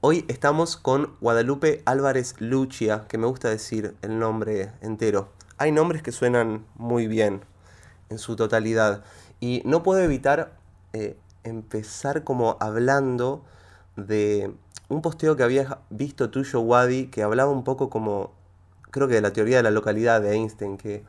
Hoy 0.00 0.24
estamos 0.28 0.76
con 0.76 1.16
Guadalupe 1.20 1.82
Álvarez 1.84 2.36
Lucia, 2.38 3.06
que 3.08 3.18
me 3.18 3.26
gusta 3.26 3.50
decir 3.50 3.96
el 4.00 4.20
nombre 4.20 4.70
entero. 4.80 5.32
Hay 5.56 5.72
nombres 5.72 6.04
que 6.04 6.12
suenan 6.12 6.64
muy 6.76 7.08
bien 7.08 7.40
en 8.08 8.18
su 8.18 8.36
totalidad. 8.36 9.02
Y 9.40 9.60
no 9.64 9.82
puedo 9.82 10.00
evitar 10.00 10.56
eh, 10.92 11.18
empezar 11.42 12.22
como 12.22 12.56
hablando 12.60 13.44
de 13.96 14.54
un 14.88 15.02
posteo 15.02 15.34
que 15.34 15.42
había 15.42 15.80
visto 15.90 16.30
tuyo, 16.30 16.60
Wadi, 16.60 17.08
que 17.08 17.24
hablaba 17.24 17.50
un 17.50 17.64
poco 17.64 17.90
como, 17.90 18.30
creo 18.92 19.08
que 19.08 19.14
de 19.14 19.20
la 19.20 19.32
teoría 19.32 19.56
de 19.56 19.64
la 19.64 19.72
localidad 19.72 20.20
de 20.20 20.32
Einstein, 20.32 20.76
que 20.76 21.04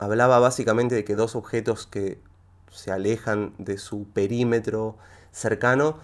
hablaba 0.00 0.40
básicamente 0.40 0.96
de 0.96 1.04
que 1.04 1.14
dos 1.14 1.36
objetos 1.36 1.86
que 1.86 2.20
se 2.72 2.90
alejan 2.90 3.54
de 3.58 3.78
su 3.78 4.08
perímetro 4.08 4.96
cercano, 5.30 6.00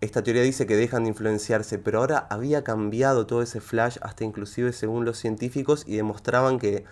esta 0.00 0.22
teoría 0.22 0.42
dice 0.42 0.66
que 0.66 0.76
dejan 0.76 1.04
de 1.04 1.10
influenciarse, 1.10 1.78
pero 1.78 1.98
ahora 1.98 2.26
había 2.30 2.62
cambiado 2.62 3.26
todo 3.26 3.42
ese 3.42 3.60
flash 3.60 3.98
hasta 4.00 4.24
inclusive 4.24 4.72
según 4.72 5.04
los 5.04 5.18
científicos 5.18 5.84
y 5.86 5.96
demostraban 5.96 6.58
que 6.58 6.84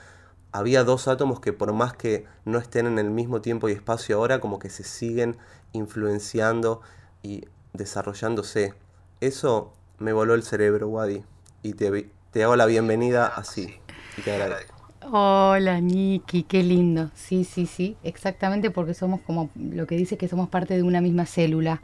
había 0.50 0.84
dos 0.84 1.06
átomos 1.06 1.40
que 1.40 1.52
por 1.52 1.72
más 1.72 1.94
que 1.94 2.24
no 2.44 2.58
estén 2.58 2.86
en 2.86 2.98
el 2.98 3.10
mismo 3.10 3.42
tiempo 3.42 3.68
y 3.68 3.72
espacio 3.72 4.16
ahora, 4.16 4.40
como 4.40 4.58
que 4.58 4.70
se 4.70 4.84
siguen 4.84 5.36
influenciando 5.72 6.80
y 7.22 7.44
desarrollándose. 7.74 8.74
Eso 9.20 9.72
me 9.98 10.12
voló 10.12 10.34
el 10.34 10.42
cerebro, 10.42 10.88
Wadi, 10.88 11.22
y 11.62 11.74
te, 11.74 12.10
te 12.32 12.42
hago 12.42 12.56
la 12.56 12.66
bienvenida 12.66 13.26
así, 13.26 13.76
y 14.16 14.22
te 14.22 14.32
agradezco. 14.32 14.74
Hola 15.12 15.80
Niki, 15.80 16.42
qué 16.42 16.64
lindo. 16.64 17.10
Sí, 17.14 17.44
sí, 17.44 17.66
sí, 17.66 17.96
exactamente 18.02 18.72
porque 18.72 18.94
somos 18.94 19.20
como 19.20 19.50
lo 19.54 19.86
que 19.86 19.96
dice 19.96 20.16
que 20.16 20.26
somos 20.26 20.48
parte 20.48 20.74
de 20.74 20.82
una 20.82 21.00
misma 21.00 21.26
célula. 21.26 21.80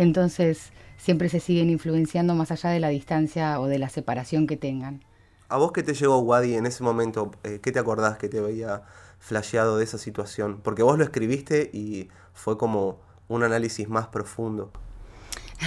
Entonces 0.00 0.72
siempre 0.96 1.28
se 1.28 1.40
siguen 1.40 1.68
influenciando 1.68 2.34
más 2.34 2.50
allá 2.50 2.70
de 2.70 2.80
la 2.80 2.88
distancia 2.88 3.60
o 3.60 3.66
de 3.66 3.78
la 3.78 3.90
separación 3.90 4.46
que 4.46 4.56
tengan. 4.56 5.04
¿A 5.50 5.58
vos 5.58 5.72
qué 5.72 5.82
te 5.82 5.92
llegó 5.92 6.20
Wadi 6.20 6.54
en 6.54 6.64
ese 6.64 6.82
momento? 6.82 7.32
Eh, 7.44 7.60
¿Qué 7.62 7.70
te 7.70 7.78
acordás 7.78 8.16
que 8.16 8.30
te 8.30 8.40
veía 8.40 8.84
flasheado 9.18 9.76
de 9.76 9.84
esa 9.84 9.98
situación? 9.98 10.62
Porque 10.62 10.82
vos 10.82 10.96
lo 10.96 11.04
escribiste 11.04 11.68
y 11.74 12.08
fue 12.32 12.56
como 12.56 12.98
un 13.28 13.42
análisis 13.42 13.90
más 13.90 14.06
profundo. 14.06 14.70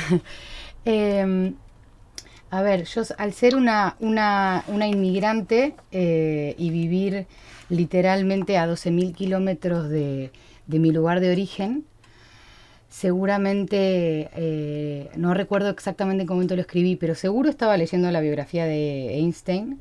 Em, 0.85 1.55
a 2.49 2.61
ver, 2.61 2.83
yo 2.83 3.03
al 3.17 3.33
ser 3.33 3.55
una, 3.55 3.95
una, 4.01 4.65
una 4.67 4.85
inmigrante 4.85 5.75
eh, 5.91 6.55
y 6.57 6.71
vivir 6.71 7.27
literalmente 7.69 8.57
a 8.57 8.67
12.000 8.67 9.13
kilómetros 9.13 9.87
de, 9.87 10.31
de, 10.67 10.79
mi 10.79 10.91
lugar 10.91 11.21
de 11.21 11.31
origen, 11.31 11.85
seguramente, 12.93 14.29
eh, 14.35 15.09
no 15.15 15.33
recuerdo 15.33 15.69
exactamente 15.69 16.21
en 16.21 16.27
qué 16.27 16.33
momento 16.33 16.55
lo 16.55 16.61
escribí, 16.61 16.95
pero 16.95 17.15
seguro 17.15 17.49
estaba 17.49 17.75
leyendo 17.75 18.11
la 18.11 18.21
biografía 18.21 18.65
de 18.65 19.15
Einstein, 19.15 19.79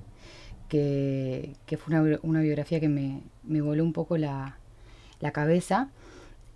que, 0.71 1.53
fue 1.77 2.19
una, 2.23 2.41
biografía 2.41 2.81
que 2.81 2.89
me, 2.89 3.21
voló 3.61 3.85
un 3.85 3.93
poco 3.93 4.17
la, 4.17 4.57
cabeza. 5.35 5.91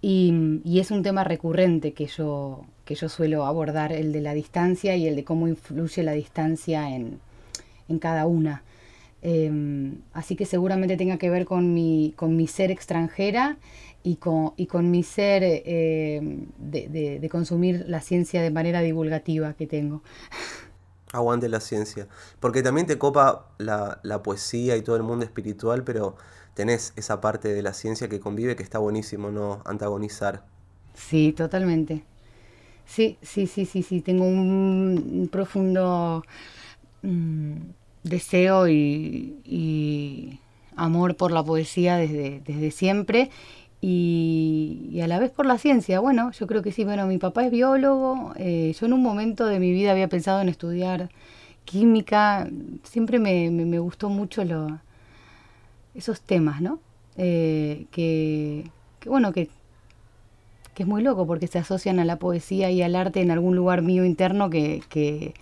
Y, 0.01 0.81
es 0.81 0.91
un 0.91 1.03
tema 1.03 1.25
recurrente 1.25 1.93
que 1.93 2.07
yo, 2.07 2.65
que 2.87 2.95
yo 2.95 3.11
suelo 3.11 3.45
abordar, 3.45 3.93
el 3.93 4.13
de 4.13 4.23
la 4.23 4.33
distancia 4.33 4.97
y 4.97 5.07
el 5.07 5.15
de 5.15 5.25
cómo 5.25 5.49
influye 5.49 6.03
la 6.03 6.13
distancia 6.13 6.89
en, 6.97 7.21
en 7.91 7.99
cada 7.99 8.27
una. 8.27 8.63
Eh, 9.21 9.93
así 10.15 10.37
que 10.37 10.47
seguramente 10.47 10.97
tenga 10.97 11.19
que 11.19 11.29
ver 11.29 11.45
con 11.45 11.75
mi, 11.75 12.15
con 12.17 12.35
mi 12.35 12.47
ser 12.47 12.71
extranjera 12.71 13.59
y 14.07 14.17
con, 14.17 14.53
y 14.57 14.67
con 14.69 14.89
mi 14.89 15.03
ser 15.03 15.43
eh, 15.43 16.21
de, 16.59 16.89
de, 16.89 17.19
de, 17.19 17.29
consumir 17.29 17.87
la 17.89 18.01
ciencia 18.01 18.41
de 18.41 18.53
manera 18.53 18.81
divulgativa 18.81 19.55
que 19.55 19.67
tengo. 19.67 20.01
Aguante 21.13 21.49
la 21.49 21.59
ciencia. 21.59 22.07
Porque 22.39 22.63
también 22.63 22.87
te 22.87 22.99
copa 22.99 23.49
la, 23.59 23.99
la 24.05 24.23
poesía 24.23 24.77
y 24.77 24.83
todo 24.83 24.95
el 24.95 25.03
mundo 25.03 25.25
espiritual, 25.25 25.83
pero 25.83 26.15
tenés 26.55 26.93
esa 26.95 27.21
parte 27.21 27.49
de 27.49 27.63
la 27.63 27.73
ciencia 27.73 28.09
que 28.09 28.21
convive 28.21 28.55
que 28.55 28.63
está 28.63 28.79
buenísimo, 28.79 29.33
¿no? 29.33 29.61
Antagonizar. 29.65 30.45
Sí, 30.95 31.33
totalmente. 31.33 32.05
Sí, 32.85 33.19
sí, 33.23 33.49
sí, 33.49 33.67
sí, 33.67 33.83
sí. 33.83 34.03
Tengo 34.03 34.25
un, 34.25 35.11
un 35.21 35.29
profundo 35.33 36.23
mmm, 37.03 37.57
deseo 38.05 38.69
y, 38.69 39.41
y, 39.45 40.39
amor 40.77 41.17
por 41.17 41.33
la 41.33 41.43
poesía 41.43 41.97
desde, 41.97 42.41
desde 42.47 42.71
siempre 42.71 43.31
y, 43.81 45.01
a 45.03 45.07
la 45.07 45.19
vez 45.19 45.31
por 45.31 45.47
la 45.47 45.59
ciencia. 45.59 46.01
Bueno, 46.01 46.33
yo 46.33 46.47
creo 46.47 46.63
que 46.63 46.73
sí. 46.73 46.85
Bueno, 46.85 47.07
mi 47.07 47.19
papá 47.19 47.45
es 47.45 47.51
biólogo. 47.51 48.33
Eh, 48.37 48.75
yo 48.79 48.87
en 48.87 48.93
un 48.93 49.03
momento 49.03 49.47
de 49.47 49.61
mi 49.61 49.73
vida 49.73 49.93
había 49.93 50.09
pensado 50.09 50.41
en 50.41 50.49
estudiar 50.49 51.11
química. 51.65 52.49
Siempre 52.83 53.19
me, 53.19 53.51
me, 53.51 53.65
me 53.65 53.79
gustó 53.79 54.09
mucho 54.09 54.45
lo, 54.45 54.81
esos 55.95 56.21
temas, 56.21 56.61
¿no? 56.61 56.81
Eh, 57.17 57.87
que, 57.91 58.71
que, 59.01 59.09
bueno, 59.09 59.33
que 59.33 59.49
que 60.77 60.83
es 60.83 60.89
muy 60.89 61.03
loco 61.03 61.27
porque 61.27 61.47
se 61.47 61.59
asocian 61.59 61.99
a 62.01 62.05
la 62.05 62.17
poesía 62.19 62.71
y 62.71 62.83
al 62.83 62.97
arte 62.97 63.23
en 63.23 63.31
algún 63.31 63.57
lugar 63.57 63.81
mío 63.81 64.05
interno 64.05 64.51
que, 64.51 64.83
que 64.91 65.33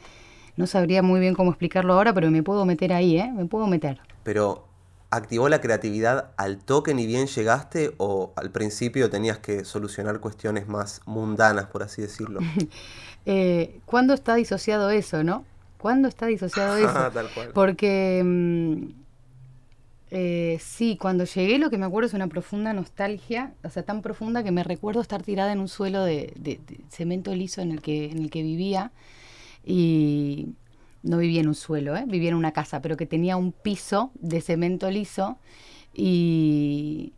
no 0.56 0.68
sabría 0.68 1.02
muy 1.02 1.18
bien 1.18 1.34
cómo 1.34 1.50
explicarlo 1.50 1.94
ahora, 1.94 2.12
pero 2.14 2.30
me 2.30 2.44
puedo 2.44 2.64
meter 2.64 2.92
ahí, 2.92 3.18
¿eh? 3.18 3.32
Me 3.34 3.44
puedo 3.44 3.66
meter. 3.66 3.98
Pero, 4.22 4.63
¿activó 5.16 5.48
la 5.48 5.60
creatividad 5.60 6.30
al 6.36 6.58
toque 6.58 6.94
ni 6.94 7.06
bien 7.06 7.26
llegaste 7.26 7.94
o 7.98 8.32
al 8.36 8.50
principio 8.50 9.10
tenías 9.10 9.38
que 9.38 9.64
solucionar 9.64 10.20
cuestiones 10.20 10.69
más 10.69 11.00
mundanas, 11.06 11.66
por 11.66 11.82
así 11.82 12.02
decirlo? 12.02 12.41
eh, 13.26 13.80
¿Cuándo 13.84 14.14
está 14.14 14.34
disociado 14.34 14.91
eso, 14.91 15.22
no? 15.25 15.44
¿Cuándo 15.78 16.08
está 16.08 16.26
disociado 16.26 16.76
eso? 16.78 17.10
Tal 17.12 17.28
cual. 17.34 17.50
Porque... 17.52 18.22
Mmm, 18.25 19.04
eh, 20.16 20.58
sí, 20.60 20.97
cuando 20.97 21.25
llegué 21.25 21.58
lo 21.58 21.70
que 21.70 21.78
me 21.78 21.86
acuerdo 21.86 22.06
es 22.06 22.14
una 22.14 22.28
profunda 22.28 22.72
nostalgia, 22.72 23.52
o 23.64 23.69
sea, 23.69 23.82
tan 23.82 24.00
profunda 24.00 24.44
que 24.44 24.52
me 24.52 24.62
recuerdo 24.62 25.00
estar 25.00 25.25
tirada 25.25 25.50
en 25.50 25.58
un 25.58 25.66
suelo 25.66 26.04
de, 26.04 26.32
de, 26.36 26.60
de, 26.69 26.78
cemento 26.88 27.34
liso 27.34 27.62
en 27.62 27.72
el, 27.72 27.82
que, 27.82 28.12
en 28.12 28.19
el 28.19 28.31
que 28.31 28.44
vivía 28.44 28.92
y 29.64 30.50
no 31.04 31.19
vivía 31.19 31.41
en 31.41 31.48
un 31.48 31.54
suelo, 31.54 31.94
¿eh? 31.97 32.04
vivía 32.09 32.31
en 32.31 32.34
una 32.34 32.53
casa, 32.53 32.81
pero 32.81 32.97
que 32.97 33.06
tenía 33.06 33.37
un 33.37 33.53
piso 33.53 34.10
de 34.15 34.41
cemento 34.41 34.91
liso 34.91 35.38
y 35.92 37.12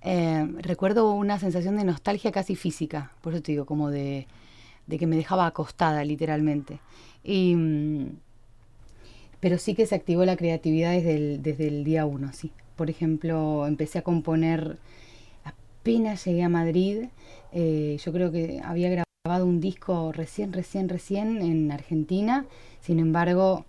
eh, 0.00 0.46
recuerdo 0.58 1.12
una 1.12 1.38
sensación 1.38 1.76
de 1.76 1.84
nostalgia 1.84 2.32
casi 2.32 2.56
física, 2.56 3.12
por 3.20 3.34
eso 3.34 3.42
te 3.42 3.52
digo, 3.52 3.66
como 3.66 3.90
de, 3.90 4.26
que 4.88 5.06
me 5.06 5.16
dejaba 5.16 5.46
acostada 5.46 6.02
literalmente. 6.04 6.80
Y 7.22 7.54
mm, 7.54 8.16
pero 9.38 9.58
sí 9.58 9.74
que 9.74 9.86
se 9.86 9.94
activó 9.94 10.24
la 10.24 10.36
creatividad 10.36 10.92
desde 10.92 11.14
el, 11.16 11.42
desde 11.42 11.68
el 11.68 11.84
día 11.84 12.06
uno, 12.06 12.32
sí. 12.32 12.50
Por 12.76 12.90
ejemplo, 12.90 13.66
empecé 13.66 13.98
a 13.98 14.02
componer, 14.02 14.78
apenas 15.44 16.24
llegué 16.24 16.42
a 16.42 16.48
Madrid, 16.48 17.04
eh, 17.52 17.98
yo 18.02 18.12
creo 18.12 18.32
que 18.32 18.60
había 18.64 18.88
grabado 18.88 19.46
un 19.46 19.60
disco 19.60 20.12
recién, 20.12 20.52
recién, 20.52 20.88
recién 20.88 21.40
en 21.42 21.70
Argentina, 21.70 22.46
sin 22.84 22.98
embargo, 22.98 23.64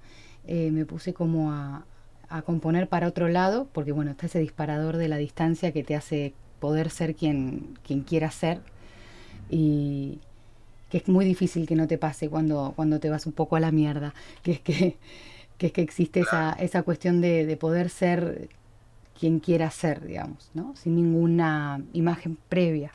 eh, 0.46 0.72
me 0.72 0.86
puse 0.86 1.14
como 1.14 1.52
a, 1.52 1.86
a, 2.28 2.42
componer 2.42 2.90
para 2.90 3.08
otro 3.08 3.30
lado, 3.30 3.68
porque 3.72 3.92
bueno, 3.94 4.12
está 4.12 4.26
ese 4.26 4.40
disparador 4.40 4.98
de 4.98 5.08
la 5.08 5.18
distancia 5.18 5.72
que 5.72 5.84
te 5.84 5.96
hace 5.96 6.34
poder 6.60 6.90
ser 6.90 7.16
quien, 7.16 7.78
quien 7.86 8.02
quiera 8.02 8.30
ser, 8.30 8.60
y 9.50 10.20
que 10.90 10.98
es 10.98 11.08
muy 11.08 11.24
difícil 11.24 11.66
que 11.66 11.76
no 11.76 11.88
te 11.88 11.98
pase 11.98 12.30
cuando, 12.30 12.74
cuando 12.76 13.00
te 13.00 13.10
vas 13.10 13.26
un 13.26 13.34
poco 13.34 13.56
a 13.56 13.60
la 13.60 13.72
mierda, 13.72 14.14
que 14.44 14.52
es 14.52 14.60
que 14.60 14.98
que 15.58 15.68
es 15.68 15.72
que 15.72 15.82
existe 15.82 16.20
esa, 16.20 16.52
esa 16.52 16.84
cuestión 16.84 17.22
de, 17.22 17.46
de, 17.46 17.56
poder 17.56 17.90
ser 17.90 18.50
quien 19.18 19.40
quiera 19.40 19.72
ser, 19.72 20.06
digamos, 20.06 20.50
¿no? 20.54 20.76
Sin 20.76 20.98
ninguna 20.98 21.82
imagen 21.94 22.38
previa. 22.50 22.92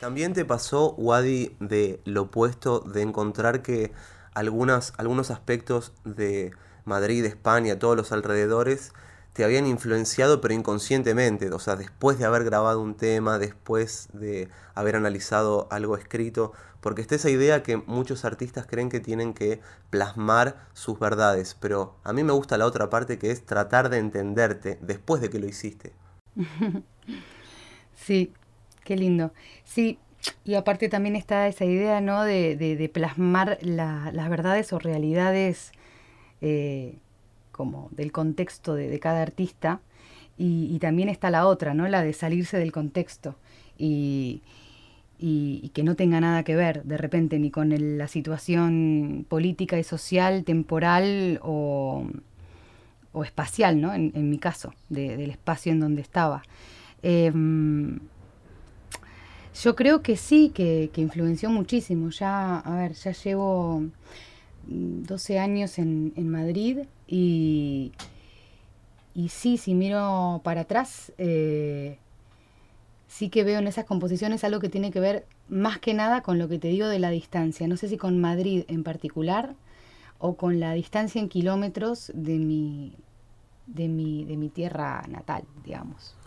También 0.00 0.32
te 0.32 0.46
pasó, 0.46 0.94
Wadi, 0.94 1.50
de 1.60 2.00
lo 2.06 2.22
opuesto, 2.22 2.80
de 2.80 3.02
encontrar 3.02 3.60
que 3.60 3.92
algunas, 4.34 4.92
algunos 4.96 5.30
aspectos 5.30 5.92
de 6.04 6.52
Madrid, 6.84 7.24
España, 7.24 7.78
todos 7.78 7.96
los 7.96 8.12
alrededores, 8.12 8.92
te 9.32 9.44
habían 9.44 9.66
influenciado 9.66 10.40
pero 10.40 10.54
inconscientemente, 10.54 11.50
o 11.52 11.58
sea, 11.58 11.76
después 11.76 12.18
de 12.18 12.24
haber 12.24 12.44
grabado 12.44 12.80
un 12.80 12.96
tema, 12.96 13.38
después 13.38 14.08
de 14.12 14.48
haber 14.74 14.96
analizado 14.96 15.68
algo 15.70 15.96
escrito, 15.96 16.52
porque 16.80 17.02
está 17.02 17.14
esa 17.14 17.30
idea 17.30 17.62
que 17.62 17.76
muchos 17.76 18.24
artistas 18.24 18.66
creen 18.66 18.88
que 18.88 19.00
tienen 19.00 19.34
que 19.34 19.60
plasmar 19.90 20.66
sus 20.72 20.98
verdades, 20.98 21.56
pero 21.60 21.96
a 22.04 22.12
mí 22.12 22.24
me 22.24 22.32
gusta 22.32 22.58
la 22.58 22.66
otra 22.66 22.90
parte 22.90 23.18
que 23.18 23.30
es 23.30 23.44
tratar 23.46 23.90
de 23.90 23.98
entenderte 23.98 24.78
después 24.80 25.20
de 25.20 25.30
que 25.30 25.38
lo 25.38 25.46
hiciste. 25.46 25.92
Sí, 27.98 28.32
qué 28.84 28.96
lindo. 28.96 29.32
Sí, 29.64 29.98
y 30.44 30.54
aparte 30.54 30.88
también 30.88 31.16
está 31.16 31.46
esa 31.46 31.64
idea, 31.64 32.00
¿no? 32.00 32.24
De, 32.24 32.56
de, 32.56 32.88
plasmar 32.88 33.58
la, 33.60 34.10
las 34.12 34.28
verdades 34.28 34.72
o 34.72 34.78
realidades 34.78 35.72
eh, 36.40 36.96
como 37.52 37.88
del 37.92 38.12
contexto 38.12 38.74
de, 38.74 38.88
de 38.88 38.98
cada 38.98 39.22
artista. 39.22 39.80
Y, 40.40 40.78
también 40.78 41.08
está 41.08 41.30
la 41.30 41.46
otra, 41.46 41.74
¿no? 41.74 41.88
La 41.88 42.02
de 42.02 42.12
salirse 42.12 42.58
del 42.58 42.70
contexto. 42.70 43.34
Y, 43.76 44.42
y, 45.18 45.70
que 45.74 45.82
no 45.82 45.96
tenga 45.96 46.20
nada 46.20 46.44
que 46.44 46.54
ver 46.54 46.84
de 46.84 46.96
repente 46.96 47.38
ni 47.40 47.50
con 47.50 47.74
la 47.98 48.06
situación 48.06 49.26
política 49.28 49.78
y 49.78 49.84
social, 49.84 50.44
temporal 50.44 51.40
o, 51.42 52.06
espacial, 53.24 53.80
¿no? 53.80 53.92
En, 53.92 54.30
mi 54.30 54.38
caso, 54.38 54.72
del 54.88 55.30
espacio 55.30 55.72
en 55.72 55.80
donde 55.80 56.02
estaba. 56.02 56.44
Em, 57.02 57.98
yo 59.62 59.74
creo 59.74 60.02
que 60.02 60.16
sí, 60.16 60.50
que, 60.50 60.90
influenció 60.96 61.50
muchísimo. 61.50 62.10
Ya, 62.10 62.58
a 62.58 62.76
ver, 62.76 62.92
ya 62.94 63.12
llevo 63.12 63.82
12 64.66 65.38
años 65.38 65.78
en, 65.78 66.28
Madrid 66.28 66.80
y, 67.06 67.92
y 69.14 69.28
sí, 69.30 69.56
si 69.56 69.74
miro 69.74 70.40
para 70.44 70.62
atrás, 70.62 71.12
eh, 71.18 71.98
sí 73.08 73.30
que 73.30 73.44
veo 73.44 73.58
en 73.58 73.66
esas 73.66 73.84
composiciones 73.84 74.44
algo 74.44 74.60
que 74.60 74.68
tiene 74.68 74.90
que 74.92 75.00
ver 75.00 75.26
más 75.48 75.78
que 75.78 75.94
nada 75.94 76.22
con 76.22 76.38
lo 76.38 76.48
que 76.48 76.58
te 76.58 76.68
digo 76.68 76.86
de 76.86 76.98
la 76.98 77.10
distancia. 77.10 77.66
No 77.66 77.76
sé 77.76 77.88
si 77.88 77.96
con 77.96 78.20
Madrid 78.20 78.64
en 78.68 78.84
particular 78.84 79.54
o 80.18 80.36
con 80.36 80.60
la 80.60 80.72
distancia 80.72 81.20
en 81.20 81.28
kilómetros 81.28 82.12
de 82.14 82.38
mi, 82.38 82.94
de 83.66 83.88
mi, 83.88 84.24
de 84.24 84.36
mi 84.36 84.50
tierra 84.50 85.02
natal, 85.08 85.44
digamos. 85.64 86.17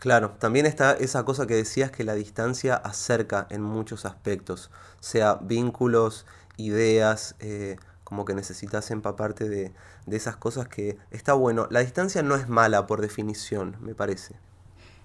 Claro, 0.00 0.30
también 0.38 0.64
está 0.64 0.94
esa 0.94 1.26
cosa 1.26 1.46
que 1.46 1.54
decías 1.54 1.90
que 1.90 2.04
la 2.04 2.14
distancia 2.14 2.74
acerca 2.74 3.46
en 3.50 3.60
muchos 3.60 4.06
aspectos, 4.06 4.70
sea 4.98 5.34
vínculos, 5.42 6.24
ideas, 6.56 7.36
eh, 7.38 7.76
como 8.02 8.24
que 8.24 8.34
necesitas 8.34 8.90
empaparte 8.90 9.50
de, 9.50 9.72
de 10.06 10.16
esas 10.16 10.36
cosas 10.36 10.68
que 10.68 10.96
está 11.10 11.34
bueno. 11.34 11.68
La 11.70 11.80
distancia 11.80 12.22
no 12.22 12.34
es 12.34 12.48
mala 12.48 12.86
por 12.86 13.02
definición, 13.02 13.76
me 13.82 13.94
parece. 13.94 14.36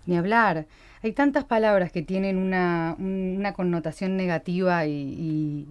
Ni 0.06 0.15
hablar. 0.15 0.65
Hay 1.03 1.12
tantas 1.12 1.44
palabras 1.44 1.91
que 1.91 2.01
tienen 2.01 2.38
una, 2.38 2.95
una 2.98 3.51
connotación 3.51 4.15
negativa 4.15 4.86
y, 4.86 5.68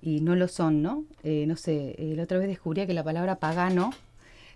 y, 0.00 0.20
no 0.20 0.36
lo 0.36 0.46
son, 0.46 0.80
¿no? 0.80 1.04
Eh, 1.24 1.44
no 1.48 1.56
sé, 1.56 1.96
la 1.98 2.22
otra 2.22 2.38
vez 2.38 2.46
descubrí 2.46 2.86
que 2.86 2.94
la 2.94 3.02
palabra 3.02 3.40
pagano 3.40 3.90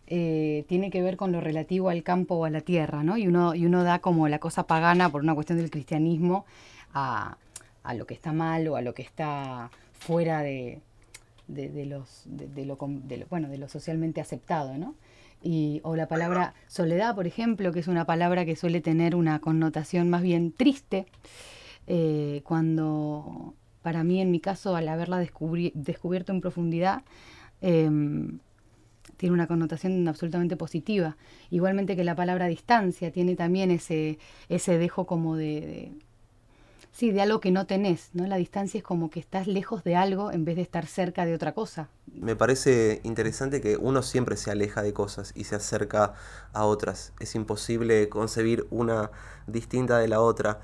eh, 0.06 0.64
tiene 0.68 0.90
que 0.90 1.02
ver 1.02 1.16
con 1.16 1.32
lo 1.32 1.40
relativo 1.40 1.88
al 1.88 2.02
campo 2.02 2.34
o 2.34 2.44
a 2.44 2.50
la 2.50 2.60
tierra, 2.60 3.02
¿no? 3.02 3.16
Y 3.16 3.26
uno, 3.26 3.54
y 3.54 3.66
uno 3.66 3.84
da 3.84 4.00
como 4.00 4.28
la 4.28 4.38
cosa 4.38 4.66
pagana 4.66 5.10
por 5.10 5.22
una 5.22 5.34
cuestión 5.34 5.58
del 5.58 5.70
cristianismo 5.70 6.44
a, 6.92 7.36
lo 7.94 8.06
que 8.06 8.14
está 8.14 8.32
mal 8.32 8.68
o 8.68 8.76
a 8.76 8.82
lo 8.82 8.94
que 8.94 9.02
está 9.02 9.70
fuera 9.92 10.42
de, 10.42 10.80
de, 11.48 11.86
los, 11.86 12.24
de, 12.26 12.66
lo, 12.66 12.76
bueno, 13.30 13.48
de 13.48 13.58
lo 13.58 13.68
socialmente 13.68 14.20
aceptado, 14.20 14.76
¿no? 14.76 14.94
Y, 15.42 15.80
o 15.82 15.96
la 15.96 16.06
palabra 16.06 16.54
soledad, 16.68 17.14
por 17.14 17.26
ejemplo, 17.26 17.72
que 17.72 17.80
es 17.80 17.88
una 17.88 18.04
palabra 18.04 18.44
que 18.44 18.54
suele 18.54 18.80
tener 18.80 19.16
una 19.16 19.40
connotación 19.40 20.08
más 20.08 20.22
bien 20.22 20.52
triste, 20.52 21.06
eh, 21.86 22.42
cuando 22.44 23.54
para 23.82 24.04
mí, 24.04 24.20
en 24.20 24.30
mi 24.30 24.40
caso, 24.40 24.76
al 24.76 24.88
haberla 24.88 25.18
descubierto 25.18 26.32
en 26.32 26.40
profundidad, 26.40 27.02
em, 27.60 28.38
tiene 29.16 29.34
una 29.34 29.46
connotación 29.46 30.06
absolutamente 30.08 30.56
positiva. 30.56 31.16
Igualmente 31.50 31.96
que 31.96 32.04
la 32.04 32.16
palabra 32.16 32.46
distancia 32.46 33.10
tiene 33.10 33.36
también 33.36 33.70
ese, 33.70 34.18
ese 34.48 34.78
dejo 34.78 35.06
como 35.06 35.36
de, 35.36 35.92
sí, 36.92 37.10
de 37.10 37.22
algo 37.22 37.40
que 37.40 37.50
no 37.50 37.66
tenés, 37.66 38.10
¿no? 38.12 38.26
La 38.26 38.36
distancia 38.36 38.78
es 38.78 38.84
como 38.84 39.10
que 39.10 39.18
estás 39.18 39.46
lejos 39.46 39.82
de 39.82 39.96
algo 39.96 40.30
en 40.30 40.44
vez 40.44 40.56
de 40.56 40.62
estar 40.62 40.86
cerca 40.86 41.24
de 41.24 41.34
otra 41.34 41.52
cosa. 41.52 41.88
Me 42.12 42.36
parece 42.36 43.00
interesante 43.02 43.60
que 43.60 43.76
uno 43.76 44.02
siempre 44.02 44.36
se 44.36 44.50
aleja 44.50 44.82
de 44.82 44.92
cosas 44.92 45.32
y 45.34 45.44
se 45.44 45.56
acerca 45.56 46.14
a 46.52 46.64
otras. 46.64 47.12
Es 47.18 47.34
imposible 47.34 48.08
concebir 48.08 48.66
una 48.70 49.10
distinta 49.46 49.98
de 49.98 50.08
la 50.08 50.20
otra. 50.20 50.60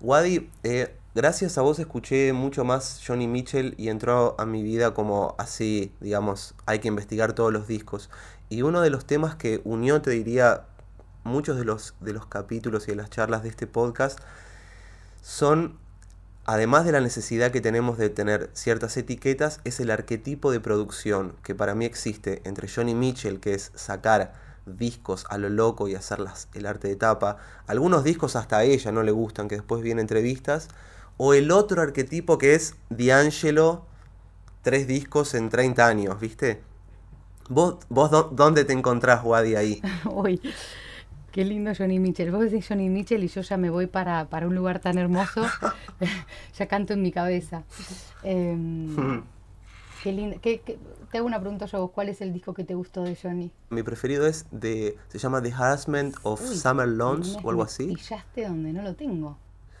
Wadi, 0.00 0.48
eh, 0.62 0.96
gracias 1.14 1.58
a 1.58 1.62
vos 1.62 1.78
escuché 1.78 2.32
mucho 2.32 2.64
más 2.64 3.02
Johnny 3.04 3.26
Mitchell 3.26 3.74
y 3.76 3.88
entró 3.88 4.36
a 4.38 4.46
mi 4.46 4.62
vida 4.62 4.94
como 4.94 5.34
así, 5.38 5.92
digamos, 6.00 6.54
hay 6.64 6.78
que 6.78 6.88
investigar 6.88 7.34
todos 7.34 7.52
los 7.52 7.66
discos. 7.66 8.08
Y 8.48 8.62
uno 8.62 8.80
de 8.80 8.90
los 8.90 9.04
temas 9.04 9.34
que 9.34 9.60
unió, 9.64 10.00
te 10.00 10.10
diría, 10.10 10.66
muchos 11.24 11.56
de 11.56 11.64
los, 11.64 11.94
de 12.00 12.12
los 12.12 12.26
capítulos 12.26 12.88
y 12.88 12.92
de 12.92 12.96
las 12.96 13.10
charlas 13.10 13.42
de 13.42 13.48
este 13.48 13.66
podcast 13.66 14.20
son, 15.22 15.78
además 16.44 16.84
de 16.84 16.92
la 16.92 17.00
necesidad 17.00 17.52
que 17.52 17.60
tenemos 17.60 17.96
de 17.96 18.10
tener 18.10 18.50
ciertas 18.52 18.96
etiquetas, 18.96 19.60
es 19.64 19.80
el 19.80 19.90
arquetipo 19.90 20.50
de 20.50 20.60
producción 20.60 21.34
que 21.42 21.54
para 21.54 21.74
mí 21.74 21.86
existe 21.86 22.42
entre 22.44 22.68
Johnny 22.68 22.94
Mitchell, 22.94 23.40
que 23.40 23.54
es 23.54 23.72
sacar 23.74 24.34
discos 24.66 25.24
a 25.30 25.38
lo 25.38 25.48
loco 25.48 25.88
y 25.88 25.94
hacerlas 25.94 26.48
el 26.54 26.66
arte 26.66 26.88
de 26.88 26.96
tapa. 26.96 27.38
Algunos 27.66 28.04
discos 28.04 28.36
hasta 28.36 28.58
a 28.58 28.64
ella 28.64 28.92
no 28.92 29.02
le 29.02 29.12
gustan, 29.12 29.48
que 29.48 29.56
después 29.56 29.82
vienen 29.82 30.02
entrevistas. 30.02 30.68
O 31.16 31.34
el 31.34 31.50
otro 31.50 31.80
arquetipo 31.82 32.36
que 32.36 32.54
es 32.54 32.74
D'Angelo, 32.90 33.86
tres 34.62 34.86
discos 34.86 35.34
en 35.34 35.50
30 35.50 35.86
años, 35.86 36.20
¿viste? 36.20 36.62
¿Vos, 37.48 37.76
vos 37.88 38.10
dónde 38.32 38.64
te 38.64 38.72
encontrás, 38.72 39.22
Wadi, 39.24 39.54
ahí? 39.54 39.82
Uy, 40.10 40.40
qué 41.32 41.44
lindo 41.44 41.72
Johnny 41.76 41.98
Mitchell. 41.98 42.30
Vos 42.30 42.42
decís 42.42 42.66
Johnny 42.68 42.88
Mitchell 42.88 43.24
y 43.24 43.28
yo 43.28 43.40
ya 43.40 43.56
me 43.56 43.70
voy 43.70 43.86
para, 43.86 44.28
un 44.46 44.54
lugar 44.54 44.78
tan 44.78 44.98
hermoso. 44.98 45.42
ya 46.58 46.66
canto 46.66 46.92
en 46.92 47.02
mi 47.02 47.10
cabeza. 47.10 47.64
Em, 48.22 49.22
qué 50.02 50.12
lindo. 50.12 50.38
te 50.40 51.18
hago 51.18 51.26
una 51.26 51.40
pregunta 51.40 51.66
yo, 51.66 51.88
¿cuál 51.88 52.10
es 52.10 52.20
el 52.20 52.32
disco 52.32 52.54
que 52.54 52.64
te 52.64 52.74
gustó 52.74 53.02
de 53.02 53.16
Johnny? 53.20 53.50
Mi 53.70 53.82
preferido 53.82 54.26
es 54.26 54.46
de, 54.50 54.96
se 55.08 55.18
llama 55.18 55.42
The 55.42 55.52
Harassment 55.52 56.16
of 56.22 56.40
Summer 56.40 56.86
Lawns 56.86 57.38
o 57.42 57.50
algo 57.50 57.62
así. 57.62 57.86
¿Pillaste 57.86 58.46
donde 58.46 58.72
no 58.72 58.82
lo 58.82 58.94
tengo? 58.94 59.38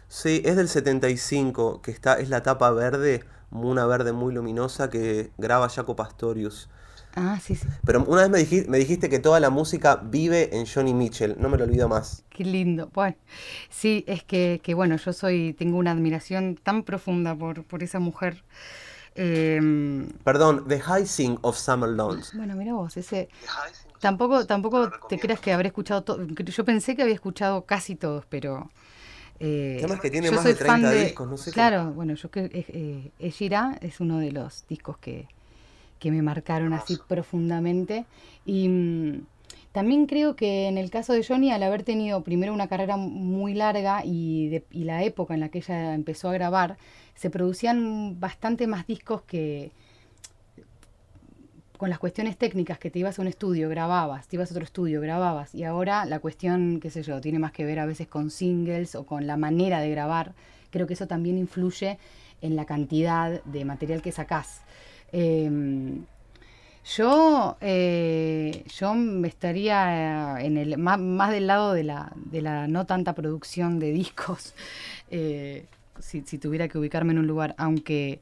Sí, 0.08 0.42
es 0.44 0.56
del 0.56 0.68
75, 0.68 1.80
que 1.82 1.90
está, 1.90 2.18
es 2.18 2.28
la 2.28 2.42
tapa 2.42 2.70
verde, 2.70 3.24
una 3.50 3.86
verde 3.86 4.12
muy 4.12 4.34
luminosa 4.34 4.90
que 4.90 5.30
graba 5.38 5.68
Jaco 5.68 5.96
Pastorius. 5.96 6.68
Ah, 7.14 7.38
sí, 7.42 7.54
sí. 7.54 7.66
Pero 7.84 8.04
una 8.04 8.22
vez 8.22 8.30
me 8.30 8.38
dijiste, 8.38 8.70
me 8.70 8.78
dijiste 8.78 9.08
que 9.08 9.18
toda 9.18 9.38
la 9.38 9.50
música 9.50 9.96
vive 9.96 10.56
en 10.56 10.66
Johnny 10.66 10.94
Mitchell, 10.94 11.36
no 11.38 11.48
me 11.48 11.58
lo 11.58 11.64
olvido 11.64 11.88
más. 11.88 12.24
Qué 12.30 12.44
lindo. 12.44 12.90
Bueno, 12.94 13.16
sí, 13.68 14.04
es 14.06 14.24
que, 14.24 14.60
que 14.62 14.74
bueno, 14.74 14.96
yo 14.96 15.12
soy, 15.12 15.52
tengo 15.52 15.76
una 15.76 15.90
admiración 15.90 16.58
tan 16.62 16.82
profunda 16.82 17.34
por, 17.34 17.64
por 17.64 17.82
esa 17.82 17.98
mujer. 17.98 18.42
Em, 19.14 20.08
Perdón, 20.24 20.64
The 20.68 20.80
High 20.80 21.06
Sing 21.06 21.38
of 21.42 21.58
Summer 21.58 21.90
Lawns. 21.90 22.34
Bueno, 22.34 22.56
mira 22.56 22.72
vos, 22.72 22.96
ese... 22.96 23.28
Tampoco, 24.00 24.46
tampoco 24.46 24.90
te 25.08 25.18
creas 25.18 25.38
que 25.38 25.52
habré 25.52 25.68
escuchado 25.68 26.02
todo. 26.02 26.26
Yo 26.26 26.64
pensé 26.64 26.96
que 26.96 27.02
había 27.02 27.14
escuchado 27.14 27.66
casi 27.66 27.94
todos, 27.94 28.24
pero 28.28 28.68
eh, 29.38 29.84
que 30.00 30.10
tiene 30.10 30.30
más 30.30 30.44
de 30.44 30.54
30 30.54 30.90
discos, 30.92 31.28
no 31.28 31.36
sé 31.36 31.52
Claro, 31.52 31.92
bueno, 31.92 32.14
yo 32.14 32.30
que 32.30 32.50
eh, 32.52 33.12
Ejira 33.18 33.78
es 33.80 34.00
uno 34.00 34.18
de 34.18 34.32
los 34.32 34.66
discos 34.68 34.98
que, 34.98 35.28
me 36.10 36.22
marcaron 36.22 36.72
así 36.72 36.98
profundamente. 37.08 38.04
Y 38.44 38.68
mm, 38.68 39.26
también 39.72 40.06
creo 40.06 40.36
que 40.36 40.68
en 40.68 40.78
el 40.78 40.90
caso 40.90 41.12
de 41.12 41.24
Johnny, 41.24 41.50
al 41.50 41.62
haber 41.62 41.82
tenido 41.82 42.22
primero 42.22 42.52
una 42.52 42.68
carrera 42.68 42.96
muy 42.96 43.54
larga 43.54 44.04
y, 44.04 44.62
y 44.70 44.84
la 44.84 45.02
época 45.02 45.34
en 45.34 45.40
la 45.40 45.48
que 45.48 45.58
ella 45.58 45.94
empezó 45.94 46.28
a 46.28 46.32
grabar, 46.34 46.76
se 47.14 47.30
producían 47.30 48.18
bastante 48.18 48.66
más 48.66 48.86
discos 48.86 49.22
que, 49.22 49.70
con 51.82 51.90
las 51.90 51.98
cuestiones 51.98 52.36
técnicas 52.36 52.78
que 52.78 52.92
te 52.92 53.00
ibas 53.00 53.18
a 53.18 53.22
un 53.22 53.26
estudio, 53.26 53.68
grababas, 53.68 54.28
te 54.28 54.36
ibas 54.36 54.48
a 54.52 54.54
otro 54.54 54.62
estudio, 54.62 55.00
grababas, 55.00 55.52
y 55.52 55.64
ahora 55.64 56.04
la 56.04 56.20
cuestión, 56.20 56.78
qué 56.80 56.90
sé 56.90 57.02
yo, 57.02 57.20
tiene 57.20 57.40
más 57.40 57.50
que 57.50 57.64
ver 57.64 57.80
a 57.80 57.86
veces 57.86 58.06
con 58.06 58.30
singles 58.30 58.94
o 58.94 59.04
con 59.04 59.26
la 59.26 59.36
manera 59.36 59.80
de 59.80 59.90
grabar. 59.90 60.32
Creo 60.70 60.86
que 60.86 60.94
eso 60.94 61.08
también 61.08 61.38
influye 61.38 61.98
en 62.40 62.54
la 62.54 62.66
cantidad 62.66 63.42
de 63.42 63.64
material 63.64 64.00
que 64.00 64.12
sacás. 64.12 64.60
Em, 65.12 66.04
yo, 66.96 67.56
eh, 67.60 68.64
yo 68.76 68.94
estaría 69.24 70.40
en 70.40 70.56
el, 70.56 70.78
más, 70.78 71.30
del 71.30 71.46
lado 71.46 71.72
de 71.72 71.84
la, 71.84 72.12
de 72.16 72.42
la 72.42 72.66
no 72.66 72.86
tanta 72.86 73.14
producción 73.14 73.78
de 73.78 73.92
discos, 73.92 74.54
eh, 75.10 75.66
si, 76.00 76.22
si, 76.22 76.38
tuviera 76.38 76.68
que 76.68 76.78
ubicarme 76.78 77.12
en 77.12 77.20
un 77.20 77.26
lugar, 77.26 77.54
aunque 77.58 78.20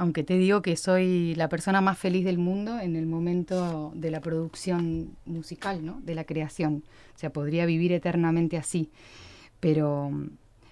aunque 0.00 0.24
te 0.24 0.38
digo 0.38 0.62
que 0.62 0.78
soy 0.78 1.34
la 1.34 1.50
persona 1.50 1.82
más 1.82 1.98
feliz 1.98 2.24
del 2.24 2.38
mundo 2.38 2.80
en 2.80 2.96
el 2.96 3.04
momento 3.04 3.92
de 3.94 4.10
la 4.10 4.22
producción 4.22 5.10
musical, 5.26 5.84
¿no? 5.84 6.00
De 6.00 6.14
la 6.14 6.24
creación. 6.24 6.84
O 7.14 7.18
sea, 7.18 7.28
podría 7.34 7.66
vivir 7.66 7.92
eternamente 7.92 8.56
así. 8.56 8.90
Pero, 9.60 10.10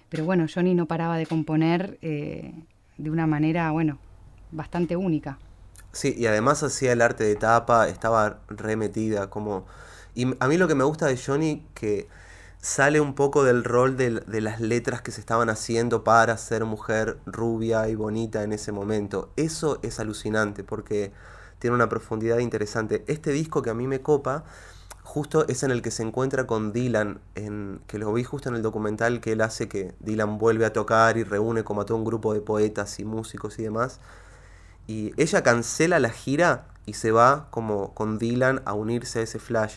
pero 0.09 0.25
bueno, 0.25 0.47
Johnny 0.51 0.73
no 0.73 0.87
paraba 0.87 1.15
de 1.15 1.27
componer 1.27 1.99
eh, 2.01 2.55
de 2.97 3.11
una 3.11 3.27
manera, 3.27 3.69
bueno, 3.69 3.99
bastante 4.51 4.95
única. 4.95 5.37
Sí, 5.91 6.13
y 6.17 6.27
además 6.27 6.61
hacía 6.63 6.93
el 6.93 7.01
arte 7.01 7.23
de 7.23 7.35
tapa, 7.35 7.87
estaba 7.87 8.39
remetida, 8.47 9.29
como... 9.29 9.65
Y 10.15 10.27
a 10.39 10.47
mí 10.47 10.57
lo 10.57 10.67
que 10.67 10.75
me 10.75 10.83
gusta 10.83 11.07
de 11.07 11.17
Johnny, 11.17 11.65
que 11.73 12.07
sale 12.61 12.99
un 12.99 13.13
poco 13.15 13.43
del 13.43 13.63
rol 13.63 13.95
de, 13.95 14.41
las 14.41 14.59
letras 14.59 15.01
que 15.01 15.11
se 15.11 15.21
estaban 15.21 15.49
haciendo 15.49 16.03
para 16.03 16.37
ser 16.37 16.65
mujer 16.65 17.17
rubia 17.25 17.87
y 17.87 17.95
bonita 17.95 18.43
en 18.43 18.53
ese 18.53 18.71
momento. 18.71 19.31
Eso 19.35 19.79
es 19.81 19.99
alucinante 19.99 20.63
porque 20.63 21.11
tiene 21.59 21.75
una 21.75 21.89
profundidad 21.89 22.39
interesante. 22.39 23.03
Este 23.07 23.31
disco 23.31 23.61
que 23.61 23.69
a 23.69 23.73
mí 23.73 23.87
me 23.87 24.01
copa, 24.01 24.43
justo 25.03 25.47
es 25.47 25.63
en 25.63 25.71
el 25.71 25.81
que 25.81 25.91
se 25.91 26.03
encuentra 26.03 26.47
con 26.47 26.73
Dylan, 26.73 27.21
en, 27.35 27.81
que 27.87 27.97
lo 27.97 28.11
vi 28.13 28.23
justo 28.23 28.49
en 28.49 28.55
el 28.55 28.61
documental 28.61 29.21
que 29.21 29.31
él 29.33 29.41
hace 29.41 29.69
que 29.69 29.93
Dylan 30.01 30.37
vuelve 30.37 30.65
a 30.65 30.73
tocar 30.73 31.17
y 31.17 31.23
reúne 31.23 31.63
como 31.63 31.81
a 31.81 31.85
todo 31.85 31.97
un 31.97 32.05
grupo 32.05 32.33
de 32.33 32.41
poetas 32.41 32.99
y 32.99 33.05
músicos 33.05 33.57
y 33.59 33.63
demás. 33.63 33.99
Y 34.89 35.13
ella 35.17 35.43
cancela 35.43 35.99
la 35.99 36.09
gira 36.09 36.65
y 36.87 36.93
se 36.93 37.11
va 37.11 37.51
como 37.51 37.93
con 37.93 38.17
Dylan 38.17 38.63
a 38.65 38.73
unirse 38.73 39.19
a 39.19 39.21
ese 39.21 39.37
flash. 39.37 39.75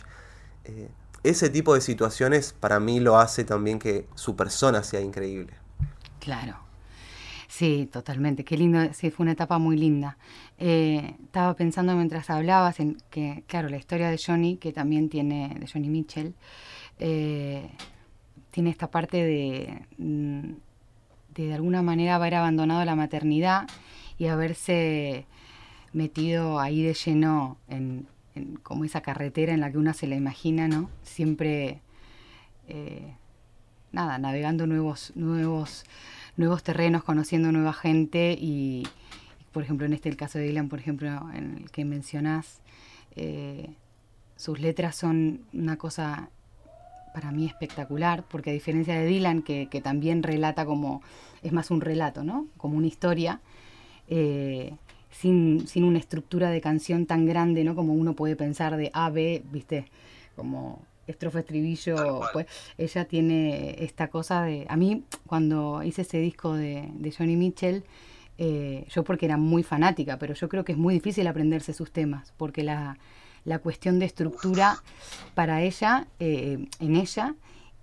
Eh, 0.65 0.89
ese 1.21 1.51
tipo 1.51 1.75
de 1.75 1.81
situaciones 1.81 2.53
para 2.59 2.79
mí 2.79 2.99
lo 2.99 3.19
hace 3.19 3.43
también 3.43 3.77
que 3.77 4.07
su 4.15 4.35
persona 4.35 4.81
sea 4.81 5.01
increíble. 5.01 5.53
Claro. 6.19 6.57
Sí, 7.47 7.87
totalmente. 7.93 8.43
Qué 8.43 8.57
lindo. 8.57 8.91
Sí, 8.93 9.11
fue 9.11 9.25
una 9.25 9.33
etapa 9.33 9.59
muy 9.59 9.77
linda. 9.77 10.17
Eh, 10.57 11.15
estaba 11.23 11.55
pensando 11.55 11.95
mientras 11.95 12.31
hablabas 12.31 12.79
en 12.79 12.97
que, 13.11 13.43
claro, 13.45 13.69
la 13.69 13.77
historia 13.77 14.09
de 14.09 14.17
Johnny, 14.17 14.57
que 14.57 14.73
también 14.73 15.09
tiene, 15.09 15.55
de 15.59 15.67
Johnny 15.71 15.89
Mitchell, 15.89 16.33
eh, 16.97 17.69
tiene 18.49 18.71
esta 18.71 18.89
parte 18.89 19.17
de, 19.17 19.85
mm, 19.99 20.53
de, 21.35 21.47
de 21.49 21.53
alguna 21.53 21.83
manera 21.83 22.15
haber 22.15 22.33
abandonado 22.33 22.83
la 22.83 22.95
maternidad 22.95 23.67
y 24.17 24.27
haberse 24.27 25.25
metido 25.93 26.59
ahí 26.59 26.83
de 26.83 26.93
lleno 26.93 27.57
en, 27.67 28.07
como 28.63 28.83
esa 28.83 29.01
carretera 29.01 29.53
en 29.53 29.61
la 29.61 29.71
que 29.71 29.77
uno 29.77 29.93
se 29.93 30.07
la 30.07 30.15
imagina, 30.15 30.67
¿no? 30.67 30.89
Siempre, 31.03 31.81
eh, 32.67 33.13
nada, 33.91 34.17
navegando 34.17 34.65
nuevos, 34.65 35.13
nuevos, 35.15 35.85
nuevos 36.35 36.63
terrenos, 36.63 37.03
conociendo 37.03 37.51
nueva 37.51 37.73
gente 37.73 38.35
y, 38.39 38.87
por 39.51 39.63
ejemplo, 39.63 39.85
en 39.85 39.93
este 39.93 40.09
el 40.09 40.17
caso 40.17 40.39
de 40.39 40.45
Dylan, 40.45 40.69
por 40.69 40.79
ejemplo, 40.79 41.29
en 41.33 41.57
el 41.57 41.71
que 41.71 41.85
mencionás, 41.85 42.59
eh, 43.15 43.69
sus 44.35 44.59
letras 44.59 44.95
son 44.95 45.41
una 45.53 45.77
cosa 45.77 46.29
para 47.13 47.31
mí 47.31 47.45
espectacular, 47.45 48.23
porque 48.27 48.49
a 48.49 48.53
diferencia 48.53 48.95
de 48.95 49.05
Dylan, 49.05 49.43
que, 49.43 49.67
que 49.69 49.79
también 49.79 50.23
relata 50.23 50.65
como, 50.65 51.03
es 51.43 51.51
más 51.51 51.69
un 51.69 51.81
relato, 51.81 52.23
¿no? 52.23 52.47
Como 52.57 52.75
una 52.75 52.87
historia, 52.87 53.39
eh, 54.07 54.73
sin, 55.11 55.67
sin, 55.67 55.83
una 55.83 55.99
estructura 55.99 56.49
de 56.49 56.61
canción 56.61 57.05
tan 57.05 57.25
grande, 57.25 57.63
¿no? 57.63 57.75
Como 57.75 57.93
uno 57.93 58.13
puede 58.13 58.35
pensar 58.35 58.77
de 58.77 58.89
A, 58.93 59.09
B, 59.09 59.43
¿viste? 59.51 59.85
Como 60.35 60.81
estrofa, 61.07 61.39
estribillo, 61.39 62.21
pues 62.31 62.47
ella 62.77 63.05
tiene 63.05 63.75
esta 63.83 64.07
cosa 64.07 64.43
de... 64.43 64.65
A 64.69 64.77
mí, 64.77 65.03
cuando 65.27 65.83
hice 65.83 66.03
ese 66.03 66.19
disco 66.19 66.53
de, 66.53 66.89
de 66.93 67.11
Johnny 67.11 67.35
Mitchell, 67.35 67.83
eh, 68.37 68.85
yo 68.89 69.03
porque 69.03 69.25
era 69.25 69.37
muy 69.37 69.63
fanática, 69.63 70.17
pero 70.17 70.33
yo 70.33 70.49
creo 70.49 70.63
que 70.63 70.71
es 70.71 70.77
muy 70.77 70.93
difícil 70.93 71.27
aprenderse 71.27 71.73
sus 71.73 71.91
temas, 71.91 72.33
porque 72.37 72.63
la, 72.63 72.97
la 73.45 73.59
cuestión 73.59 73.99
de 73.99 74.05
estructura 74.05 74.81
para 75.35 75.61
ella, 75.61 76.07
eh, 76.19 76.67
en 76.79 76.95
ella, 76.95 77.35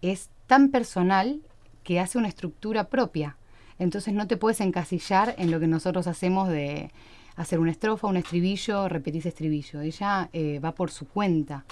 es 0.03 0.31
tan 0.47 0.71
personal 0.71 1.41
que 1.85 2.00
hace 2.00 2.19
una 2.19 2.29
estructura 2.29 2.89
propia. 2.89 3.37
Entonces 3.81 4.13
no 4.13 4.27
te 4.27 4.37
puedes 4.37 4.61
encasillar 4.61 5.35
en 5.39 5.51
lo 5.51 5.59
que 5.59 5.67
nosotros 5.67 6.07
hacemos 6.07 6.51
de 6.51 6.91
hacer 7.35 7.59
una 7.59 7.71
estrofa, 7.71 8.09
un 8.09 8.19
estribillo, 8.19 8.91
repetir 8.91 9.21
ese 9.21 9.31
estribillo. 9.31 9.81
Ella 9.81 10.29
eh, 10.35 10.61
va 10.61 10.73
por 10.73 10.91
su 10.91 11.09
cuenta 11.09 11.65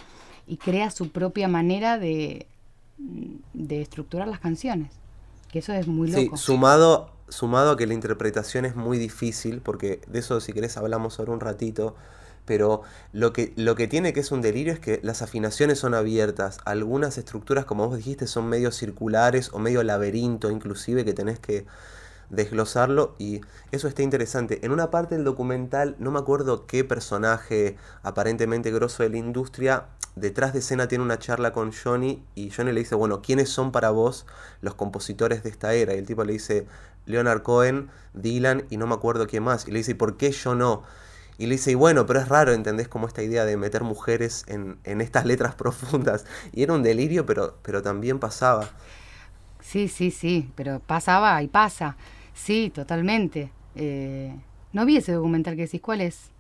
y 0.46 0.56
crea 0.56 0.90
su 0.90 1.10
propia 1.10 1.48
manera 1.48 1.98
de, 1.98 2.46
de 3.52 3.82
estructurar 3.82 4.26
las 4.26 4.40
canciones. 4.40 4.90
Que 5.52 5.58
eso 5.58 5.74
es 5.74 5.86
muy 5.86 6.08
loco. 6.10 6.36
Sí, 6.38 6.42
sumado, 6.42 7.10
sumado 7.28 7.72
a 7.72 7.76
que 7.76 7.86
la 7.86 7.92
interpretación 7.92 8.64
es 8.64 8.74
muy 8.74 8.96
difícil, 8.96 9.60
porque 9.60 10.00
de 10.06 10.20
eso 10.20 10.40
si 10.40 10.54
querés 10.54 10.78
hablamos 10.78 11.18
ahora 11.18 11.32
un 11.32 11.40
ratito, 11.40 11.94
pero 12.46 12.80
lo 13.12 13.34
que, 13.34 13.52
lo 13.56 13.74
que 13.74 13.86
tiene 13.86 14.14
que 14.14 14.20
es 14.20 14.32
un 14.32 14.40
delirio 14.40 14.72
es 14.72 14.80
que 14.80 14.98
las 15.02 15.20
afinaciones 15.20 15.78
son 15.78 15.92
abiertas. 15.92 16.60
Algunas 16.64 17.18
estructuras, 17.18 17.66
como 17.66 17.86
vos 17.86 17.98
dijiste, 17.98 18.26
son 18.26 18.48
medio 18.48 18.72
circulares 18.72 19.50
o 19.52 19.58
medio 19.58 19.82
laberinto 19.82 20.50
inclusive, 20.50 21.04
que 21.04 21.12
tenés 21.12 21.38
que 21.38 21.66
desglosarlo 22.30 23.14
y 23.18 23.40
eso 23.72 23.88
está 23.88 24.02
interesante. 24.02 24.64
En 24.64 24.72
una 24.72 24.90
parte 24.90 25.14
del 25.14 25.24
documental, 25.24 25.96
no 25.98 26.10
me 26.10 26.18
acuerdo 26.18 26.66
qué 26.66 26.84
personaje 26.84 27.76
aparentemente 28.02 28.70
grosso 28.70 29.02
de 29.02 29.10
la 29.10 29.18
industria, 29.18 29.86
detrás 30.16 30.52
de 30.52 30.58
escena 30.60 30.88
tiene 30.88 31.04
una 31.04 31.18
charla 31.18 31.52
con 31.52 31.72
Johnny 31.72 32.22
y 32.34 32.50
Johnny 32.50 32.72
le 32.72 32.80
dice, 32.80 32.94
bueno, 32.94 33.22
¿quiénes 33.22 33.48
son 33.48 33.72
para 33.72 33.90
vos 33.90 34.26
los 34.60 34.74
compositores 34.74 35.42
de 35.42 35.50
esta 35.50 35.74
era? 35.74 35.94
Y 35.94 35.98
el 35.98 36.06
tipo 36.06 36.24
le 36.24 36.34
dice, 36.34 36.66
Leonard 37.06 37.42
Cohen, 37.42 37.88
Dylan 38.14 38.64
y 38.70 38.76
no 38.76 38.86
me 38.86 38.94
acuerdo 38.94 39.26
quién 39.26 39.42
más. 39.42 39.66
Y 39.66 39.70
le 39.70 39.78
dice, 39.78 39.94
¿por 39.94 40.16
qué 40.16 40.30
yo 40.32 40.54
no? 40.54 40.82
Y 41.38 41.46
le 41.46 41.54
dice, 41.54 41.70
y 41.70 41.74
bueno, 41.74 42.04
pero 42.04 42.20
es 42.20 42.28
raro, 42.28 42.52
¿entendés? 42.52 42.88
Como 42.88 43.06
esta 43.06 43.22
idea 43.22 43.44
de 43.44 43.56
meter 43.56 43.84
mujeres 43.84 44.44
en, 44.48 44.78
en 44.84 45.00
estas 45.00 45.24
letras 45.24 45.54
profundas. 45.56 46.24
Y 46.52 46.64
era 46.64 46.72
un 46.74 46.82
delirio, 46.82 47.26
pero, 47.26 47.56
pero 47.62 47.80
también 47.82 48.18
pasaba. 48.18 48.68
Sí, 49.60 49.88
sí, 49.88 50.10
sí, 50.10 50.50
pero 50.56 50.80
pasaba 50.80 51.40
y 51.42 51.48
pasa. 51.48 51.96
Sí, 52.38 52.70
totalmente. 52.74 53.52
Eh, 53.74 54.34
no 54.72 54.86
vi 54.86 54.96
ese 54.96 55.12
documental 55.12 55.56
que 55.56 55.62
decís, 55.62 55.82
¿cuál 55.82 56.00
es? 56.00 56.30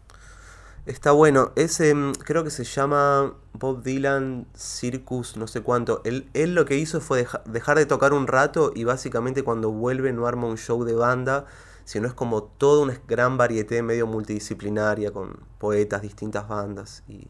Está 0.86 1.12
bueno, 1.12 1.52
ese 1.56 1.94
mm, 1.94 2.12
creo 2.12 2.44
que 2.44 2.50
se 2.50 2.64
llama 2.64 3.34
Bob 3.52 3.82
Dylan 3.82 4.46
Circus, 4.54 5.36
no 5.36 5.46
sé 5.46 5.60
cuánto. 5.60 6.00
Él, 6.04 6.30
él 6.32 6.54
lo 6.54 6.64
que 6.64 6.78
hizo 6.78 7.00
fue 7.00 7.26
dejar 7.44 7.76
de 7.76 7.84
tocar 7.84 8.14
un 8.14 8.26
rato 8.26 8.72
y 8.74 8.84
básicamente 8.84 9.42
cuando 9.42 9.70
vuelve 9.70 10.12
no 10.12 10.26
arma 10.26 10.46
un 10.46 10.56
show 10.56 10.82
de 10.84 10.94
banda, 10.94 11.44
sino 11.84 12.06
es 12.06 12.14
como 12.14 12.42
toda 12.44 12.84
una 12.84 12.98
gran 13.06 13.36
varieté 13.36 13.82
medio 13.82 14.06
multidisciplinaria 14.06 15.10
con 15.10 15.40
poetas, 15.58 16.00
distintas 16.00 16.48
bandas. 16.48 17.02
Y, 17.08 17.26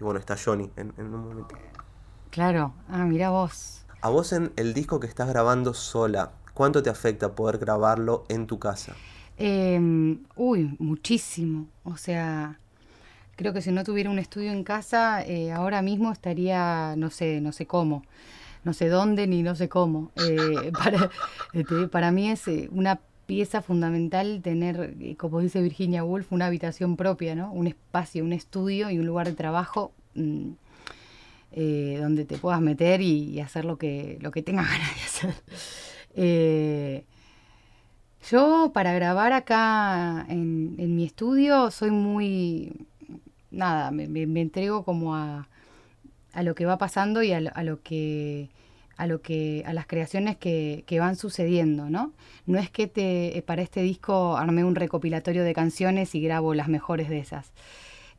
bueno, 0.00 0.18
está 0.18 0.36
Johnny 0.42 0.70
en, 0.76 0.94
en, 0.96 1.12
un 1.12 1.20
momento. 1.28 1.54
Claro, 2.30 2.72
ah, 2.88 3.04
mira 3.04 3.30
vos. 3.30 3.84
A 4.00 4.08
vos 4.08 4.32
en 4.32 4.52
el 4.56 4.74
disco 4.74 5.00
que 5.00 5.06
estás 5.06 5.28
grabando 5.28 5.74
sola, 5.74 6.32
¿Cuánto 6.62 6.80
te 6.80 6.90
afecta 6.90 7.34
poder 7.34 7.58
grabarlo 7.58 8.24
en 8.28 8.46
tu 8.46 8.60
casa? 8.60 8.94
Eh, 9.36 9.80
uy, 10.36 10.76
muchísimo. 10.78 11.66
O 11.82 11.96
sea, 11.96 12.60
creo 13.34 13.52
que 13.52 13.60
si 13.60 13.72
no 13.72 13.82
tuviera 13.82 14.10
un 14.10 14.20
estudio 14.20 14.52
en 14.52 14.62
casa, 14.62 15.26
eh, 15.26 15.50
ahora 15.50 15.82
mismo 15.82 16.12
estaría, 16.12 16.94
no 16.96 17.10
sé, 17.10 17.40
no 17.40 17.50
sé 17.50 17.66
cómo, 17.66 18.04
no 18.62 18.74
sé 18.74 18.86
dónde 18.86 19.26
ni 19.26 19.42
no 19.42 19.56
sé 19.56 19.68
cómo. 19.68 20.12
Eh, 20.14 20.70
para, 20.78 21.10
este, 21.52 22.12
mí 22.12 22.30
es 22.30 22.46
eh, 22.46 22.68
una 22.70 23.00
pieza 23.26 23.60
fundamental 23.60 24.40
tener, 24.40 25.16
como 25.16 25.40
dice 25.40 25.62
Virginia 25.62 26.04
Woolf, 26.04 26.30
una 26.30 26.46
habitación 26.46 26.96
propia, 26.96 27.34
¿no? 27.34 27.50
Un 27.50 27.66
espacio, 27.66 28.22
un 28.22 28.32
estudio 28.32 28.88
y 28.88 29.00
un 29.00 29.06
lugar 29.06 29.26
de 29.26 29.34
trabajo. 29.34 29.90
Eh, 31.54 31.98
donde 32.00 32.24
te 32.24 32.38
puedas 32.38 32.60
meter 32.60 33.02
y, 33.02 33.24
y, 33.30 33.40
hacer 33.40 33.66
lo 33.66 33.76
que, 33.76 34.16
lo 34.22 34.30
que 34.30 34.42
tengas 34.42 34.66
ganas 34.70 34.94
de 34.94 35.02
hacer. 35.02 35.34
Eh, 36.14 37.04
yo 38.30 38.70
para 38.72 38.92
grabar 38.92 39.32
acá 39.32 40.24
en, 40.28 40.76
mi 40.96 41.04
estudio 41.04 41.70
soy 41.70 41.90
muy, 41.90 42.86
nada, 43.50 43.90
me, 43.90 44.04
entrego 44.40 44.84
como 44.84 45.14
a, 45.16 45.48
a, 46.32 46.42
lo 46.42 46.54
que 46.54 46.66
va 46.66 46.78
pasando 46.78 47.22
y 47.22 47.32
a, 47.32 47.38
a, 47.38 47.62
lo 47.64 47.82
que 47.82 48.48
a 48.96 49.06
lo 49.06 49.22
que 49.22 49.64
a 49.66 49.72
las 49.72 49.86
creaciones 49.86 50.36
que, 50.36 50.84
que, 50.86 51.00
van 51.00 51.16
sucediendo, 51.16 51.90
¿no? 51.90 52.12
No 52.46 52.58
es 52.58 52.70
que 52.70 52.86
te 52.86 53.42
para 53.46 53.62
este 53.62 53.82
disco 53.82 54.36
armé 54.36 54.64
un 54.64 54.76
recopilatorio 54.76 55.42
de 55.44 55.54
canciones 55.54 56.14
y 56.14 56.20
grabo 56.20 56.54
las 56.54 56.68
mejores 56.68 57.08
de 57.08 57.18
esas. 57.18 57.52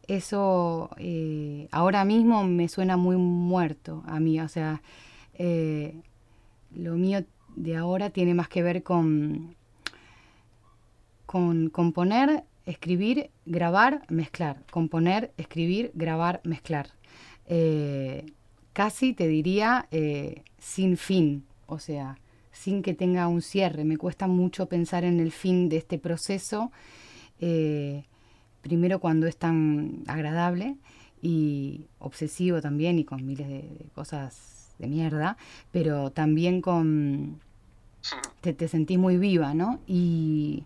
Eso 0.08 0.90
eh, 0.98 1.68
ahora 1.72 2.04
mismo 2.04 2.44
me 2.44 2.68
suena 2.68 2.98
muy 2.98 3.16
muerto 3.16 4.04
a 4.06 4.20
mí, 4.20 4.40
o 4.42 4.50
sea, 4.50 4.82
eh, 5.36 5.96
lo 6.76 6.96
mío 6.96 7.24
de 7.56 7.76
ahora 7.76 8.10
tiene 8.10 8.34
más 8.34 8.48
que 8.48 8.64
ver 8.64 8.84
con, 8.84 9.56
con 11.26 11.70
componer, 11.70 12.44
escribir, 12.66 13.30
grabar, 13.46 14.06
mezclar. 14.10 14.64
Componer, 14.72 15.34
escribir, 15.38 15.92
grabar, 15.94 16.42
mezclar. 16.44 16.90
Eh, 17.48 18.26
casi 18.74 19.14
te 19.14 19.28
diría 19.28 19.88
eh, 19.92 20.44
sin 20.58 20.98
fin, 20.98 21.46
o 21.66 21.80
sea, 21.80 22.18
sin 22.52 22.82
que 22.82 22.94
tenga 22.94 23.28
un 23.28 23.42
cierre. 23.42 23.84
Me 23.84 23.98
cuesta 23.98 24.28
mucho 24.28 24.68
pensar 24.68 25.04
en 25.04 25.20
el 25.20 25.32
fin 25.32 25.70
de 25.70 25.78
este 25.78 25.98
proceso, 26.00 26.72
eh, 27.40 28.06
primero 28.62 29.00
cuando 29.00 29.28
es 29.28 29.38
tan 29.38 30.04
agradable 30.08 30.78
y 31.22 31.88
obsesivo 32.00 32.62
también 32.62 33.00
y 33.00 33.04
con 33.04 33.26
miles 33.26 33.48
de, 33.48 33.62
de 33.62 33.86
cosas 33.94 34.53
de 34.84 34.90
mierda, 34.90 35.38
pero 35.72 36.12
también 36.12 36.62
con... 36.62 37.40
Te, 38.42 38.68
sentís 38.68 39.00
muy 39.00 39.18
viva, 39.18 39.54
¿no? 39.54 39.80
Y, 39.88 40.66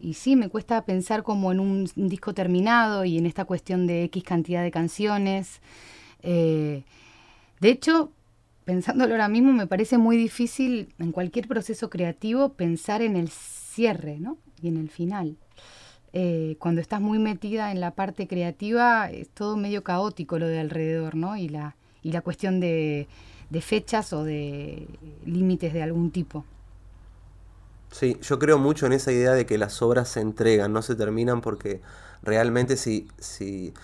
y 0.00 0.14
sí, 0.14 0.34
me 0.34 0.48
cuesta 0.48 0.84
pensar 0.84 1.22
como 1.22 1.52
en 1.52 1.60
un, 1.60 1.88
un, 1.94 2.08
disco 2.08 2.34
terminado 2.34 3.04
y 3.04 3.16
en 3.16 3.26
esta 3.26 3.44
cuestión 3.44 3.86
de 3.86 4.02
X 4.04 4.24
cantidad 4.24 4.64
de 4.64 4.72
canciones. 4.72 5.60
Eh, 6.22 6.82
de 7.60 7.68
hecho, 7.68 8.10
pensándolo 8.64 9.14
ahora 9.14 9.28
mismo, 9.28 9.52
me 9.52 9.68
parece 9.68 9.98
muy 9.98 10.16
difícil 10.16 10.92
en 10.98 11.12
cualquier 11.12 11.46
proceso 11.46 11.88
creativo 11.88 12.54
pensar 12.54 13.02
en 13.02 13.16
el 13.16 13.28
cierre, 13.28 14.18
¿no? 14.18 14.38
Y 14.60 14.68
en 14.68 14.76
el 14.78 14.90
final. 14.90 15.36
Eh, 16.12 16.56
cuando 16.58 16.80
estás 16.80 17.00
muy 17.00 17.18
metida 17.18 17.70
en 17.70 17.80
la 17.80 17.92
parte 17.92 18.26
creativa, 18.26 19.10
es 19.10 19.28
todo 19.28 19.56
medio 19.56 19.84
caótico 19.84 20.38
lo 20.38 20.48
de 20.48 20.58
alrededor, 20.58 21.14
¿no? 21.14 21.36
Y 21.36 21.48
la, 21.48 21.76
y 22.08 22.12
la 22.12 22.22
cuestión 22.22 22.58
de, 22.58 23.06
fechas 23.60 24.14
o 24.14 24.24
de 24.24 24.88
límites 25.26 25.74
de 25.74 25.82
algún 25.82 26.10
tipo. 26.10 26.46
Sí, 27.90 28.16
yo 28.22 28.38
creo 28.38 28.56
mucho 28.56 28.86
en 28.86 28.94
esa 28.94 29.12
idea 29.12 29.32
de 29.32 29.44
que 29.44 29.58
las 29.58 29.82
obras 29.82 30.08
se 30.08 30.20
entregan, 30.20 30.72
no 30.72 30.80
se 30.80 30.94
terminan 30.94 31.42
porque 31.42 31.82
realmente 32.22 32.78
si, 32.78 33.08
si 33.18 33.74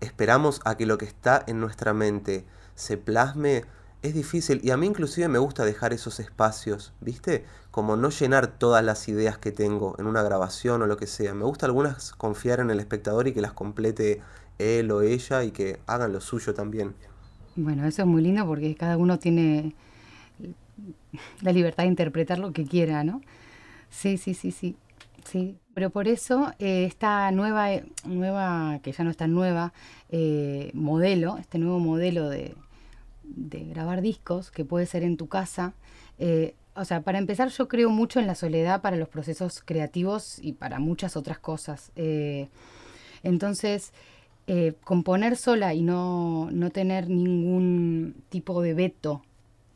esperamos 0.00 0.62
a 0.64 0.78
que 0.78 0.86
lo 0.86 0.96
que 0.96 1.04
está 1.04 1.44
en 1.46 1.60
nuestra 1.60 1.92
mente 1.92 2.46
se 2.74 2.96
plasme, 2.96 3.64
es 4.00 4.14
difícil. 4.14 4.60
Y 4.62 4.70
a 4.70 4.78
mí 4.78 4.86
inclusive 4.86 5.28
me 5.28 5.38
gusta 5.38 5.66
dejar 5.66 5.92
esos 5.92 6.20
espacios, 6.20 6.94
¿viste? 7.00 7.44
Como 7.70 7.96
no 7.96 8.08
llenar 8.08 8.46
todas 8.46 8.82
las 8.82 9.08
ideas 9.08 9.36
que 9.36 9.52
tengo 9.52 9.94
en 9.98 10.06
una 10.06 10.22
grabación 10.22 10.80
o 10.80 10.86
lo 10.86 10.96
que 10.96 11.06
sea. 11.06 11.34
Me 11.34 11.44
gusta 11.44 11.66
algunas 11.66 12.12
confiar 12.12 12.60
en 12.60 12.70
el 12.70 12.80
espectador 12.80 13.28
y 13.28 13.34
que 13.34 13.42
las 13.42 13.52
complete 13.52 14.22
él 14.58 14.90
o 14.90 15.02
ella 15.02 15.44
y 15.44 15.50
que 15.50 15.80
hagan 15.86 16.14
lo 16.14 16.22
suyo 16.22 16.54
también. 16.54 16.94
Bueno, 17.60 17.84
eso 17.86 18.02
es 18.02 18.08
muy 18.08 18.22
lindo 18.22 18.46
porque 18.46 18.76
cada 18.76 18.96
uno 18.96 19.18
tiene 19.18 19.74
la 21.40 21.50
libertad 21.50 21.82
de 21.82 21.88
interpretar 21.88 22.38
lo 22.38 22.52
que 22.52 22.64
quiera, 22.64 23.02
¿no? 23.02 23.20
Sí, 23.90 24.16
sí, 24.16 24.32
sí, 24.32 24.52
sí. 24.52 24.76
Sí, 25.24 25.58
pero 25.74 25.90
por 25.90 26.06
eso 26.06 26.52
eh, 26.60 26.84
esta 26.84 27.32
nueva, 27.32 27.68
nueva, 28.04 28.78
que 28.80 28.92
ya 28.92 29.02
no 29.02 29.10
es 29.10 29.16
tan 29.16 29.34
nueva, 29.34 29.72
eh, 30.08 30.70
modelo, 30.72 31.36
este 31.38 31.58
nuevo 31.58 31.80
modelo 31.80 32.28
de, 32.28 32.54
de, 33.24 33.64
grabar 33.64 34.02
discos 34.02 34.52
que 34.52 34.64
puede 34.64 34.86
ser 34.86 35.02
en 35.02 35.16
tu 35.16 35.26
casa, 35.26 35.74
eh, 36.20 36.54
o 36.76 36.84
sea, 36.84 37.00
para 37.02 37.18
empezar 37.18 37.48
yo 37.48 37.66
creo 37.66 37.90
mucho 37.90 38.20
en 38.20 38.28
la 38.28 38.36
soledad 38.36 38.82
para 38.82 38.96
los 38.96 39.08
procesos 39.08 39.62
creativos 39.64 40.38
y 40.40 40.52
para 40.52 40.78
muchas 40.78 41.16
otras 41.16 41.40
cosas. 41.40 41.90
entonces, 43.24 43.92
componer 44.84 45.36
sola 45.36 45.74
y 45.74 45.82
no, 45.82 46.50
no 46.50 46.70
tener 46.70 47.10
ningún 47.10 48.14
tipo 48.30 48.62
de 48.62 48.74
veto 48.74 49.22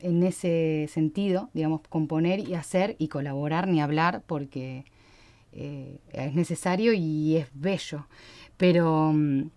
en 0.02 0.22
ese 0.22 0.88
sentido, 0.92 1.48
digamos, 1.54 1.80
componer 1.88 2.40
y 2.40 2.54
hacer 2.54 2.96
y 2.98 3.08
colaborar 3.08 3.68
ni 3.68 3.80
hablar 3.80 4.22
porque 4.26 4.84
eh, 5.52 5.98
es 6.12 6.34
necesario 6.34 6.92
y 6.92 7.36
es 7.36 7.48
bello, 7.54 8.06
pero 8.56 9.12
mm, 9.12 9.50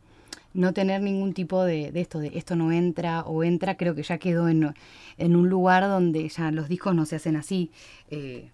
no 0.53 0.73
tener 0.73 1.01
ningún 1.01 1.33
tipo 1.33 1.63
de, 1.63 1.91
esto, 1.95 2.19
de 2.19 2.31
esto 2.35 2.55
no 2.55 2.71
entra 2.71 3.21
o 3.21 3.43
entra, 3.43 3.75
creo 3.75 3.95
que 3.95 4.03
ya 4.03 4.17
quedó 4.17 4.47
en, 4.47 4.73
un 5.17 5.49
lugar 5.49 5.83
donde 5.83 6.29
ya 6.29 6.51
los 6.51 6.69
discos 6.69 6.95
no 6.95 7.05
se 7.05 7.15
hacen 7.17 7.35
así 7.35 7.71
eh, 8.09 8.49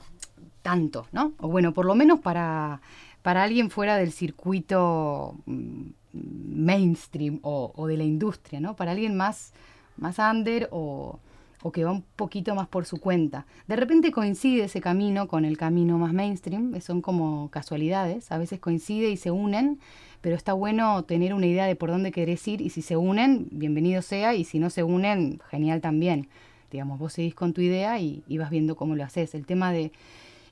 tanto, 0.62 1.08
¿no? 1.12 1.34
O 1.40 1.50
bueno, 1.50 1.74
por 1.74 1.86
lo 1.86 1.96
menos 1.96 2.20
para, 2.20 2.82
para 3.22 3.44
alguien 3.44 3.70
fuera 3.70 3.98
del 3.98 4.12
circuito 4.12 5.36
mm, 5.46 5.90
mainstream 6.14 7.40
o, 7.44 7.88
de 7.88 7.98
la 7.98 8.04
industria, 8.04 8.60
¿no? 8.60 8.76
Para 8.76 8.92
alguien 8.92 9.16
más, 9.16 9.54
más 9.98 10.20
under 10.20 10.70
o 10.72 11.20
o 11.64 11.72
que 11.72 11.84
va 11.84 11.92
un 11.92 12.04
poquito 12.16 12.56
más 12.56 12.68
por 12.68 12.86
su 12.86 13.00
cuenta. 13.00 13.46
De 13.68 13.76
repente 13.76 14.12
coincide 14.12 14.66
ese 14.66 14.82
camino 14.82 15.28
con 15.28 15.46
el 15.46 15.58
camino 15.58 15.98
más 15.98 16.14
mainstream, 16.14 16.80
son 16.82 17.02
como 17.02 17.50
casualidades, 17.50 18.32
a 18.32 18.38
veces 18.38 18.60
coincide 18.60 19.10
y 19.10 19.18
se 19.18 19.32
unen, 19.32 19.80
pero 20.22 20.36
está 20.36 20.54
bueno 20.54 21.04
tener 21.04 21.34
una 21.34 21.46
idea 21.46 21.66
de 21.66 21.76
por 21.76 21.90
dónde 21.90 22.12
querés 22.12 22.48
ir 22.48 22.62
y 22.62 22.70
si 22.70 22.82
se 22.82 22.98
unen, 22.98 23.48
bienvenido 23.52 24.02
sea, 24.02 24.34
y 24.36 24.44
si 24.44 24.60
no 24.60 24.70
se 24.70 24.84
unen, 24.84 25.40
genial 25.50 25.82
también. 25.82 26.28
Digamos, 26.72 27.00
vos 27.00 27.14
seguís 27.14 27.36
con 27.36 27.54
tu 27.54 27.62
idea 27.62 28.00
y, 28.00 28.24
vas 28.38 28.50
viendo 28.50 28.76
cómo 28.76 28.96
lo 28.96 29.04
haces. 29.04 29.36
El 29.36 29.46
tema 29.46 29.72
de 29.72 29.92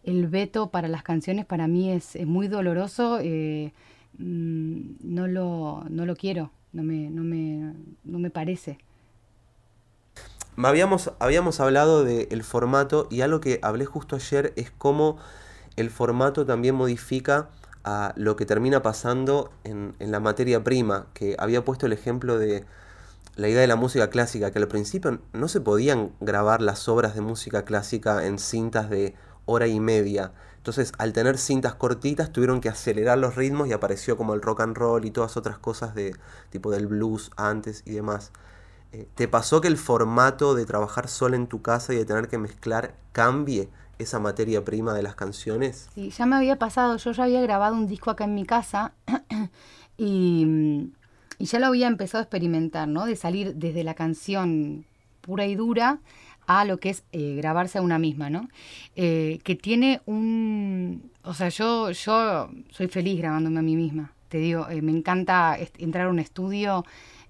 el 0.04 0.28
veto 0.28 0.70
para 0.70 0.88
las 0.88 1.04
canciones 1.04 1.46
para 1.46 1.68
mí 1.68 1.92
es, 1.92 2.18
muy 2.26 2.48
doloroso, 2.48 3.20
eh, 3.22 3.72
mm, 4.18 4.80
no, 5.02 5.28
lo, 5.28 5.84
no 5.90 6.06
lo 6.06 6.16
quiero, 6.16 6.52
no 6.74 6.84
me, 6.84 7.10
no 7.10 7.24
me, 7.24 7.74
no 8.04 8.20
me 8.20 8.30
parece. 8.30 8.80
Habíamos, 10.58 11.14
habíamos 11.20 11.60
hablado 11.62 12.04
del 12.04 12.44
formato 12.44 13.08
y 13.10 13.22
algo 13.22 13.40
que 13.40 13.60
hablé 13.62 13.86
justo 13.86 14.18
ayer 14.18 14.52
es 14.58 14.72
cómo 14.72 15.18
el 15.78 15.90
formato 15.90 16.46
también 16.46 16.76
modifica 16.76 17.50
a 17.86 18.14
lo 18.18 18.36
que 18.36 18.46
termina 18.46 18.82
pasando 18.82 19.52
en, 19.64 19.96
la 20.00 20.20
materia 20.20 20.64
prima, 20.64 21.08
que 21.14 21.36
había 21.40 21.64
puesto 21.64 21.86
el 21.86 21.94
ejemplo 21.94 22.38
de 22.38 22.66
la 23.36 23.48
idea 23.48 23.62
de 23.62 23.68
la 23.68 23.78
música 23.78 24.10
clásica, 24.10 24.52
que 24.52 24.60
al 24.60 24.68
principio 24.68 25.20
no 25.32 25.48
se 25.48 25.62
podían 25.62 26.12
grabar 26.20 26.62
las 26.62 26.90
obras 26.90 27.16
de 27.16 27.22
música 27.22 27.64
clásica 27.64 28.26
en 28.26 28.38
cintas 28.38 28.90
de 28.90 29.16
hora 29.46 29.68
y 29.68 29.80
media. 29.80 30.34
Entonces, 30.60 30.92
al 30.98 31.14
tener 31.14 31.38
cintas 31.38 31.76
cortitas, 31.76 32.34
tuvieron 32.34 32.60
que 32.60 32.68
acelerar 32.68 33.18
los 33.18 33.36
ritmos 33.36 33.70
y 33.70 33.72
apareció 33.72 34.18
como 34.18 34.34
el 34.34 34.42
rock 34.42 34.60
and 34.60 34.76
roll 34.76 35.06
y 35.06 35.10
todas 35.10 35.38
otras 35.38 35.58
cosas 35.58 35.96
de 35.96 36.14
tipo 36.50 36.70
del 36.70 36.86
blues 36.86 37.32
antes 37.38 37.82
y 37.86 37.92
demás. 37.92 38.34
Eh, 38.92 39.08
¿Te 39.16 39.30
pasó 39.30 39.62
que 39.62 39.70
el 39.70 39.78
formato 39.78 40.56
de 40.56 40.66
trabajar 40.66 41.08
sola 41.08 41.38
en 41.38 41.48
tu 41.48 41.62
casa 41.62 41.94
y 41.94 41.98
de 41.98 42.04
tener 42.04 42.28
que 42.28 42.38
mezclar 42.38 42.94
cambie 43.14 43.70
esa 44.00 44.20
materia 44.20 44.66
prima 44.66 44.94
de 44.94 45.02
las 45.02 45.16
canciones? 45.16 45.88
Sí, 45.96 46.10
ya 46.10 46.26
me 46.26 46.36
había 46.36 46.58
pasado. 46.58 46.98
Yo 46.98 47.14
ya 47.14 47.24
había 47.24 47.42
grabado 47.42 47.76
un 47.76 47.88
disco 47.88 48.12
acá 48.12 48.26
en 48.26 48.36
mi 48.36 48.46
casa 48.46 48.92
y, 49.98 50.92
ya 51.40 51.60
lo 51.60 51.68
había 51.68 51.88
empezado 51.88 52.20
a 52.20 52.24
experimentar, 52.24 52.90
¿no? 52.90 53.06
De 53.06 53.16
salir 53.16 53.56
desde 53.56 53.86
la 53.86 53.94
canción 53.94 54.86
pura 55.22 55.46
y 55.46 55.56
dura 55.56 56.00
a 56.50 56.66
lo 56.66 56.80
que 56.80 56.90
es 56.90 57.04
eh, 57.12 57.36
grabarse 57.36 57.78
a 57.78 57.84
una 57.84 58.00
misma, 58.00 58.32
¿no? 58.32 58.50
Eh, 58.96 59.40
que 59.44 59.56
tiene 59.56 60.02
un... 60.08 61.12
O 61.24 61.36
sea, 61.36 61.50
yo, 61.50 61.92
yo 61.92 62.50
soy 62.72 62.88
feliz 62.88 63.20
grabándome 63.20 63.60
a 63.60 63.62
mí 63.62 63.76
misma. 63.76 64.14
Te 64.30 64.40
digo, 64.40 64.66
me 64.82 64.92
encanta 64.92 65.58
entrar 65.78 66.08
a 66.08 66.10
un 66.10 66.18
estudio 66.18 66.84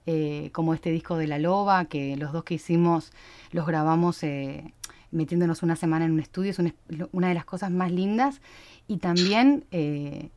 eh, 0.05 0.51
como 0.53 0.73
este 0.73 0.89
disco 0.89 1.17
de 1.17 1.27
La 1.27 1.37
Loba, 1.37 1.83
que 1.85 2.15
los 2.15 2.31
dos 2.31 2.45
que 2.45 2.53
hicimos 2.53 3.11
los 3.51 3.67
grabamos 3.67 4.23
eh, 4.23 4.73
metiéndonos 5.11 5.63
una 5.63 5.75
semana 5.75 6.05
en 6.05 6.11
un 6.13 6.21
estudio, 6.21 6.51
es 6.51 6.59
una, 7.11 7.27
de 7.27 7.33
las 7.33 7.45
cosas 7.45 7.71
más 7.71 7.91
lindas. 7.91 8.39
Y 8.87 8.97
también 8.99 9.65
eh, 9.71 10.29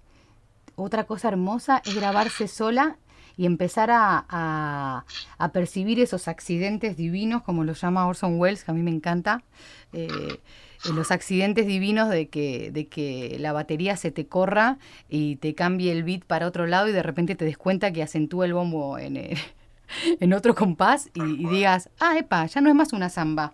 otra 0.75 1.05
cosa 1.05 1.29
hermosa 1.29 1.83
es 1.87 1.95
grabarse 1.95 2.49
sola 2.49 2.97
y 3.37 3.47
empezar 3.47 3.91
a, 3.93 5.05
percibir 5.53 6.01
esos 6.01 6.29
accidentes 6.29 6.97
divinos, 6.97 7.43
como 7.43 7.65
lo 7.65 7.73
llama 7.73 8.07
Orson 8.07 8.39
Welles, 8.39 8.65
que 8.65 8.71
a 8.71 8.75
mí 8.75 8.83
me 8.83 8.91
encanta. 8.91 9.43
los 10.95 11.11
accidentes 11.11 11.67
divinos 11.67 12.09
de 12.09 12.29
que, 12.29 12.71
de 12.73 12.87
que 12.87 13.37
la 13.39 13.53
batería 13.53 13.97
se 13.97 14.11
te 14.11 14.27
corra 14.27 14.79
y 15.09 15.37
te 15.37 15.55
cambie 15.55 15.93
el 15.93 16.03
beat 16.03 16.25
para 16.25 16.47
otro 16.47 16.67
lado 16.67 16.89
y 16.89 16.93
de 16.93 17.03
repente 17.03 17.35
te 17.35 17.45
des 17.45 17.57
cuenta 17.57 17.93
que 17.93 18.03
acentúa 18.03 18.47
el 18.47 18.55
bombo 18.55 18.99
en 18.99 19.17
el, 19.17 19.39
en 20.21 20.33
otro 20.33 20.55
compás 20.55 21.11
y, 21.15 21.47
digas, 21.49 21.91
ah, 22.01 22.17
epa, 22.19 22.47
ya 22.47 22.61
no 22.61 22.69
es 22.69 22.75
más 22.75 22.93
una 22.93 23.09
samba. 23.09 23.53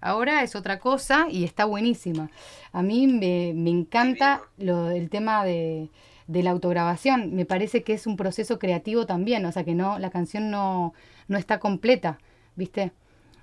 Ahora 0.00 0.42
es 0.42 0.54
otra 0.54 0.78
cosa 0.78 1.26
y 1.30 1.44
está 1.44 1.64
buenísima. 1.64 2.30
A 2.72 2.82
mí 2.82 3.06
me, 3.06 3.50
encanta 3.70 4.42
lo, 4.58 4.90
el 4.90 5.08
tema 5.08 5.44
de, 5.44 5.88
la 6.28 6.50
autograbación. 6.50 7.34
Me 7.34 7.44
parece 7.44 7.82
que 7.82 7.94
es 7.94 8.06
un 8.06 8.16
proceso 8.16 8.58
creativo 8.58 9.06
también, 9.06 9.44
o 9.46 9.52
sea 9.52 9.64
que 9.64 9.74
no, 9.74 9.98
la 9.98 10.10
canción 10.10 10.50
no, 10.50 10.94
no 11.28 11.38
está 11.38 11.58
completa, 11.58 12.18
¿viste? 12.54 12.92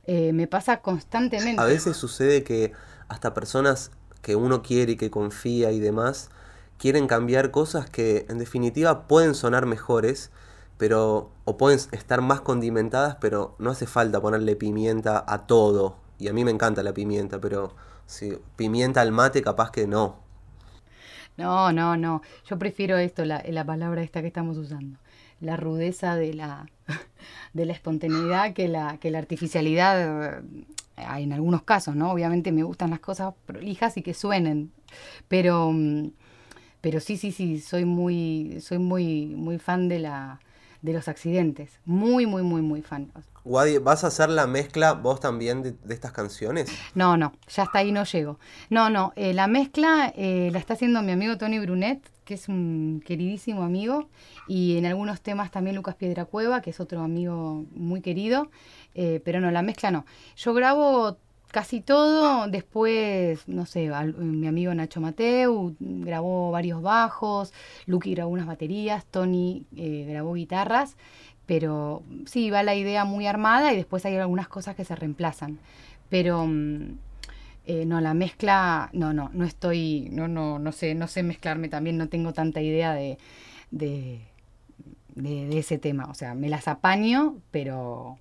Eh, 0.05 0.33
me 0.33 0.47
pasa 0.47 0.81
constantemente. 0.81 1.61
A 1.61 1.65
veces 1.65 1.95
sucede 1.95 2.43
que 2.43 2.73
hasta 3.07 3.33
personas 3.33 3.91
que 4.21 4.35
uno 4.35 4.61
quiere 4.61 4.93
y 4.93 4.95
que 4.95 5.09
confía 5.09 5.71
y 5.71 5.79
demás, 5.79 6.29
quieren 6.77 7.07
cambiar 7.07 7.51
cosas 7.51 7.89
que 7.89 8.25
en 8.29 8.37
definitiva 8.37 9.07
pueden 9.07 9.35
sonar 9.35 9.65
mejores 9.65 10.31
pero 10.77 11.31
o 11.45 11.57
pueden 11.57 11.79
estar 11.91 12.21
más 12.21 12.41
condimentadas, 12.41 13.17
pero 13.21 13.55
no 13.59 13.71
hace 13.71 13.85
falta 13.87 14.21
ponerle 14.21 14.55
pimienta 14.55 15.23
a 15.25 15.45
todo. 15.47 15.97
Y 16.19 16.27
a 16.27 16.33
mí 16.33 16.43
me 16.43 16.51
encanta 16.51 16.83
la 16.83 16.93
pimienta, 16.93 17.39
pero 17.39 17.73
si 18.05 18.37
pimienta 18.55 19.01
al 19.01 19.11
mate 19.11 19.41
capaz 19.41 19.71
que 19.71 19.87
no. 19.87 20.22
No, 21.37 21.71
no, 21.71 21.97
no. 21.97 22.21
Yo 22.49 22.57
prefiero 22.59 22.97
esto, 22.97 23.25
la, 23.25 23.43
la 23.47 23.65
palabra 23.65 24.03
esta 24.03 24.21
que 24.21 24.27
estamos 24.27 24.57
usando. 24.57 24.99
La 25.41 25.57
rudeza 25.57 26.15
de 26.15 26.33
la, 26.33 26.69
de 27.53 27.65
la 27.65 27.73
espontaneidad 27.73 28.53
que 28.53 28.67
la, 28.67 28.97
que 28.97 29.11
la 29.11 29.19
artificialidad 29.19 30.39
eh, 30.39 30.41
en 31.17 31.33
algunos 31.33 31.63
casos, 31.63 31.95
¿no? 31.95 32.11
Obviamente 32.11 32.51
me 32.51 32.63
gustan 32.63 32.91
las 32.91 32.99
cosas 32.99 33.33
prolijas 33.45 33.97
y 33.97 34.03
que 34.03 34.13
suenen. 34.13 34.71
Pero, 35.27 35.71
mm, 35.71 36.11
pero 36.81 36.99
sí, 36.99 37.17
sí, 37.17 37.31
sí, 37.31 37.59
soy 37.59 37.85
muy, 37.85 38.59
soy 38.61 38.77
muy, 38.77 39.27
muy 39.27 39.57
fan 39.59 39.89
de 39.89 39.99
la, 39.99 40.39
de 40.83 40.93
los 40.93 41.07
accidentes. 41.07 41.79
Muy, 41.85 42.27
muy, 42.27 42.43
muy, 42.43 42.61
muy 42.61 42.81
fan. 42.83 43.11
Wadi, 43.45 43.77
¿vas 43.77 44.03
a 44.03 44.07
hacer 44.07 44.29
la 44.29 44.47
mezcla 44.47 44.93
vos 44.93 45.19
también 45.19 45.63
de, 45.63 45.75
estas 45.89 46.11
canciones? 46.11 46.69
No, 46.93 47.17
no, 47.17 47.33
ya 47.47 47.63
hasta 47.63 47.79
ahí 47.79 47.91
no 47.91 48.03
llego. 48.03 48.37
No, 48.69 48.89
no, 48.89 49.13
eh, 49.15 49.33
la 49.33 49.47
mezcla 49.47 50.13
eh, 50.15 50.49
la 50.51 50.59
está 50.59 50.75
haciendo 50.75 51.01
mi 51.01 51.13
amigo 51.13 51.37
Tony 51.37 51.59
Brunet, 51.59 51.99
que 52.25 52.35
es 52.35 52.47
un 52.47 53.01
queridísimo 53.05 53.63
amigo, 53.63 54.07
y 54.47 54.77
en 54.77 54.85
algunos 54.85 55.21
temas 55.21 55.51
también 55.51 55.75
Lucas 55.75 55.95
Piedra 55.95 56.25
Cueva, 56.25 56.61
que 56.61 56.69
es 56.69 56.79
otro 56.79 57.01
amigo 57.01 57.65
muy 57.73 58.01
querido, 58.01 58.49
eh, 58.93 59.21
pero 59.25 59.39
no, 59.39 59.51
la 59.51 59.61
mezcla 59.61 59.89
no. 59.89 60.05
Yo 60.35 60.53
grabo 60.53 61.17
casi 61.53 61.81
todo. 61.81 62.47
Después, 62.49 63.47
no 63.47 63.65
sé, 63.65 63.89
mi 64.17 64.47
amigo 64.47 64.73
Nacho 64.73 64.99
Mateu 64.99 65.75
grabó 65.79 66.51
varios 66.51 66.81
bajos, 66.81 67.53
Lucky 67.85 68.15
grabó 68.15 68.31
unas 68.31 68.47
baterías, 68.47 69.05
Tony 69.05 69.65
eh, 69.77 70.05
grabó 70.09 70.33
guitarras, 70.33 70.97
pero 71.45 72.03
sí, 72.25 72.49
va 72.49 72.63
la 72.63 72.75
idea 72.75 73.05
muy 73.05 73.27
armada 73.27 73.71
y 73.71 73.77
después 73.77 74.05
hay 74.05 74.17
algunas 74.17 74.47
cosas 74.47 74.75
que 74.75 74.83
se 74.83 74.95
reemplazan. 74.95 75.59
Pero 76.09 76.45
mm, 76.47 76.97
eh, 77.67 77.85
no, 77.85 78.01
la 78.01 78.13
mezcla, 78.15 78.89
no, 78.93 79.13
no, 79.13 79.29
no 79.33 79.45
estoy, 79.45 80.09
no, 80.11 80.27
no, 80.27 80.59
no 80.59 80.71
sé, 80.71 80.95
no 80.95 81.07
sé 81.07 81.23
mezclarme 81.23 81.69
también, 81.69 81.97
no 81.97 82.09
tengo 82.09 82.33
tanta 82.33 82.61
idea 82.61 82.93
de, 82.93 83.19
de, 83.71 84.21
de 85.15 85.57
ese 85.59 85.77
tema. 85.77 86.05
O 86.09 86.15
sea, 86.15 86.33
me 86.33 86.49
las 86.49 86.67
apaño, 86.67 87.37
pero 87.51 88.17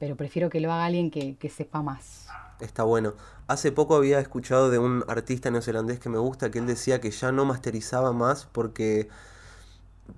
pero 0.00 0.16
prefiero 0.16 0.48
que 0.48 0.60
lo 0.60 0.72
haga 0.72 0.86
alguien 0.86 1.10
que, 1.10 1.50
sepa 1.50 1.82
más. 1.82 2.26
Está 2.60 2.82
bueno. 2.82 3.14
Hace 3.46 3.72
poco 3.72 3.96
había 3.96 4.20
escuchado 4.20 4.70
de 4.70 4.78
un 4.78 5.04
artista 5.08 5.50
neozelandés 5.50 5.98
que 5.98 6.08
me 6.08 6.18
gusta 6.18 6.50
que 6.50 6.58
él 6.58 6.66
decía 6.66 7.00
que 7.00 7.10
ya 7.10 7.32
no 7.32 7.44
masterizaba 7.44 8.12
más 8.12 8.46
porque 8.46 9.08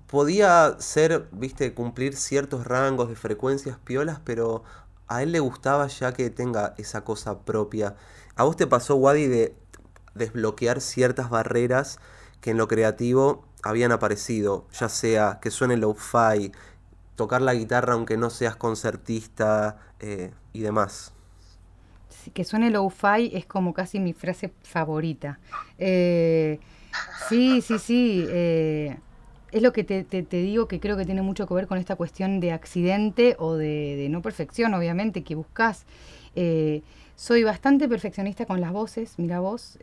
podía 0.07 0.75
ser, 0.79 1.27
viste, 1.31 1.73
cumplir 1.73 2.15
ciertos 2.15 2.65
rangos 2.65 3.09
de 3.09 3.15
frecuencias 3.15 3.77
piolas, 3.79 4.19
pero 4.23 4.63
a 5.07 5.23
él 5.23 5.31
le 5.31 5.39
gustaba 5.39 5.87
ya 5.87 6.13
que 6.13 6.29
tenga 6.29 6.73
esa 6.77 7.03
cosa 7.03 7.39
propia. 7.39 7.95
¿A 8.35 8.43
vos 8.43 8.55
te 8.55 8.67
pasó, 8.67 8.95
Wadi, 8.95 9.27
de 9.27 9.55
desbloquear 10.15 10.81
ciertas 10.81 11.29
barreras 11.29 11.99
que 12.41 12.51
en 12.51 12.57
lo 12.57 12.67
creativo 12.67 13.45
habían 13.63 13.91
aparecido? 13.91 14.67
Ya 14.71 14.89
sea 14.89 15.39
que 15.41 15.51
suene 15.51 15.77
lo-fi, 15.77 16.51
tocar 17.15 17.41
la 17.41 17.53
guitarra 17.53 17.93
aunque 17.93 18.17
no 18.17 18.29
seas 18.29 18.55
concertista 18.55 19.77
eh, 19.99 20.33
y 20.51 20.61
demás. 20.61 21.13
Que 22.31 22.43
suene 22.43 22.69
lo-fi 22.69 23.31
es 23.33 23.45
como 23.45 23.73
casi 23.73 23.99
mi 23.99 24.13
frase 24.13 24.51
favorita. 24.63 25.39
Eh, 25.77 26.59
sí, 27.29 27.61
sí, 27.61 27.79
sí. 27.79 28.25
Eh, 28.29 28.97
es 29.51 29.61
lo 29.61 29.71
que 29.71 29.83
te, 29.83 30.23
digo 30.29 30.67
que 30.67 30.79
creo 30.79 30.97
que 30.97 31.05
tiene 31.05 31.21
mucho 31.21 31.47
que 31.47 31.53
ver 31.53 31.67
con 31.67 31.77
esta 31.77 31.95
cuestión 31.95 32.39
de 32.39 32.51
accidente 32.51 33.35
o 33.37 33.55
de, 33.55 34.07
no 34.09 34.21
perfección, 34.21 34.73
obviamente, 34.73 35.23
que 35.23 35.35
buscas. 35.35 35.85
soy 37.15 37.43
bastante 37.43 37.87
perfeccionista 37.87 38.45
con 38.45 38.61
las 38.61 38.71
voces, 38.71 39.13
mira 39.17 39.39
vos 39.39 39.77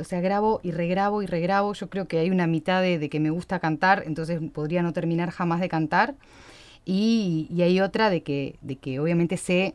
o 0.00 0.04
sea, 0.04 0.20
grabo 0.20 0.60
y 0.62 0.70
regrabo 0.70 1.22
y 1.22 1.26
regrabo. 1.26 1.72
Yo 1.74 1.88
creo 1.88 2.08
que 2.08 2.18
hay 2.18 2.30
una 2.30 2.46
mitad 2.46 2.82
de, 2.82 3.08
que 3.08 3.20
me 3.20 3.30
gusta 3.30 3.58
cantar, 3.58 4.04
entonces 4.06 4.40
podría 4.52 4.82
no 4.82 4.92
terminar 4.92 5.30
jamás 5.30 5.60
de 5.60 5.68
cantar. 5.68 6.14
Y, 6.84 7.48
hay 7.60 7.80
otra 7.80 8.10
de 8.10 8.22
que, 8.22 8.56
de 8.62 8.76
que 8.76 9.00
obviamente 9.00 9.36
sé 9.36 9.74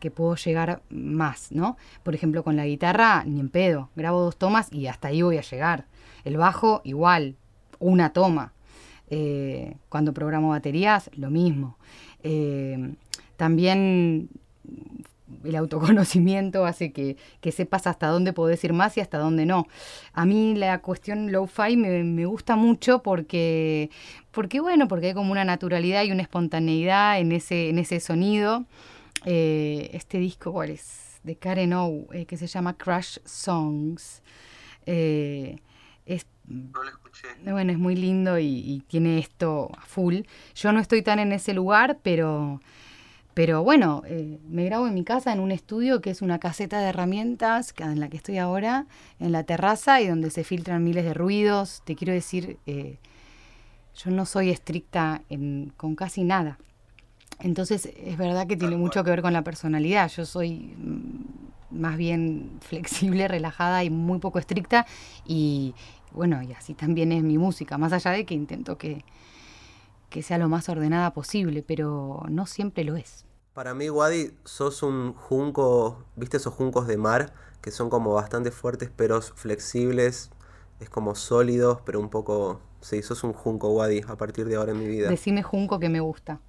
que 0.00 0.10
puedo 0.10 0.36
llegar 0.36 0.82
más, 0.90 1.52
¿no? 1.52 1.76
Por 2.02 2.14
ejemplo, 2.14 2.44
con 2.44 2.56
la 2.56 2.66
guitarra, 2.66 3.24
ni 3.24 3.40
en 3.40 3.48
pedo. 3.48 3.90
Grabo 3.96 4.22
dos 4.22 4.36
tomas 4.36 4.72
y 4.72 4.86
hasta 4.86 5.08
ahí 5.08 5.22
voy 5.22 5.38
a 5.38 5.42
llegar. 5.42 5.86
El 6.24 6.36
bajo, 6.36 6.80
igual, 6.84 7.36
una 7.78 8.12
toma. 8.12 8.52
Eh, 9.08 9.76
cuando 9.88 10.12
programo 10.12 10.50
baterías, 10.50 11.10
lo 11.14 11.30
mismo. 11.30 11.78
Eh, 12.22 12.94
también 13.36 14.28
el 15.44 15.56
autoconocimiento 15.56 16.66
hace 16.66 16.92
que, 16.92 17.16
sepas 17.52 17.86
hasta 17.86 18.08
dónde 18.08 18.32
podés 18.32 18.62
ir 18.64 18.72
más 18.72 18.96
y 18.96 19.00
hasta 19.00 19.18
dónde 19.18 19.46
no. 19.46 19.66
A 20.12 20.24
mí 20.26 20.54
la 20.54 20.80
cuestión 20.80 21.32
low-fi 21.32 21.76
me, 21.76 22.26
gusta 22.26 22.56
mucho 22.56 23.02
porque, 23.02 23.90
porque, 24.30 24.60
bueno, 24.60 24.88
porque 24.88 25.08
hay 25.08 25.14
como 25.14 25.32
una 25.32 25.44
naturalidad 25.44 26.04
y 26.04 26.12
una 26.12 26.22
espontaneidad 26.22 27.18
en 27.20 27.32
ese, 27.32 27.68
en 27.70 27.78
ese 27.78 28.00
sonido. 28.00 28.64
Eh, 29.26 29.90
este 29.92 30.18
disco, 30.18 30.52
¿cuál 30.52 30.70
es? 30.70 31.20
De 31.22 31.36
Karen 31.36 31.72
O, 31.74 32.06
eh, 32.12 32.24
que 32.24 32.36
se 32.36 32.46
llama 32.46 32.78
Crash 32.78 33.18
Songs. 33.24 34.22
Eh, 34.86 35.56
es 36.06 36.26
no 36.46 36.82
lo 36.82 36.88
escuché. 36.88 37.26
Bueno, 37.44 37.72
es 37.72 37.78
muy 37.78 37.96
lindo 37.96 38.38
y, 38.38 38.46
y, 38.46 38.80
tiene 38.86 39.18
esto 39.18 39.68
a 39.76 39.80
full. 39.82 40.20
Yo 40.54 40.72
no 40.72 40.78
estoy 40.78 41.02
tan 41.02 41.18
en 41.18 41.32
ese 41.32 41.52
lugar, 41.52 41.98
pero 42.02 42.60
pero 43.36 43.62
bueno, 43.62 44.02
me 44.48 44.64
grabo 44.64 44.86
en 44.86 44.94
mi 44.94 45.04
casa 45.04 45.30
en 45.30 45.40
un 45.40 45.52
estudio 45.52 46.00
que 46.00 46.08
es 46.08 46.22
una 46.22 46.38
caseta 46.38 46.80
de 46.80 46.86
herramientas 46.86 47.74
en 47.76 48.00
la 48.00 48.08
que 48.08 48.16
estoy 48.16 48.38
ahora, 48.38 48.86
en 49.20 49.30
la 49.30 49.42
terraza 49.42 50.00
y 50.00 50.06
donde 50.06 50.30
se 50.30 50.42
filtran 50.42 50.82
miles 50.82 51.04
de 51.04 51.12
ruidos. 51.12 51.82
Te 51.84 51.96
quiero 51.96 52.14
decir, 52.14 52.56
eh, 52.64 52.96
yo 53.94 54.10
no 54.10 54.24
soy 54.24 54.48
estricta 54.48 55.20
con 55.76 55.96
casi 55.96 56.24
nada. 56.24 56.58
Entonces 57.40 57.90
es 57.96 58.16
verdad 58.16 58.46
que 58.46 58.56
tiene 58.56 58.76
mucho 58.76 59.04
que 59.04 59.10
ver 59.10 59.22
con 59.22 59.32
la 59.32 59.42
personalidad. 59.42 60.08
Yo 60.08 60.24
soy 60.24 60.74
mm, 60.76 61.78
más 61.78 61.96
bien 61.96 62.58
flexible, 62.60 63.28
relajada 63.28 63.84
y 63.84 63.90
muy 63.90 64.18
poco 64.18 64.38
estricta. 64.38 64.86
Y 65.24 65.74
bueno, 66.12 66.42
y 66.42 66.52
así 66.52 66.74
también 66.74 67.12
es 67.12 67.22
mi 67.22 67.38
música, 67.38 67.78
más 67.78 67.92
allá 67.92 68.12
de 68.12 68.24
que 68.24 68.34
intento 68.34 68.78
que, 68.78 69.04
que 70.08 70.22
sea 70.22 70.38
lo 70.38 70.48
más 70.48 70.68
ordenada 70.68 71.12
posible, 71.12 71.62
pero 71.62 72.24
no 72.28 72.46
siempre 72.46 72.84
lo 72.84 72.96
es. 72.96 73.24
Para 73.52 73.74
mí, 73.74 73.88
Wadi, 73.88 74.32
sos 74.44 74.82
un 74.82 75.14
junco, 75.14 76.04
¿viste 76.14 76.36
esos 76.36 76.52
juncos 76.54 76.86
de 76.86 76.98
mar? 76.98 77.32
Que 77.62 77.70
son 77.70 77.88
como 77.88 78.12
bastante 78.12 78.50
fuertes, 78.50 78.90
pero 78.94 79.20
flexibles, 79.22 80.30
es 80.80 80.90
como 80.90 81.14
sólidos, 81.14 81.80
pero 81.84 82.00
un 82.00 82.10
poco... 82.10 82.60
Sí, 82.80 83.02
sos 83.02 83.24
un 83.24 83.32
junco, 83.32 83.70
Wadi, 83.70 84.02
a 84.06 84.16
partir 84.16 84.46
de 84.46 84.56
ahora 84.56 84.72
en 84.72 84.78
mi 84.78 84.86
vida. 84.86 85.08
Decime 85.08 85.42
junco 85.42 85.80
que 85.80 85.88
me 85.88 86.00
gusta. 86.00 86.40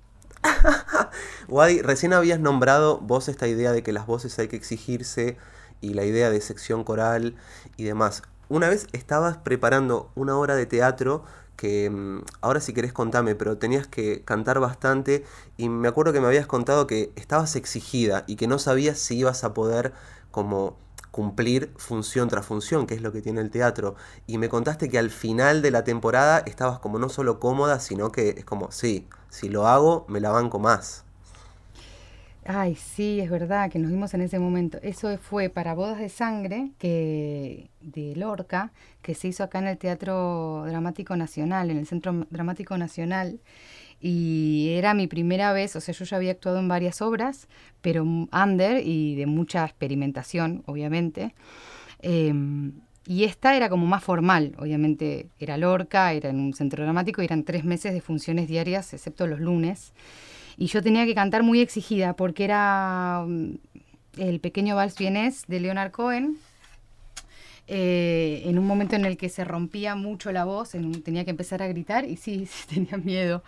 Wadi, 1.48 1.82
recién 1.82 2.14
habías 2.14 2.40
nombrado 2.40 3.00
vos 3.00 3.28
esta 3.28 3.48
idea 3.48 3.72
de 3.72 3.84
que 3.84 3.94
las 3.94 4.06
voces 4.06 4.38
hay 4.40 4.48
que 4.48 4.56
exigirse 4.56 5.38
y 5.82 5.94
la 5.94 6.06
idea 6.06 6.30
de 6.30 6.42
sección 6.42 6.84
coral 6.84 7.36
y 7.76 7.84
demás. 7.84 8.24
Una 8.50 8.70
vez 8.70 8.88
estabas 8.94 9.38
preparando 9.38 10.12
una 10.16 10.38
hora 10.38 10.56
de 10.56 10.66
teatro 10.66 11.24
que 11.56 11.90
mm, 11.90 12.22
ahora 12.42 12.62
si 12.62 12.74
querés 12.74 12.94
contame, 12.94 13.36
pero 13.36 13.58
tenías 13.58 13.88
que 13.88 14.24
cantar 14.24 14.60
bastante 14.60 15.26
y 15.58 15.70
me 15.70 15.88
acuerdo 15.88 16.14
que 16.14 16.22
me 16.22 16.28
habías 16.28 16.48
contado 16.48 16.88
que 16.88 17.12
estabas 17.16 17.56
exigida 17.56 18.24
y 18.28 18.36
que 18.36 18.48
no 18.48 18.60
sabías 18.60 19.00
si 19.00 19.18
ibas 19.18 19.44
a 19.44 19.54
poder 19.54 19.94
como 20.32 20.78
cumplir 21.12 21.74
función 21.78 22.30
tras 22.30 22.46
función, 22.46 22.86
que 22.86 22.94
es 22.94 23.02
lo 23.02 23.12
que 23.12 23.22
tiene 23.22 23.42
el 23.42 23.50
teatro. 23.50 23.96
Y 24.28 24.38
me 24.38 24.50
contaste 24.50 24.88
que 24.88 25.00
al 25.00 25.10
final 25.10 25.64
de 25.64 25.72
la 25.72 25.84
temporada 25.84 26.40
estabas 26.46 26.80
como 26.80 27.00
no 27.00 27.10
solo 27.10 27.40
cómoda, 27.40 27.80
sino 27.80 28.12
que 28.12 28.36
es 28.38 28.46
como, 28.46 28.72
sí, 28.72 29.08
si 29.30 29.50
lo 29.50 29.68
hago, 29.68 30.06
me 30.08 30.20
la 30.20 30.32
banco 30.32 30.60
más. 30.60 31.06
Ay, 32.50 32.76
sí, 32.76 33.20
es 33.20 33.30
verdad 33.30 33.70
que 33.70 33.78
nos 33.78 33.92
vimos 33.92 34.14
en 34.14 34.22
ese 34.22 34.40
momento. 34.40 34.80
Eso 34.82 35.18
fue 35.18 35.50
para 35.50 35.74
Bodas 35.74 36.00
de 36.00 36.08
Sangre, 36.08 36.72
que 36.78 37.70
de 37.82 38.16
Lorca, 38.16 38.72
que 39.02 39.16
se 39.16 39.28
hizo 39.28 39.44
acá 39.44 39.60
en 39.60 39.68
el 39.68 39.78
Teatro 39.78 40.64
Dramático 40.66 41.18
Nacional, 41.18 41.70
en 41.72 41.78
el 41.78 41.86
Centro 41.86 42.26
Dramático 42.30 42.78
Nacional. 42.78 43.42
Y 44.00 44.70
era 44.78 44.94
mi 44.94 45.08
primera 45.08 45.52
vez, 45.52 45.76
o 45.76 45.82
sea, 45.82 45.94
yo 45.94 46.06
ya 46.06 46.16
había 46.16 46.32
actuado 46.32 46.60
en 46.60 46.70
varias 46.70 47.02
obras, 47.02 47.50
pero 47.82 48.04
under 48.04 48.82
y 48.86 49.16
de 49.16 49.26
mucha 49.26 49.66
experimentación, 49.66 50.64
obviamente. 50.68 51.36
Em, 52.00 52.80
y 53.08 53.24
esta 53.24 53.56
era 53.56 53.70
como 53.70 53.86
más 53.86 54.04
formal, 54.04 54.54
obviamente 54.60 55.28
era 55.40 55.58
Lorca, 55.58 56.12
era 56.12 56.30
en 56.30 56.42
un 56.42 56.54
centro 56.54 56.84
dramático, 56.84 57.22
eran 57.22 57.44
tres 57.44 57.64
meses 57.64 57.94
de 57.94 58.02
funciones 58.02 58.50
diarias, 58.50 58.94
excepto 58.94 59.28
los 59.28 59.40
lunes. 59.40 59.94
Y 60.58 60.68
yo 60.68 60.84
tenía 60.84 61.06
que 61.06 61.16
cantar 61.16 61.42
muy 61.42 61.62
exigida 61.62 62.18
porque 62.18 62.44
era 62.44 63.24
mm, 63.26 63.54
el 64.18 64.40
pequeño 64.42 64.76
vals 64.76 64.98
vienés 64.98 65.46
de 65.48 65.62
Leonard 65.62 65.92
Cohen. 65.92 66.38
Eh, 67.70 68.44
en 68.46 68.60
un 68.60 68.68
momento 68.68 68.98
en 68.98 69.06
el 69.06 69.16
que 69.16 69.30
se 69.30 69.46
rompía 69.46 69.96
mucho 69.96 70.34
la 70.34 70.44
voz, 70.44 70.72
tenía 71.06 71.24
que 71.24 71.32
empezar 71.32 71.62
a 71.64 71.68
gritar 71.68 72.04
y 72.04 72.18
sí, 72.18 72.46
sí 72.52 72.76
tenía 72.76 72.98
miedo. 72.98 73.42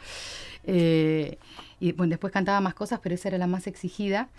Eh, 0.63 1.37
y 1.81 1.91
bueno, 1.91 2.11
después 2.11 2.31
cantaba 2.31 2.61
más 2.61 2.75
cosas, 2.75 3.01
pero 3.03 3.15
esa 3.15 3.27
era 3.27 3.37
la 3.37 3.47
más 3.47 3.67
exigida. 3.67 4.29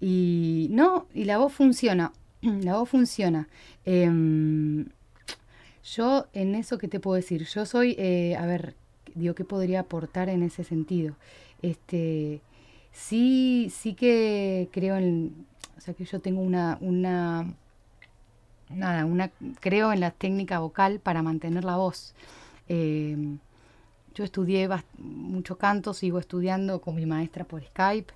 Y 0.00 0.68
no, 0.70 1.06
y 1.12 1.24
la 1.24 1.38
voz 1.38 1.52
funciona, 1.52 2.12
la 2.62 2.76
voz 2.76 2.88
funciona. 2.88 3.48
Em, 3.84 4.86
yo 5.84 6.26
en 6.32 6.54
eso, 6.54 6.78
¿qué 6.78 6.88
te 6.88 7.00
puedo 7.00 7.16
decir? 7.16 7.46
Yo 7.46 7.66
soy, 7.66 7.96
eh, 7.98 8.36
a 8.36 8.46
ver, 8.46 8.74
digo, 9.14 9.34
¿qué 9.34 9.44
podría 9.44 9.80
aportar 9.80 10.28
en 10.28 10.42
ese 10.42 10.64
sentido? 10.64 11.16
Este, 11.62 12.40
sí, 12.92 13.72
sí 13.74 13.94
que 13.94 14.68
creo 14.72 14.96
en, 14.96 15.46
o 15.76 15.80
sea, 15.80 15.94
que 15.94 16.04
yo 16.04 16.20
tengo 16.20 16.40
una, 16.40 16.78
una, 16.80 17.54
nada, 18.68 19.04
una, 19.04 19.30
creo 19.60 19.92
en 19.92 20.00
la 20.00 20.10
técnica 20.10 20.58
vocal 20.58 21.00
para 21.00 21.22
mantener 21.22 21.64
la 21.64 21.76
voz. 21.76 22.14
Em, 22.68 23.38
yo 24.14 24.24
estudié 24.24 24.68
mucho 24.98 25.56
canto, 25.58 25.94
sigo 25.94 26.18
estudiando 26.18 26.80
con 26.80 26.94
mi 26.96 27.06
maestra 27.06 27.44
por 27.44 27.64
Skype 27.64 28.12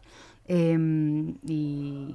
em, 0.49 1.37
y 1.47 2.15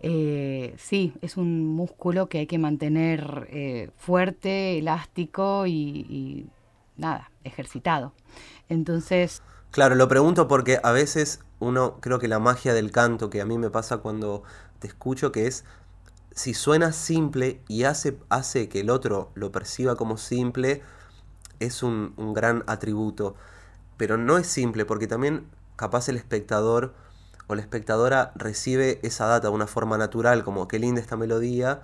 eh, 0.00 0.74
sí, 0.78 1.14
es 1.22 1.36
un 1.36 1.66
músculo 1.66 2.28
que 2.28 2.38
hay 2.38 2.46
que 2.46 2.58
mantener 2.58 3.48
eh, 3.50 3.90
fuerte, 3.96 4.78
elástico 4.78 5.66
y, 5.66 6.48
nada, 6.96 7.30
ejercitado. 7.44 8.12
Entonces, 8.68 9.42
Claro, 9.70 9.94
lo 9.94 10.08
pregunto 10.08 10.48
porque 10.48 10.78
a 10.82 10.92
veces 10.92 11.40
uno, 11.58 11.98
creo 12.00 12.18
que 12.18 12.28
la 12.28 12.38
magia 12.38 12.72
del 12.72 12.90
canto 12.92 13.28
que 13.28 13.42
a 13.42 13.44
mí 13.44 13.58
me 13.58 13.68
pasa 13.68 13.98
cuando 13.98 14.42
te 14.78 14.86
escucho, 14.86 15.32
que 15.32 15.46
es 15.46 15.64
si 16.32 16.54
suena 16.54 16.92
simple 16.92 17.60
y 17.68 17.84
hace, 17.84 18.18
hace 18.28 18.68
que 18.68 18.80
el 18.80 18.90
otro 18.90 19.30
lo 19.34 19.52
perciba 19.52 19.96
como 19.96 20.16
simple, 20.16 20.82
es 21.60 21.82
un 21.82 22.14
gran 22.34 22.64
atributo. 22.66 23.34
Pero 23.96 24.16
no 24.16 24.38
es 24.38 24.46
simple 24.46 24.84
porque 24.84 25.06
también 25.06 25.46
capaz 25.76 26.08
el 26.08 26.16
espectador 26.16 26.94
o 27.46 27.54
la 27.54 27.62
espectadora 27.62 28.32
recibe 28.34 28.98
esa 29.02 29.26
data 29.26 29.48
de 29.48 29.54
una 29.54 29.66
forma 29.66 29.98
natural, 29.98 30.44
como 30.44 30.68
qué 30.68 30.78
linda 30.78 31.00
esta 31.00 31.16
melodía, 31.16 31.82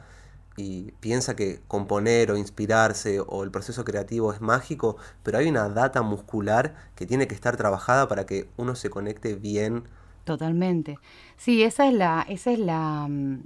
y 0.56 0.92
piensa 1.00 1.34
que 1.34 1.60
componer 1.66 2.30
o 2.30 2.36
inspirarse 2.36 3.20
o 3.20 3.42
el 3.42 3.50
proceso 3.50 3.84
creativo 3.84 4.32
es 4.32 4.40
mágico, 4.40 4.96
pero 5.22 5.38
hay 5.38 5.48
una 5.48 5.68
data 5.68 6.02
muscular 6.02 6.74
que 6.94 7.06
tiene 7.06 7.26
que 7.26 7.34
estar 7.34 7.56
trabajada 7.56 8.08
para 8.08 8.26
que 8.26 8.48
uno 8.56 8.74
se 8.74 8.90
conecte 8.90 9.34
bien. 9.34 9.84
Totalmente. 10.24 10.98
Sí, 11.36 11.62
esa 11.62 11.86
es 11.88 11.94
la, 11.94 12.26
esa 12.28 12.52
es 12.52 12.58
la, 12.58 13.06
mm, 13.08 13.44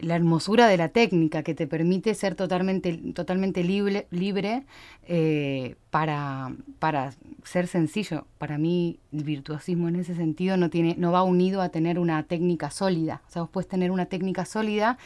la 0.00 0.16
hermosura 0.16 0.66
de 0.66 0.76
la 0.76 0.88
técnica 0.88 1.42
que 1.42 1.54
te 1.54 1.66
permite 1.66 2.14
ser 2.14 2.34
totalmente, 2.34 2.96
totalmente 3.14 3.62
libre, 3.64 4.06
libre 4.10 4.64
eh, 5.06 5.76
para, 5.90 6.54
para 6.78 7.12
ser 7.44 7.66
sencillo. 7.66 8.26
Para 8.38 8.58
mí 8.58 8.98
el 9.12 9.24
virtuosismo 9.24 9.88
en 9.88 9.96
ese 9.96 10.14
sentido 10.14 10.56
no, 10.56 10.70
tiene, 10.70 10.96
no 10.98 11.12
va 11.12 11.22
unido 11.22 11.60
a 11.60 11.68
tener 11.68 11.98
una 11.98 12.22
técnica 12.22 12.70
sólida. 12.70 13.22
O 13.28 13.30
sea, 13.30 13.42
vos 13.42 13.50
puedes 13.50 13.68
tener 13.68 13.90
una 13.90 14.06
técnica 14.06 14.44
sólida 14.44 14.98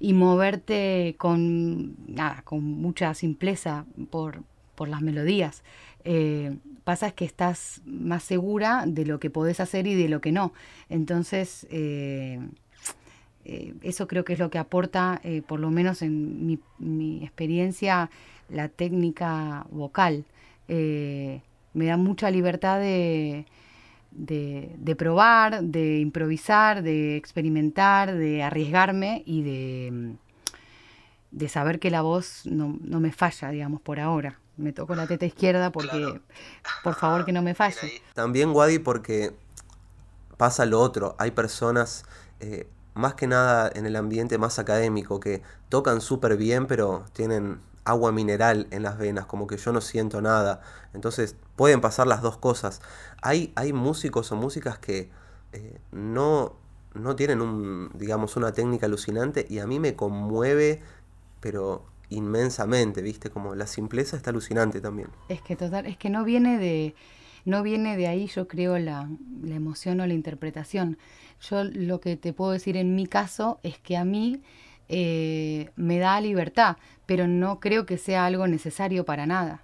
y 0.00 0.12
moverte 0.12 1.16
con, 1.18 1.96
nada, 2.06 2.42
con 2.42 2.62
mucha 2.62 3.14
simpleza 3.14 3.86
por, 4.10 4.42
por 4.74 4.88
las 4.88 5.00
melodías. 5.00 5.64
Eh, 6.04 6.56
pasa 6.84 7.08
es 7.08 7.14
que 7.14 7.24
estás 7.24 7.82
más 7.84 8.22
segura 8.22 8.84
de 8.86 9.04
lo 9.04 9.18
que 9.18 9.30
podés 9.30 9.60
hacer 9.60 9.86
y 9.86 9.94
de 9.94 10.08
lo 10.08 10.20
que 10.20 10.32
no. 10.32 10.52
Entonces, 10.88 11.66
eh, 11.70 12.40
eh, 13.50 13.72
eso 13.80 14.06
creo 14.06 14.26
que 14.26 14.34
es 14.34 14.38
lo 14.38 14.50
que 14.50 14.58
aporta, 14.58 15.22
eh, 15.24 15.40
por 15.40 15.58
lo 15.58 15.70
menos 15.70 16.02
en 16.02 16.60
mi, 16.78 17.24
experiencia, 17.24 18.10
la 18.50 18.68
técnica 18.68 19.66
vocal. 19.70 20.26
Eh, 20.68 21.40
me 21.72 21.86
da 21.86 21.96
mucha 21.96 22.30
libertad 22.30 22.78
de, 22.78 23.46
de, 24.10 24.96
probar, 24.96 25.62
de 25.62 25.98
improvisar, 25.98 26.82
de 26.82 27.16
experimentar, 27.16 28.14
de 28.14 28.42
arriesgarme 28.42 29.22
y 29.24 29.40
de, 29.42 30.12
de 31.30 31.48
saber 31.48 31.78
que 31.78 31.90
la 31.90 32.02
voz 32.02 32.44
no, 32.44 32.76
no 32.82 33.00
me 33.00 33.12
falla, 33.12 33.48
digamos, 33.48 33.80
por 33.80 33.98
ahora. 33.98 34.38
Me 34.58 34.74
toco 34.74 34.94
la 34.94 35.06
teta 35.06 35.24
izquierda 35.24 35.72
porque, 35.72 36.20
por 36.84 36.96
favor, 36.96 37.24
que 37.24 37.32
no 37.32 37.40
me 37.40 37.54
falle. 37.54 38.02
También, 38.12 38.50
Wadi, 38.50 38.78
porque 38.78 39.32
pasa 40.36 40.66
lo 40.66 40.80
otro. 40.80 41.16
Hay 41.18 41.30
personas 41.30 42.04
más 42.98 43.14
que 43.14 43.28
nada 43.28 43.70
en 43.72 43.86
el 43.86 43.94
ambiente 43.94 44.38
más 44.38 44.58
académico, 44.58 45.20
que 45.20 45.40
tocan 45.68 46.00
súper 46.00 46.36
bien, 46.36 46.66
pero 46.66 47.04
tienen 47.12 47.60
agua 47.84 48.10
mineral 48.10 48.66
en 48.72 48.82
las 48.82 48.98
venas, 48.98 49.24
como 49.24 49.46
que 49.46 49.56
yo 49.56 49.72
no 49.72 49.80
siento 49.80 50.20
nada. 50.20 50.62
Entonces 50.92 51.36
pueden 51.54 51.80
pasar 51.80 52.08
las 52.08 52.22
dos 52.22 52.38
cosas. 52.38 52.82
Hay, 53.22 53.52
hay 53.54 53.72
músicos 53.72 54.32
o 54.32 54.36
músicas 54.36 54.80
que 54.80 55.10
eh, 55.52 55.78
no, 55.92 56.56
no 56.94 57.14
tienen 57.14 57.40
un, 57.40 57.90
digamos, 57.94 58.36
una 58.36 58.50
técnica 58.50 58.86
alucinante 58.86 59.46
y 59.48 59.60
a 59.60 59.66
mí 59.68 59.78
me 59.78 59.94
conmueve, 59.94 60.82
pero 61.38 61.84
inmensamente, 62.10 63.00
¿viste? 63.00 63.30
Como 63.30 63.54
la 63.54 63.68
simpleza 63.68 64.16
está 64.16 64.30
alucinante 64.30 64.80
también. 64.80 65.08
Es 65.28 65.40
que 65.40 65.54
total, 65.54 65.86
es 65.86 65.96
que 65.98 66.10
no 66.10 66.24
viene 66.24 66.58
de, 66.58 66.96
no 67.48 67.62
viene 67.62 67.96
de 67.96 68.06
ahí, 68.06 68.26
yo 68.26 68.46
creo, 68.46 68.78
la, 68.78 69.08
la 69.42 69.54
emoción 69.54 70.00
o 70.00 70.06
la 70.06 70.12
interpretación. 70.12 70.98
Yo 71.40 71.64
lo 71.64 71.98
que 72.00 72.16
te 72.16 72.34
puedo 72.34 72.52
decir 72.52 72.76
en 72.76 72.94
mi 72.94 73.06
caso 73.06 73.58
es 73.62 73.78
que 73.78 73.96
a 73.96 74.04
mí 74.04 74.42
eh, 74.90 75.70
me 75.74 75.98
da 75.98 76.20
libertad, 76.20 76.76
pero 77.06 77.26
no 77.26 77.58
creo 77.58 77.86
que 77.86 77.96
sea 77.96 78.26
algo 78.26 78.46
necesario 78.46 79.06
para 79.06 79.24
nada, 79.24 79.62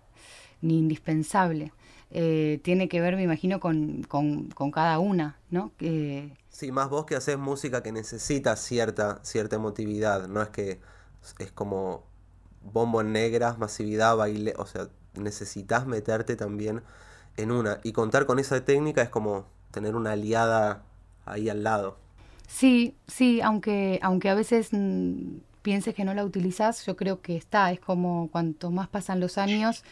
ni 0.62 0.78
indispensable. 0.78 1.72
Eh, 2.10 2.58
tiene 2.62 2.88
que 2.88 3.02
ver, 3.02 3.16
me 3.16 3.22
imagino, 3.22 3.60
con, 3.60 4.06
cada 4.72 4.98
una, 4.98 5.36
¿no? 5.50 5.72
Sí, 6.48 6.72
más 6.72 6.88
vos 6.88 7.04
que 7.04 7.16
haces 7.16 7.36
música 7.36 7.82
que 7.82 7.92
necesita 7.92 8.56
cierta, 8.56 9.20
cierta 9.24 9.56
emotividad, 9.56 10.26
no 10.26 10.40
es 10.40 10.48
que 10.48 10.80
es 11.38 11.52
como 11.52 12.04
bombo 12.62 13.02
en 13.02 13.12
negras, 13.12 13.58
masividad, 13.58 14.16
baile, 14.16 14.54
o 14.56 14.64
sea, 14.64 14.88
necesitas 15.14 15.86
meterte 15.86 16.34
también 16.36 16.82
en 17.36 17.50
una. 17.50 17.80
Y 17.82 17.92
contar 17.92 18.26
con 18.26 18.38
esa 18.38 18.64
técnica 18.64 19.02
es 19.02 19.08
como 19.08 19.46
tener 19.70 19.96
una 19.96 20.12
aliada 20.12 20.82
ahí 21.26 21.48
al 21.48 21.62
lado. 21.62 21.96
Sí, 22.46 22.94
sí, 23.06 23.40
aunque, 23.40 23.98
aunque 24.02 24.28
a 24.28 24.34
veces 24.34 24.68
mm, 24.72 25.38
pienses 25.62 25.94
que 25.94 26.04
no 26.04 26.14
la 26.14 26.24
utilizas, 26.24 26.84
yo 26.86 26.96
creo 26.96 27.20
que 27.22 27.36
está, 27.36 27.72
es 27.72 27.80
como 27.80 28.28
cuanto 28.30 28.70
más 28.70 28.88
pasan 28.88 29.20
los 29.20 29.38
años, 29.38 29.82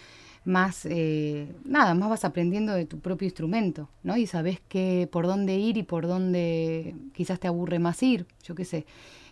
más, 0.45 0.87
eh, 0.87 1.49
nada, 1.65 1.95
más 1.95 2.11
vas 2.11 2.25
aprendiendo 2.25 2.75
de 2.75 2.85
tu 2.85 2.99
propio 3.01 3.27
instrumento, 3.27 3.89
¿no? 4.03 4.17
Y 4.17 4.27
sabes 4.27 4.61
que 4.69 5.09
por 5.11 5.27
dónde 5.27 5.57
ir 5.57 5.77
y 5.77 5.83
por 5.83 6.07
dónde 6.07 6.95
quizás 7.15 7.41
te 7.41 7.49
aburre 7.49 7.79
más 7.79 8.03
ir, 8.03 8.27
yo 8.45 8.55
qué 8.55 8.65
sé. 8.65 8.87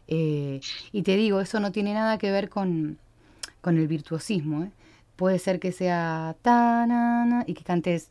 Eh, 0.09 0.61
y 0.93 1.03
te 1.03 1.17
digo, 1.17 1.41
eso 1.41 1.61
no 1.61 1.73
tiene 1.73 1.95
nada 1.95 2.19
que 2.19 2.31
ver 2.31 2.49
con, 2.49 2.99
con 3.61 3.77
el 3.79 3.87
virtuosismo, 3.89 4.65
¿eh? 4.65 4.71
Puede 5.21 5.39
ser 5.39 5.61
que 5.61 5.71
sea 5.71 6.35
y 7.47 7.53
que 7.53 7.63
cantes 7.63 8.11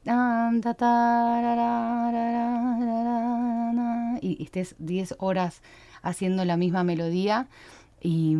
y 4.21 4.43
estés 4.43 4.75
10 4.77 5.15
horas 5.17 5.63
haciendo 6.03 6.45
la 6.45 6.55
misma 6.55 6.83
melodía 6.83 7.47
y 7.99 8.35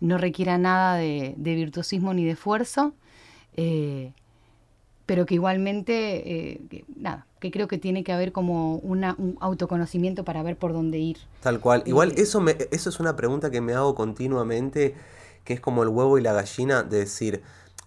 no 0.00 0.16
requiera 0.16 0.56
nada 0.56 0.96
de, 0.96 1.34
virtuosismo 1.36 2.14
ni 2.14 2.24
de 2.24 2.30
esfuerzo, 2.30 2.94
eh, 3.58 4.14
pero 5.04 5.26
que 5.26 5.34
igualmente, 5.34 6.54
eh, 6.54 6.84
nada, 6.96 7.26
que 7.40 7.50
creo 7.50 7.68
que 7.68 7.76
tiene 7.76 8.04
que 8.04 8.12
haber 8.12 8.32
como 8.32 8.76
una, 8.76 9.16
un 9.18 9.36
autoconocimiento 9.40 10.24
para 10.24 10.42
ver 10.42 10.56
por 10.56 10.72
dónde 10.72 10.96
ir. 10.96 11.18
Tal 11.42 11.60
cual. 11.60 11.82
Igual 11.84 12.14
eso, 12.16 12.40
me, 12.40 12.56
eso 12.70 12.88
es 12.88 13.00
una 13.00 13.16
pregunta 13.16 13.50
que 13.50 13.60
me 13.60 13.74
hago 13.74 13.94
continuamente, 13.94 14.94
que 15.44 15.52
es 15.52 15.60
como 15.60 15.82
el 15.82 15.90
huevo 15.90 16.16
y 16.16 16.22
la 16.22 16.32
gallina, 16.32 16.82
de 16.82 17.00
decir, 17.00 17.42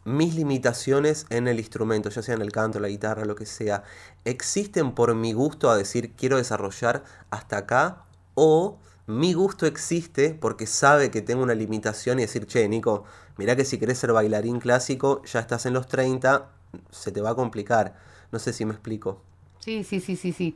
mis 0.06 0.36
limitaciones 0.36 1.26
en 1.30 1.48
el 1.48 1.60
instrumento, 1.60 2.10
ya 2.10 2.22
sea 2.22 2.36
en 2.36 2.42
el 2.42 2.52
canto, 2.52 2.80
la 2.80 2.88
guitarra, 2.88 3.26
lo 3.26 3.36
que 3.36 3.46
sea, 3.46 3.84
existen 4.24 4.94
por 4.94 5.14
mi 5.16 5.34
gusto 5.34 5.70
a 5.70 5.78
decir 5.78 6.14
quiero 6.14 6.38
desarrollar 6.38 7.04
hasta 7.32 7.58
acá 7.58 8.04
o 8.36 8.78
mi 9.08 9.34
gusto 9.34 9.66
existe 9.66 10.34
porque 10.34 10.66
sabe 10.68 11.12
que 11.12 11.22
tengo 11.22 11.44
una 11.44 11.54
limitación 11.54 12.20
y 12.20 12.24
decir, 12.24 12.48
che, 12.48 12.68
Nico, 12.68 13.04
mirá 13.38 13.56
que 13.56 13.66
si 13.66 13.78
querés 13.78 14.00
ser 14.00 14.14
bailarín 14.14 14.60
clásico, 14.60 15.22
ya 15.26 15.40
estás 15.42 15.66
en 15.66 15.74
los 15.74 15.88
30, 15.88 16.50
se 16.90 17.12
te 17.12 17.22
va 17.22 17.32
a 17.32 17.36
complicar. 17.36 17.96
No 18.32 18.40
sé 18.40 18.54
si 18.54 18.66
me 18.66 18.72
explico. 18.72 19.22
Sí, 19.60 19.84
sí, 19.84 20.00
sí, 20.00 20.16
sí, 20.16 20.32
sí. 20.32 20.56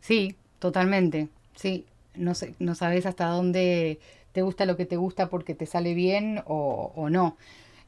Sí, 0.00 0.36
totalmente. 0.58 1.28
Sí, 1.54 1.86
no, 2.14 2.34
sé, 2.34 2.54
no 2.58 2.74
sabes 2.74 3.06
hasta 3.06 3.26
dónde 3.26 4.00
te 4.32 4.42
gusta 4.42 4.66
lo 4.66 4.76
que 4.76 4.86
te 4.86 4.96
gusta 4.96 5.28
porque 5.28 5.54
te 5.54 5.66
sale 5.66 5.94
bien 5.94 6.42
o, 6.46 7.08
no. 7.10 7.36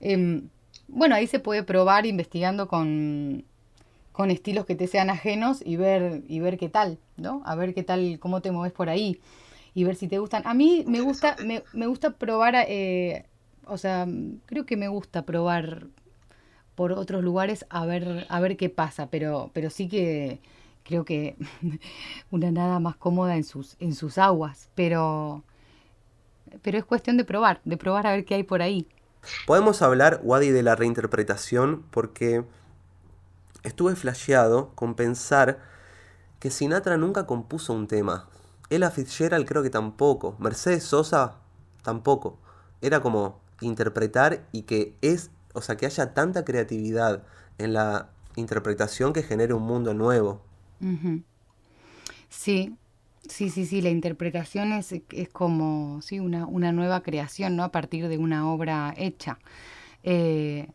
Em, 0.00 0.48
bueno, 0.88 1.14
ahí 1.14 1.26
se 1.26 1.40
puede 1.40 1.62
probar 1.62 2.06
investigando 2.06 2.68
con, 2.68 3.44
con 4.12 4.30
estilos 4.30 4.66
que 4.66 4.76
te 4.76 4.86
sean 4.86 5.10
ajenos 5.10 5.62
y 5.64 5.76
ver, 5.76 6.22
y 6.28 6.40
ver 6.40 6.58
qué 6.58 6.68
tal, 6.68 6.98
¿no? 7.16 7.42
A 7.46 7.54
ver 7.56 7.74
qué 7.74 7.82
tal, 7.84 8.18
cómo 8.20 8.42
te 8.42 8.52
mueves 8.52 8.72
por 8.72 8.88
ahí 8.90 9.20
y 9.74 9.84
ver 9.84 9.96
si 9.96 10.08
te 10.08 10.18
gustan. 10.18 10.42
A 10.46 10.54
mí 10.54 10.84
me 10.88 11.00
gusta, 11.02 11.36
me, 11.44 11.64
me 11.74 11.86
gusta 11.86 12.10
probar, 12.12 12.54
eh, 12.68 13.26
o 13.66 13.78
sea, 13.78 14.06
creo 14.46 14.66
que 14.66 14.76
me 14.76 14.88
gusta 14.88 15.22
probar 15.24 15.88
por 16.74 16.92
otros 16.92 17.24
lugares 17.24 17.66
a 17.70 17.86
ver, 17.86 18.26
a 18.28 18.40
ver 18.40 18.56
qué 18.56 18.68
pasa, 18.70 19.08
pero, 19.10 19.50
pero 19.54 19.70
sí 19.70 19.88
que 19.88 20.40
creo 20.84 21.04
que 21.04 21.36
una 22.30 22.50
nada 22.52 22.80
más 22.80 22.96
cómoda 22.96 23.36
en 23.36 23.44
sus, 23.44 23.76
en 23.80 23.94
sus 23.94 24.18
aguas, 24.18 24.70
pero, 24.74 25.42
pero 26.62 26.78
es 26.78 26.84
cuestión 26.84 27.16
de 27.16 27.24
probar, 27.24 27.60
de 27.64 27.76
probar 27.76 28.06
a 28.06 28.12
ver 28.12 28.24
qué 28.24 28.34
hay 28.36 28.42
por 28.42 28.62
ahí. 28.62 28.86
Podemos 29.46 29.82
hablar, 29.82 30.20
Wadi, 30.22 30.50
de 30.50 30.62
la 30.62 30.76
reinterpretación 30.76 31.84
porque 31.90 32.44
estuve 33.62 33.96
flasheado 33.96 34.70
con 34.74 34.94
pensar 34.94 35.58
que 36.38 36.50
Sinatra 36.50 36.96
nunca 36.96 37.26
compuso 37.26 37.72
un 37.72 37.88
tema. 37.88 38.28
Ella 38.70 38.90
Fitzgerald 38.90 39.46
creo 39.46 39.62
que 39.62 39.70
tampoco. 39.70 40.36
Mercedes 40.38 40.84
Sosa 40.84 41.36
tampoco. 41.82 42.38
Era 42.80 43.00
como 43.00 43.40
interpretar 43.60 44.46
y 44.52 44.62
que 44.62 44.94
es, 45.02 45.30
o 45.54 45.62
sea, 45.62 45.76
que 45.76 45.86
haya 45.86 46.14
tanta 46.14 46.44
creatividad 46.44 47.22
en 47.58 47.72
la 47.72 48.10
interpretación 48.36 49.12
que 49.12 49.22
genere 49.22 49.54
un 49.54 49.62
mundo 49.62 49.94
nuevo. 49.94 50.42
Sí, 52.28 52.76
Sí, 53.28 53.50
sí, 53.50 53.66
sí, 53.66 53.80
la 53.82 53.90
interpretación 53.90 54.72
es, 54.72 54.92
es 54.92 55.28
como 55.30 56.00
sí, 56.02 56.20
una, 56.20 56.46
una, 56.46 56.72
nueva 56.72 57.02
creación, 57.02 57.56
¿no? 57.56 57.64
A 57.64 57.72
partir 57.72 58.08
de 58.08 58.18
una 58.18 58.50
obra 58.50 58.94
hecha. 58.96 59.38
Eh, 60.02 60.68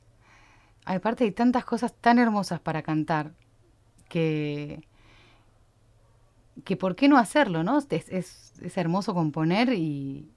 aparte 0.86 1.24
hay 1.24 1.32
tantas 1.32 1.66
cosas 1.66 1.94
tan 2.00 2.20
hermosas 2.20 2.60
para 2.60 2.82
cantar 2.82 3.34
que, 4.10 4.84
que 6.66 6.76
por 6.78 6.96
qué 6.96 7.08
no 7.08 7.18
hacerlo, 7.18 7.64
¿no? 7.64 7.80
Es, 7.90 8.10
es, 8.10 8.78
hermoso 8.78 9.14
componer 9.14 9.74
y, 9.74 10.30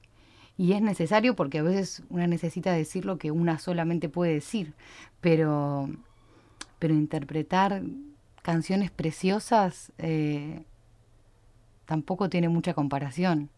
y, 0.57 0.73
es 0.73 0.83
necesario 0.83 1.37
porque 1.37 1.59
a 1.59 1.63
veces 1.63 2.03
una 2.09 2.27
necesita 2.27 2.73
decir 2.73 3.05
lo 3.05 3.19
que 3.19 3.31
una 3.31 3.59
solamente 3.59 4.09
puede 4.09 4.35
decir, 4.35 4.75
pero, 5.21 5.91
pero 6.79 6.95
interpretar 6.95 7.83
canciones 8.43 8.91
preciosas 8.91 9.93
eh, 9.99 10.65
tampoco 11.87 12.29
tiene 12.29 12.49
mucha 12.49 12.75
comparación. 12.75 13.51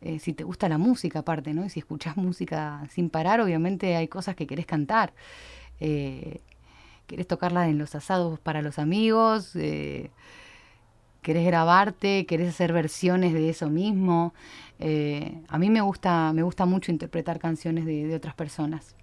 Eh, 0.00 0.18
si 0.20 0.32
te 0.32 0.44
gusta 0.44 0.68
la 0.68 0.78
música 0.78 1.20
aparte, 1.20 1.54
¿no? 1.54 1.64
Y 1.64 1.70
si 1.70 1.80
escuchás 1.80 2.16
música 2.18 2.86
sin 2.90 3.10
parar, 3.10 3.40
obviamente 3.40 3.96
hay 3.96 4.08
cosas 4.08 4.36
que 4.36 4.46
querés 4.46 4.66
cantar. 4.66 5.12
Eh, 5.80 6.40
querés 7.08 7.26
tocarla 7.26 7.68
en 7.68 7.78
los 7.78 7.94
asados 7.94 8.38
para 8.38 8.62
los 8.62 8.78
amigos, 8.78 9.56
eh, 9.56 10.10
querés 11.22 11.46
grabarte, 11.46 12.26
querés 12.26 12.50
hacer 12.50 12.72
versiones 12.72 13.32
de 13.32 13.48
eso 13.48 13.68
mismo. 13.68 14.34
Eh, 14.78 15.42
a 15.48 15.58
mí 15.58 15.70
me 15.70 15.80
gusta, 15.80 16.32
me 16.32 16.42
gusta 16.42 16.66
mucho 16.66 16.92
interpretar 16.92 17.40
canciones 17.40 17.86
de, 17.86 18.14
otras 18.14 18.34
personas. 18.34 18.94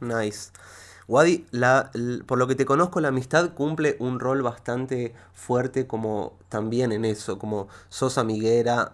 Nice. 0.00 0.50
Wadi, 1.08 1.46
por 2.26 2.38
lo 2.38 2.46
que 2.48 2.56
te 2.56 2.64
conozco, 2.64 3.00
la 3.00 3.08
amistad 3.08 3.54
cumple 3.54 3.96
un 4.00 4.18
rol 4.18 4.42
bastante 4.42 5.14
fuerte 5.32 5.86
como 5.86 6.36
también 6.48 6.90
en 6.90 7.04
eso, 7.04 7.38
como 7.38 7.68
sos 7.88 8.18
amiguera, 8.18 8.92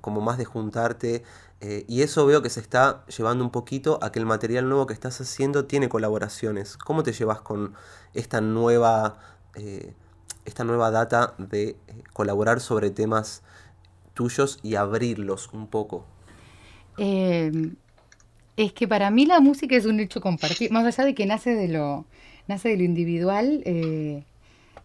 como 0.00 0.20
más 0.20 0.38
de 0.38 0.44
juntarte. 0.44 1.22
Eh, 1.60 1.86
y 1.88 2.02
eso 2.02 2.26
veo 2.26 2.42
que 2.42 2.50
se 2.50 2.60
está 2.60 3.04
llevando 3.06 3.42
un 3.42 3.50
poquito 3.50 3.98
a 4.02 4.12
que 4.12 4.18
el 4.18 4.26
material 4.26 4.68
nuevo 4.68 4.86
que 4.86 4.92
estás 4.92 5.20
haciendo 5.20 5.64
tiene 5.64 5.88
colaboraciones. 5.88 6.76
¿Cómo 6.76 7.02
te 7.02 7.12
llevas 7.12 7.40
con 7.40 7.74
esta 8.12 8.42
nueva, 8.42 9.18
eh, 9.54 9.94
esta 10.44 10.64
nueva 10.64 10.90
data 10.90 11.34
de 11.38 11.70
eh, 11.70 12.02
colaborar 12.12 12.60
sobre 12.60 12.90
temas 12.90 13.42
tuyos 14.12 14.58
y 14.62 14.74
abrirlos 14.74 15.50
un 15.54 15.68
poco? 15.68 16.04
Es 18.56 18.72
que 18.72 18.88
para 18.88 19.10
mí 19.10 19.26
la 19.26 19.40
música 19.40 19.76
es 19.76 19.86
un 19.86 20.00
hecho 20.00 20.20
compartido, 20.20 20.72
más 20.72 20.84
allá 20.86 21.06
de 21.06 21.14
que 21.14 21.26
nace 21.26 21.54
de 21.54 21.68
lo, 21.68 22.06
nace 22.48 22.70
de 22.70 22.76
lo 22.78 22.84
individual, 22.84 23.62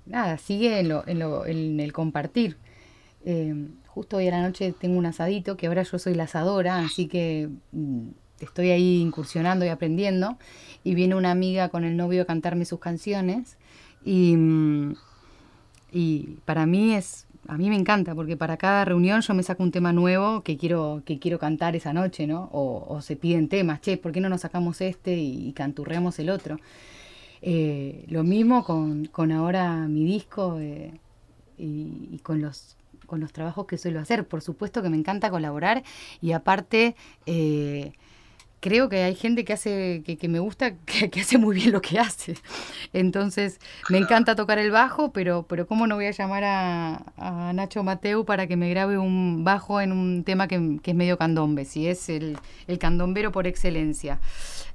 nada, 0.06 0.38
sigue 0.38 0.80
en, 0.80 0.90
lo, 0.90 1.08
en, 1.08 1.20
lo, 1.20 1.46
en 1.46 1.80
el 1.80 1.94
compartir. 1.94 2.58
Em, 3.26 3.70
justo 3.88 4.18
hoy 4.18 4.28
a 4.28 4.32
la 4.32 4.42
noche 4.42 4.74
tengo 4.80 4.98
un 4.98 5.06
asadito, 5.06 5.58
que 5.58 5.68
ahora 5.68 5.84
yo 5.84 6.00
soy 6.00 6.16
la 6.16 6.24
asadora, 6.24 6.80
así 6.80 7.08
que 7.08 7.50
mm, 7.72 8.08
estoy 8.40 8.72
ahí 8.72 9.02
incursionando 9.02 9.66
y 9.66 9.70
aprendiendo. 9.70 10.38
Y 10.84 10.96
viene 10.96 11.16
una 11.16 11.32
amiga 11.32 11.70
con 11.70 11.84
el 11.84 11.98
novio 11.98 12.24
a 12.24 12.26
cantarme 12.26 12.66
sus 12.66 12.80
canciones. 12.80 13.58
Y, 14.04 14.36
mm, 14.36 14.96
y 15.92 16.38
para 16.46 16.66
mí 16.66 16.96
es, 16.96 17.28
a 17.52 17.58
mí 17.58 17.70
me 17.70 17.76
encanta, 17.76 18.16
porque 18.16 18.38
para 18.38 18.56
cada 18.56 18.86
reunión 18.86 19.20
yo 19.20 19.34
me 19.34 19.44
saco 19.44 19.62
un 19.62 19.72
tema 19.72 19.92
nuevo 19.92 20.42
que 20.42 20.56
quiero, 20.56 21.04
que 21.06 21.20
quiero 21.20 21.38
cantar 21.38 21.76
esa 21.76 21.92
noche, 21.92 22.26
¿no? 22.26 22.50
O, 22.54 23.02
se 23.02 23.18
piden 23.18 23.50
temas, 23.50 23.82
che, 23.82 23.98
¿por 23.98 24.14
qué 24.14 24.22
no 24.22 24.30
nos 24.30 24.40
sacamos 24.40 24.80
este 24.80 25.18
y, 25.18 25.52
canturreamos 25.52 26.18
el 26.20 26.30
otro? 26.30 26.62
Eh, 27.42 28.06
lo 28.08 28.24
mismo 28.24 28.64
con, 28.64 29.04
con, 29.08 29.34
ahora 29.34 29.86
mi 29.90 30.06
disco 30.06 30.60
eh, 30.62 30.94
y, 31.58 32.20
con 32.24 32.40
los 32.40 32.78
con 33.06 33.20
los 33.20 33.34
trabajos 33.34 33.66
que 33.66 33.78
suelo 33.78 34.00
hacer. 34.00 34.26
Por 34.26 34.42
supuesto 34.42 34.82
que 34.82 34.90
me 34.90 34.96
encanta 34.96 35.30
colaborar 35.30 35.84
y 36.22 36.32
aparte 36.32 36.96
eh, 37.26 37.92
creo 38.62 38.90
que 38.90 39.04
hay 39.04 39.16
gente 39.16 39.44
que 39.44 39.54
hace, 39.54 40.04
que, 40.06 40.30
me 40.30 40.40
gusta, 40.40 40.76
que, 40.86 41.20
hace 41.20 41.38
muy 41.38 41.56
bien 41.56 41.74
lo 41.74 41.82
que 41.82 42.00
hace. 42.00 42.36
Entonces, 42.94 43.60
me 43.90 43.98
encanta 43.98 44.36
tocar 44.36 44.60
el 44.60 44.72
bajo, 44.72 45.12
pero, 45.12 45.44
pero 45.50 45.68
¿cómo 45.68 45.88
no 45.88 45.96
voy 45.96 46.06
a 46.06 46.12
llamar 46.12 46.44
a, 46.46 47.52
Nacho 47.54 47.84
Mateu 47.84 48.24
para 48.24 48.48
que 48.48 48.56
me 48.56 48.70
grabe 48.70 48.98
un 48.98 49.44
bajo 49.44 49.82
en 49.82 49.92
un 49.92 50.24
tema 50.24 50.48
que, 50.48 50.80
es 50.82 50.96
medio 50.96 51.18
candombe? 51.18 51.66
Si 51.66 51.88
es 51.88 52.08
el, 52.08 52.38
candombero 52.80 53.32
por 53.32 53.48
excelencia. 53.48 54.20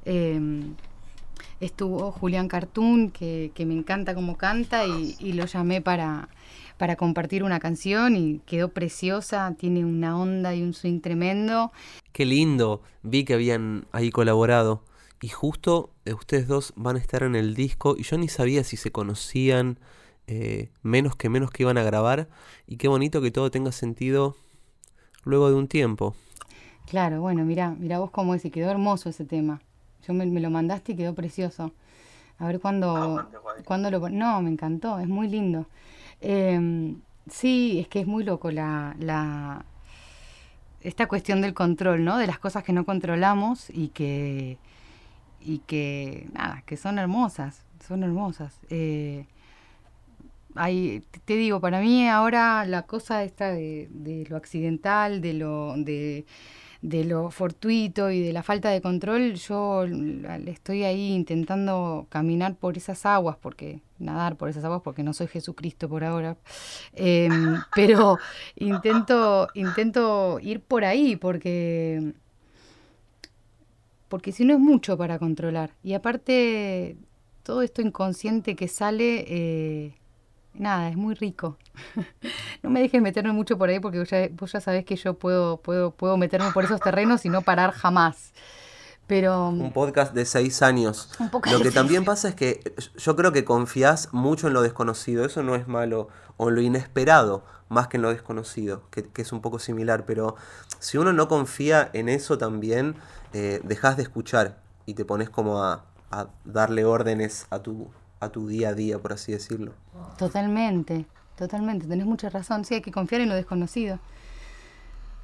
Em, 0.05 0.75
estuvo 1.61 2.11
Julián 2.11 2.49
Cartoon, 2.49 3.11
que, 3.11 3.53
me 3.59 3.75
encanta 3.75 4.15
cómo 4.15 4.37
canta, 4.37 4.85
y 4.85 5.33
lo 5.33 5.47
llamé 5.47 5.81
para, 5.81 6.29
para 6.79 6.97
compartir 6.97 7.43
una 7.43 7.59
canción 7.59 8.17
y 8.17 8.41
quedó 8.47 8.69
preciosa, 8.69 9.55
tiene 9.59 9.85
una 9.85 10.19
onda 10.19 10.55
y 10.55 10.63
un 10.63 10.75
swing 10.75 11.01
tremendo. 11.01 11.73
Qué 12.13 12.25
lindo, 12.25 12.83
vi 13.03 13.25
que 13.25 13.35
habían 13.35 13.87
ahí 13.93 14.11
colaborado 14.11 14.83
y 15.21 15.29
justo 15.29 15.91
eh, 16.05 16.13
ustedes 16.13 16.47
dos 16.47 16.73
van 16.77 16.97
a 16.97 16.99
estar 16.99 17.23
en 17.23 17.35
el 17.35 17.55
disco 17.55 17.97
y 17.99 18.03
yo 18.03 18.19
ni 18.19 18.29
sabía 18.29 18.65
si 18.65 18.77
se 18.77 18.93
conocían, 18.93 19.79
eh, 20.27 20.71
menos 20.83 21.17
que 21.17 21.29
menos 21.29 21.51
que 21.51 21.63
iban 21.63 21.79
a 21.79 21.83
grabar 21.83 22.29
y 22.67 22.77
qué 22.77 22.89
bonito 22.89 23.23
que 23.23 23.31
todo 23.31 23.51
tenga 23.51 23.73
sentido 23.73 24.37
luego 25.25 25.49
de 25.49 25.57
un 25.57 25.69
tiempo. 25.69 26.15
Claro, 26.87 27.21
bueno, 27.21 27.45
mira, 27.45 27.75
mira 27.79 27.99
vos 27.99 28.11
cómo 28.11 28.35
es 28.35 28.45
y 28.45 28.51
quedó 28.51 28.71
hermoso 28.71 29.09
ese 29.09 29.25
tema. 29.25 29.61
Yo 30.07 30.15
me, 30.15 30.25
lo 30.27 30.51
mandaste 30.51 30.93
y 30.93 30.97
quedó 30.97 31.15
precioso. 31.15 31.73
A 32.39 32.47
ver 32.47 32.61
cuándo, 32.61 33.19
ah, 33.19 33.29
cuándo 33.65 33.91
lo... 33.91 34.09
No, 34.09 34.41
me 34.43 34.51
encantó, 34.51 34.99
es 35.01 35.09
muy 35.09 35.27
lindo. 35.27 35.67
Eh, 36.21 36.95
sí, 37.31 37.81
es 37.81 37.89
que 37.89 38.01
es 38.01 38.07
muy 38.07 38.25
loco 38.25 38.51
la, 38.51 38.97
la, 38.99 39.65
esta 40.81 41.07
cuestión 41.09 41.41
del 41.41 41.55
control, 41.55 42.05
¿no? 42.05 42.19
De 42.19 42.27
las 42.27 42.39
cosas 42.39 42.65
que 42.65 42.73
no 42.73 42.85
controlamos 42.85 43.71
y 43.71 43.89
que, 43.89 44.59
y 45.41 45.59
que, 45.61 46.29
nada, 46.33 46.63
que 46.67 46.77
son 46.77 46.99
hermosas, 46.99 47.65
son 47.87 48.03
hermosas. 48.03 48.59
Eh, 48.71 49.27
hay, 50.55 51.03
te 51.25 51.37
digo, 51.37 51.61
para 51.61 51.81
mí 51.81 52.09
ahora 52.09 52.65
la 52.65 52.83
cosa 52.83 53.25
esta 53.25 53.51
de, 53.51 53.89
de 53.91 54.27
lo 54.29 54.37
accidental, 54.37 55.21
de 55.21 55.35
lo... 55.35 55.75
de 55.77 56.25
de 56.87 57.03
lo 57.03 57.33
fortuito 57.33 58.13
y 58.13 58.21
de 58.21 58.33
la 58.33 58.45
falta 58.45 58.71
de 58.71 58.81
control, 58.81 59.35
yo 59.35 59.85
estoy 60.47 60.85
ahí 60.85 61.15
intentando 61.15 62.07
caminar 62.11 62.55
por 62.55 62.77
esas 62.77 63.05
aguas, 63.05 63.37
porque 63.43 63.81
nadar 63.99 64.37
por 64.37 64.49
esas 64.49 64.63
aguas, 64.65 64.83
porque 64.85 65.03
no 65.03 65.13
soy 65.13 65.27
Jesucristo 65.27 65.89
por 65.89 66.05
ahora, 66.05 66.37
em, 66.93 67.57
pero 67.75 68.19
intento, 68.55 69.49
intento 69.55 70.39
ir 70.41 70.61
por 70.61 70.85
ahí, 70.85 71.17
porque, 71.17 72.13
porque 74.09 74.31
si 74.31 74.45
no 74.45 74.55
es 74.55 74.61
mucho 74.61 74.97
para 74.97 75.19
controlar. 75.19 75.73
Y 75.83 75.95
aparte, 75.95 76.97
todo 77.43 77.63
esto 77.63 77.83
inconsciente 77.83 78.55
que 78.55 78.69
sale... 78.69 79.25
Eh, 79.27 79.95
nada, 80.59 80.89
es 80.89 80.97
muy 80.97 81.15
rico. 81.15 81.57
no 82.63 82.71
me 82.71 82.81
dejes 82.81 83.03
meterme 83.03 83.33
mucho 83.33 83.59
por 83.59 83.69
ahí 83.69 83.81
porque 83.81 83.99
vos 83.99 84.11
ya, 84.11 84.29
vos 84.33 84.53
ya 84.53 84.61
sabés 84.61 84.85
que 84.85 84.97
yo 84.97 85.15
puedo, 85.15 85.59
puedo, 85.59 85.91
puedo 85.91 86.17
meterme 86.17 86.51
por 86.53 86.65
esos 86.65 86.81
terrenos 86.81 87.25
y 87.25 87.29
no 87.29 87.43
parar 87.43 87.73
jamás. 87.73 88.33
Pero, 89.07 89.51
un 89.51 89.73
podcast 89.73 90.13
de 90.15 90.25
seis 90.25 90.63
años. 90.63 91.11
lo 91.53 91.61
que 91.61 91.71
también 91.71 92.05
pasa 92.05 92.29
es 92.29 92.35
que 92.35 92.75
yo 92.97 93.15
creo 93.15 93.31
que 93.31 93.45
confías 93.45 94.13
mucho 94.13 94.49
en 94.49 94.53
lo 94.53 94.63
desconocido. 94.63 95.25
Eso 95.25 95.45
no 95.45 95.55
es 95.55 95.69
malo. 95.69 96.09
O 96.39 96.49
en 96.49 96.57
lo 96.57 96.61
inesperado, 96.61 97.45
más 97.69 97.87
que 97.87 97.99
en 97.99 98.03
lo 98.03 98.11
desconocido, 98.11 98.83
que, 98.91 99.09
es 99.15 99.33
un 99.33 99.41
poco 99.41 99.61
similar. 99.61 100.05
Pero 100.07 100.35
si 100.81 100.99
uno 100.99 101.13
no 101.13 101.29
confía 101.29 101.89
en 101.93 102.09
eso 102.09 102.37
también, 102.37 102.97
eh, 103.33 103.61
dejas 103.63 103.97
de 103.97 104.03
escuchar 104.03 104.59
y 104.87 104.95
te 104.95 105.05
pones 105.05 105.31
como 105.31 105.63
a, 105.63 105.85
a 106.11 106.27
darle 106.45 106.85
órdenes 106.85 107.47
a 107.51 107.61
tu, 107.61 107.89
a 108.21 108.29
tu 108.31 108.49
día 108.49 108.71
a 108.71 108.75
día, 108.75 108.99
por 108.99 109.13
así 109.13 109.33
decirlo. 109.33 109.73
Totalmente, 110.19 111.07
totalmente, 111.37 111.87
tenés 111.87 112.07
mucha 112.07 112.31
razón. 112.31 112.65
Sí, 112.65 112.75
hay 112.75 112.83
que 112.83 112.93
confiar 112.93 113.21
en 113.21 113.29
lo 113.29 113.35
desconocido. 113.35 113.99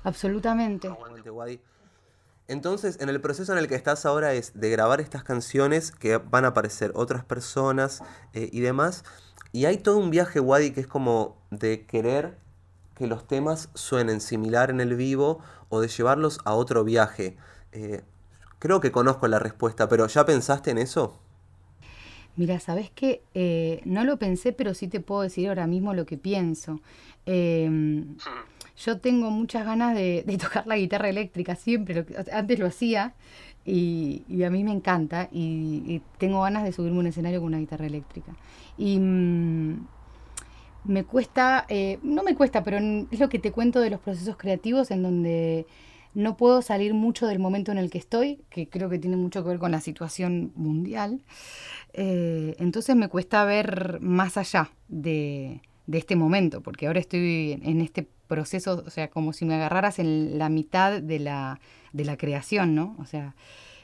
Absolutamente. 0.05 0.91
Entonces, 2.49 2.99
en 3.01 3.09
el 3.09 3.21
proceso 3.21 3.53
en 3.53 3.59
el 3.59 3.69
que 3.69 3.77
estás 3.77 4.05
ahora 4.05 4.35
es 4.35 4.53
de 4.55 4.69
grabar 4.69 5.01
estas 5.01 5.23
canciones 5.23 5.91
que 5.93 6.19
van 6.19 6.45
a 6.45 6.49
aparecer 6.49 6.93
otras 6.95 7.25
personas 7.25 8.03
eh, 8.35 8.51
y 8.53 8.61
demás. 8.61 9.05
Y 9.53 9.67
hay 9.67 9.79
todo 9.79 9.99
un 9.99 10.11
viaje, 10.11 10.41
Wadi, 10.41 10.73
que 10.73 10.81
es 10.81 10.87
como 10.87 11.37
de 11.51 11.87
querer 11.87 12.37
que 12.95 13.07
los 13.07 13.27
temas 13.27 13.69
suenen 13.75 14.21
similar 14.21 14.71
en 14.71 14.81
el 14.81 14.97
vivo 14.97 15.41
o 15.69 15.81
de 15.81 15.89
llevarlos 15.89 16.41
a 16.45 16.55
otro 16.55 16.85
viaje. 16.85 17.37
Eh, 17.73 18.03
creo 18.59 18.81
que 18.81 18.93
conozco 18.93 19.29
la 19.29 19.39
respuesta, 19.39 19.89
pero 19.89 20.07
¿ya 20.07 20.27
pensaste 20.27 20.71
en 20.71 20.79
eso? 20.79 21.19
Mira, 22.37 22.61
¿sabes 22.61 22.91
qué? 22.95 23.23
Eh, 23.35 23.81
no 23.85 24.05
lo 24.05 24.19
pensé, 24.19 24.53
pero 24.53 24.75
sí 24.75 24.89
te 24.89 25.01
puedo 25.01 25.23
decir 25.23 25.49
ahora 25.49 25.67
mismo 25.67 25.93
lo 25.95 26.07
que 26.07 26.17
pienso. 26.17 26.81
Em, 27.27 28.17
yo 28.77 28.99
tengo 28.99 29.31
muchas 29.31 29.67
ganas 29.67 29.95
de, 29.95 30.25
tocar 30.41 30.67
la 30.67 30.77
guitarra 30.77 31.09
eléctrica, 31.09 31.55
siempre, 31.57 32.07
antes 32.33 32.59
lo 32.59 32.67
hacía 32.67 33.15
y, 33.65 34.25
a 34.45 34.51
mí 34.51 34.65
me 34.65 34.73
encanta 34.73 35.29
y, 35.31 36.03
tengo 36.19 36.43
ganas 36.43 36.65
de 36.65 36.73
subirme 36.73 36.99
un 36.99 37.07
escenario 37.07 37.41
con 37.41 37.49
una 37.49 37.59
guitarra 37.59 37.87
eléctrica. 37.87 38.33
Y 38.79 38.99
mm, 38.99 39.87
me 40.85 41.05
cuesta, 41.05 41.67
eh, 41.69 41.99
no 42.03 42.23
me 42.23 42.35
cuesta, 42.35 42.65
pero 42.65 42.79
es 43.11 43.21
lo 43.21 43.29
que 43.29 43.39
te 43.39 43.53
cuento 43.53 43.81
de 43.81 43.91
los 43.91 44.01
procesos 44.01 44.37
creativos 44.37 44.91
en 44.91 45.03
donde 45.03 45.67
no 46.15 46.37
puedo 46.37 46.61
salir 46.63 46.93
mucho 46.95 47.27
del 47.27 47.39
momento 47.39 47.73
en 47.73 47.79
el 47.79 47.91
que 47.91 47.99
estoy, 47.99 48.41
que 48.51 48.69
creo 48.69 48.89
que 48.89 48.99
tiene 48.99 49.17
mucho 49.17 49.43
que 49.43 49.51
ver 49.51 49.59
con 49.59 49.73
la 49.73 49.81
situación 49.81 50.53
mundial. 50.57 51.21
Eh, 51.95 52.55
entonces 52.59 52.97
me 52.97 53.09
cuesta 53.09 53.45
ver 53.45 53.99
más 54.01 54.37
allá 54.37 54.71
de, 54.89 55.61
este 55.91 56.17
momento, 56.17 56.63
porque 56.63 56.87
ahora 56.87 57.01
estoy 57.01 57.61
en 57.63 57.81
este 57.81 58.07
proceso, 58.29 58.83
o 58.87 58.91
sea, 58.91 59.09
como 59.09 59.33
si 59.33 59.45
me 59.45 59.55
agarraras 59.55 59.99
en 59.99 60.39
la 60.39 60.49
mitad 60.49 61.03
de 61.03 61.19
la, 61.19 61.61
de 61.93 62.05
la 62.05 62.17
creación, 62.17 62.75
¿no? 62.75 62.97
O 62.99 63.05
sea, 63.05 63.35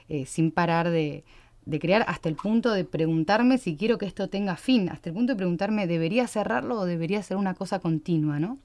eh, 0.08 0.24
sin 0.24 0.50
parar 0.50 0.88
de, 0.88 1.24
de 1.66 1.78
crear 1.78 2.04
hasta 2.08 2.30
el 2.30 2.36
punto 2.36 2.72
de 2.72 2.84
preguntarme 2.84 3.58
si 3.58 3.76
quiero 3.76 3.98
que 3.98 4.06
esto 4.06 4.28
tenga 4.28 4.56
fin, 4.56 4.88
hasta 4.88 5.10
el 5.10 5.14
punto 5.14 5.34
de 5.34 5.36
preguntarme, 5.36 5.86
¿debería 5.86 6.26
cerrarlo 6.26 6.80
o 6.80 6.86
debería 6.86 7.22
ser 7.22 7.36
una 7.36 7.52
cosa 7.52 7.78
continua, 7.78 8.38
¿no? 8.38 8.58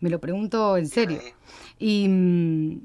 Me 0.00 0.10
lo 0.10 0.18
pregunto 0.18 0.76
en 0.76 0.88
serio. 0.88 1.20
Mm, 1.78 2.76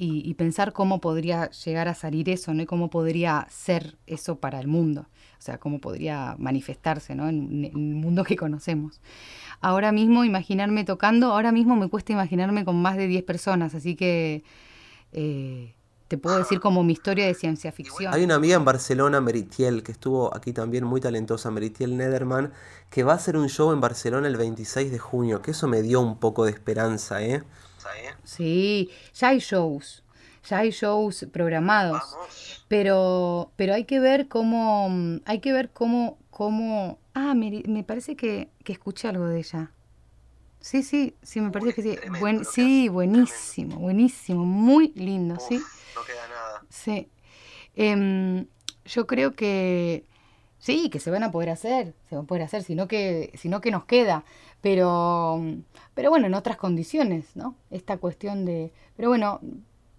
y, 0.00 0.22
y, 0.24 0.32
pensar 0.32 0.72
cómo 0.72 0.98
podría 0.98 1.50
llegar 1.50 1.86
a 1.86 1.94
salir 1.94 2.30
eso, 2.30 2.54
¿no? 2.54 2.62
Y 2.62 2.66
cómo 2.66 2.88
podría 2.88 3.46
ser 3.50 3.98
eso 4.06 4.36
para 4.36 4.58
el 4.58 4.66
mundo. 4.66 5.02
O 5.38 5.42
sea, 5.42 5.58
cómo 5.58 5.78
podría 5.78 6.36
manifestarse, 6.38 7.14
¿no? 7.14 7.28
En, 7.28 7.66
el 7.66 7.76
mundo 7.76 8.24
que 8.24 8.34
conocemos. 8.36 9.02
Ahora 9.60 9.92
mismo, 9.92 10.24
imaginarme 10.24 10.84
tocando, 10.84 11.32
ahora 11.32 11.52
mismo 11.52 11.76
me 11.76 11.88
cuesta 11.88 12.14
imaginarme 12.14 12.64
con 12.64 12.80
más 12.80 12.96
de 12.96 13.08
10 13.08 13.24
personas, 13.24 13.74
así 13.74 13.94
que... 13.94 14.42
Eh, 15.12 15.74
te 16.08 16.18
puedo 16.18 16.38
decir 16.38 16.58
como 16.58 16.82
mi 16.82 16.94
historia 16.94 17.26
de 17.26 17.34
ciencia 17.34 17.70
ficción. 17.70 18.12
Hay 18.12 18.24
una 18.24 18.34
amiga 18.34 18.56
en 18.56 18.64
Barcelona, 18.64 19.20
Meritiel, 19.20 19.84
que 19.84 19.92
estuvo 19.92 20.34
aquí 20.34 20.52
también 20.52 20.82
muy 20.84 21.00
talentosa, 21.00 21.52
Meritiel 21.52 21.96
Nederman, 21.96 22.52
que 22.90 23.04
va 23.04 23.12
a 23.12 23.16
hacer 23.16 23.36
un 23.36 23.48
show 23.48 23.70
en 23.72 23.80
Barcelona 23.80 24.26
el 24.26 24.36
26 24.36 24.90
de 24.90 24.98
junio, 24.98 25.40
que 25.40 25.52
eso 25.52 25.68
me 25.68 25.82
dio 25.82 26.00
un 26.00 26.18
poco 26.18 26.46
de 26.46 26.50
esperanza, 26.50 27.22
¿eh? 27.22 27.44
Sí, 28.24 28.90
ya 29.14 29.28
hay 29.28 29.38
shows, 29.38 30.04
ya 30.48 30.58
hay 30.58 30.70
shows 30.70 31.26
programados, 31.32 32.16
pero 32.68 33.52
pero 33.56 33.74
hay 33.74 33.84
que 33.84 34.00
ver 34.00 34.28
cómo, 34.28 34.88
hay 35.24 35.40
que 35.40 35.52
ver 35.52 35.70
cómo, 35.70 36.18
cómo, 36.30 36.98
ah, 37.14 37.34
me, 37.34 37.62
me 37.66 37.84
parece 37.84 38.16
que, 38.16 38.48
que 38.64 38.72
escuché 38.72 39.08
algo 39.08 39.26
de 39.26 39.38
ella. 39.38 39.72
Sí, 40.60 40.82
sí, 40.82 41.16
sí, 41.22 41.40
me 41.40 41.50
parece 41.50 41.72
que 41.72 41.82
sí. 41.82 41.98
Buen, 42.20 42.44
sí, 42.44 42.88
buenísimo, 42.90 43.76
buenísimo, 43.76 44.44
muy 44.44 44.92
lindo, 44.94 45.38
sí 45.40 45.60
no 45.94 46.04
queda 46.04 46.28
nada. 46.28 46.64
Sí. 46.68 47.08
Em, 47.74 48.46
yo 48.84 49.06
creo 49.06 49.34
que 49.34 50.04
sí, 50.58 50.90
que 50.90 51.00
se 51.00 51.10
van 51.10 51.22
a 51.22 51.30
poder 51.30 51.50
hacer, 51.50 51.94
se 52.08 52.14
van 52.14 52.24
a 52.24 52.26
poder 52.26 52.44
hacer, 52.44 52.62
sino 52.62 52.88
que, 52.88 53.32
sino 53.36 53.60
que 53.60 53.70
nos 53.70 53.84
queda. 53.84 54.24
Pero, 54.60 55.40
pero 55.94 56.10
bueno, 56.10 56.26
en 56.26 56.34
otras 56.34 56.56
condiciones, 56.56 57.34
¿no? 57.34 57.54
Esta 57.70 57.96
cuestión 57.96 58.44
de. 58.44 58.72
Pero 58.96 59.08
bueno, 59.08 59.40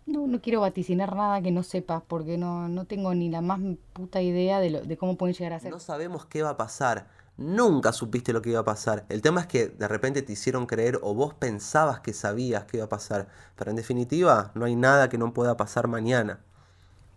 no, 0.05 0.27
no 0.27 0.41
quiero 0.41 0.61
vaticinar 0.61 1.15
nada 1.15 1.41
que 1.41 1.51
no 1.51 1.63
sepas, 1.63 2.03
porque 2.07 2.37
no, 2.37 2.67
no 2.67 2.85
tengo 2.85 3.13
ni 3.15 3.29
la 3.29 3.41
más 3.41 3.59
puta 3.93 4.21
idea 4.21 4.59
de, 4.59 4.69
lo, 4.69 4.81
de 4.81 4.97
cómo 4.97 5.17
pueden 5.17 5.35
llegar 5.35 5.53
a 5.53 5.59
ser. 5.59 5.71
No 5.71 5.79
sabemos 5.79 6.25
qué 6.25 6.43
va 6.43 6.51
a 6.51 6.57
pasar. 6.57 7.07
Nunca 7.37 7.91
supiste 7.91 8.33
lo 8.33 8.41
que 8.41 8.51
iba 8.51 8.59
a 8.59 8.65
pasar. 8.65 9.05
El 9.09 9.21
tema 9.21 9.41
es 9.41 9.47
que 9.47 9.67
de 9.67 9.87
repente 9.87 10.21
te 10.21 10.33
hicieron 10.33 10.67
creer 10.67 10.99
o 11.01 11.15
vos 11.15 11.33
pensabas 11.33 11.99
que 12.01 12.13
sabías 12.13 12.65
que 12.65 12.77
iba 12.77 12.85
a 12.85 12.89
pasar. 12.89 13.29
Pero 13.55 13.71
en 13.71 13.77
definitiva, 13.77 14.51
no 14.53 14.65
hay 14.65 14.75
nada 14.75 15.09
que 15.09 15.17
no 15.17 15.33
pueda 15.33 15.57
pasar 15.57 15.87
mañana. 15.87 16.39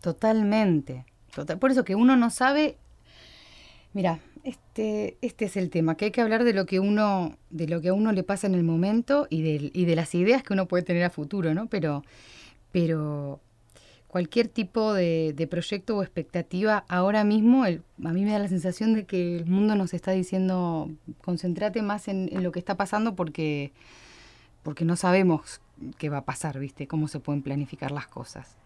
Totalmente. 0.01 1.05
Por 1.61 1.71
eso 1.71 1.85
que 1.85 1.95
uno 1.95 2.17
no 2.17 2.31
sabe. 2.31 2.79
Mira, 3.93 4.21
este, 4.45 5.17
este 5.23 5.47
es 5.47 5.57
el 5.57 5.71
tema, 5.71 5.97
que 5.97 6.07
hay 6.07 6.11
que 6.11 6.21
hablar 6.21 6.45
de 6.45 6.53
lo 6.53 6.67
que 6.67 6.79
uno, 6.79 7.37
de 7.51 7.67
lo 7.67 7.81
que 7.81 7.89
a 7.89 7.95
uno 7.95 8.13
le 8.13 8.23
pasa 8.23 8.47
en 8.47 8.55
el 8.55 8.63
momento 8.63 9.27
y 9.31 9.43
de, 9.43 9.71
y 9.73 9.85
de 9.87 9.97
las 9.97 10.15
ideas 10.15 10.43
que 10.43 10.53
uno 10.53 10.67
puede 10.69 10.83
tener 10.83 11.03
a 11.03 11.11
futuro, 11.11 11.55
¿no? 11.55 11.67
Pero, 11.67 12.05
pero 12.71 13.41
cualquier 14.15 14.47
tipo 14.47 14.93
de, 14.93 15.49
proyecto 15.51 15.97
o 15.97 16.03
expectativa, 16.03 16.85
ahora 16.89 17.25
mismo 17.25 17.65
a 17.65 18.13
mí 18.13 18.25
me 18.25 18.31
da 18.31 18.39
la 18.39 18.49
sensación 18.49 18.95
de 18.95 19.07
que 19.07 19.39
el 19.39 19.47
mundo 19.47 19.75
nos 19.75 19.93
está 19.93 20.13
diciendo, 20.13 20.89
concéntrate 21.25 21.83
más 21.83 22.07
en, 22.07 22.31
lo 22.41 22.53
que 22.53 22.61
está 22.61 22.77
pasando 22.77 23.17
porque, 23.17 23.73
porque 24.63 24.85
no 24.85 24.95
sabemos 24.95 25.61
qué 25.99 26.11
va 26.11 26.19
a 26.19 26.25
pasar, 26.25 26.61
¿viste? 26.61 26.87
Cómo 26.87 27.09
se 27.09 27.19
pueden 27.19 27.43
planificar 27.43 27.91
las 27.91 28.07
cosas, 28.07 28.57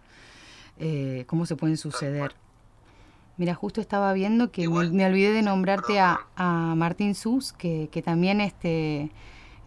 eh, 0.78 1.24
cómo 1.26 1.46
se 1.46 1.56
pueden 1.56 1.78
suceder. 1.78 2.34
Mira, 3.39 3.55
justo 3.55 3.80
estaba 3.80 4.12
viendo 4.12 4.51
que 4.51 4.68
me, 4.68 5.07
olvidé 5.07 5.32
de 5.32 5.43
nombrarte 5.43 6.01
a, 6.01 6.26
a 6.36 6.74
Martín 6.76 7.14
Sus, 7.14 7.53
que, 7.53 7.89
que 7.91 8.03
también 8.03 8.41
este 8.41 9.11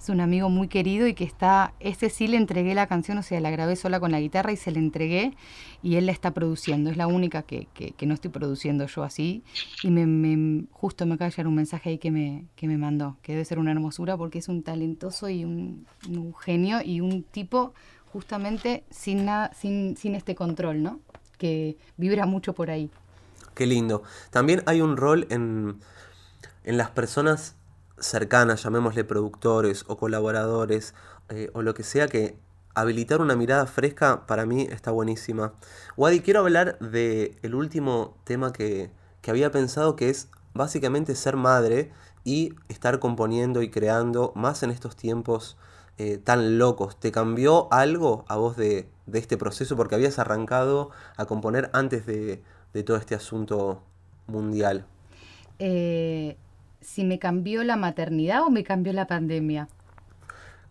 es 0.01 0.09
un 0.09 0.19
amigo 0.19 0.49
muy 0.49 0.67
querido 0.67 1.05
y 1.05 1.13
que 1.13 1.23
está, 1.23 1.73
ese 1.79 2.09
sí 2.09 2.27
le 2.27 2.35
entregué 2.35 2.73
la 2.73 2.87
canción, 2.87 3.19
o 3.19 3.23
sea, 3.23 3.39
la 3.39 3.51
grabé 3.51 3.75
sola 3.75 3.99
con 3.99 4.11
la 4.11 4.19
guitarra 4.19 4.51
y 4.51 4.57
se 4.57 4.71
la 4.71 4.79
entregué 4.79 5.33
y 5.83 5.95
él 5.95 6.07
la 6.07 6.11
está 6.11 6.31
produciendo, 6.31 6.89
es 6.89 6.97
la 6.97 7.05
única 7.05 7.43
que, 7.43 7.67
que, 7.73 8.05
no 8.07 8.15
estoy 8.15 8.31
produciendo 8.31 8.87
yo 8.87 9.03
así 9.03 9.43
y 9.83 9.91
me, 9.91 10.65
justo 10.71 11.05
me 11.05 11.13
acaba 11.13 11.27
de 11.29 11.31
llegar 11.31 11.47
un 11.47 11.55
mensaje 11.55 11.91
ahí 11.91 11.97
que 11.99 12.09
me, 12.09 12.45
que 12.55 12.67
me 12.67 12.77
mandó, 12.77 13.17
que 13.21 13.33
debe 13.33 13.45
ser 13.45 13.59
una 13.59 13.71
hermosura 13.71 14.17
porque 14.17 14.39
es 14.39 14.49
un 14.49 14.63
talentoso 14.63 15.29
y 15.29 15.45
un, 15.45 15.85
genio 16.39 16.81
y 16.83 16.99
un 16.99 17.21
tipo 17.21 17.73
justamente 18.11 18.83
sin, 18.89 19.25
nada, 19.25 19.53
sin, 19.53 19.95
sin 19.97 20.15
este 20.15 20.33
control, 20.33 20.81
¿no? 20.81 20.99
Que 21.37 21.77
vibra 21.97 22.25
mucho 22.25 22.53
por 22.53 22.71
ahí. 22.71 22.89
Qué 23.53 23.65
lindo. 23.65 24.03
También 24.29 24.63
hay 24.65 24.81
un 24.81 24.97
rol 24.97 25.27
en, 25.29 25.79
en 26.63 26.77
las 26.77 26.89
personas 26.89 27.55
cercanas, 27.99 28.63
llamémosle 28.63 29.03
productores 29.03 29.85
o 29.87 29.97
colaboradores 29.97 30.93
eh, 31.29 31.49
o 31.53 31.61
lo 31.61 31.73
que 31.73 31.83
sea, 31.83 32.07
que 32.07 32.37
habilitar 32.73 33.21
una 33.21 33.35
mirada 33.35 33.65
fresca 33.65 34.25
para 34.27 34.45
mí 34.45 34.67
está 34.71 34.91
buenísima. 34.91 35.53
Wadi, 35.97 36.21
quiero 36.21 36.41
hablar 36.41 36.79
del 36.79 37.37
el 37.41 37.55
último 37.55 38.17
tema 38.23 38.53
que, 38.53 38.91
que 39.21 39.31
había 39.31 39.51
pensado 39.51 39.95
que 39.95 40.09
es 40.09 40.29
básicamente 40.53 41.15
ser 41.15 41.35
madre 41.35 41.91
y 42.23 42.55
estar 42.69 42.99
componiendo 42.99 43.61
y 43.61 43.69
creando 43.69 44.31
más 44.35 44.63
en 44.63 44.71
estos 44.71 44.95
tiempos 44.95 45.57
eh, 45.97 46.17
tan 46.17 46.57
locos. 46.57 46.99
¿Te 46.99 47.11
cambió 47.11 47.71
algo 47.73 48.25
a 48.27 48.37
vos 48.37 48.55
de, 48.57 48.89
de, 49.05 49.19
este 49.19 49.37
proceso? 49.37 49.75
Porque 49.75 49.95
habías 49.95 50.19
arrancado 50.19 50.91
a 51.17 51.25
componer 51.25 51.69
antes 51.73 52.05
de, 52.05 52.43
de 52.73 52.83
todo 52.83 52.97
este 52.97 53.15
asunto 53.15 53.83
mundial. 54.27 54.85
Eh, 55.59 56.37
si 56.79 57.03
me 57.03 57.19
cambió 57.19 57.63
la 57.63 57.75
maternidad 57.75 58.43
o 58.43 58.49
me 58.49 58.63
cambió 58.63 58.93
la 58.93 59.07
pandemia. 59.07 59.67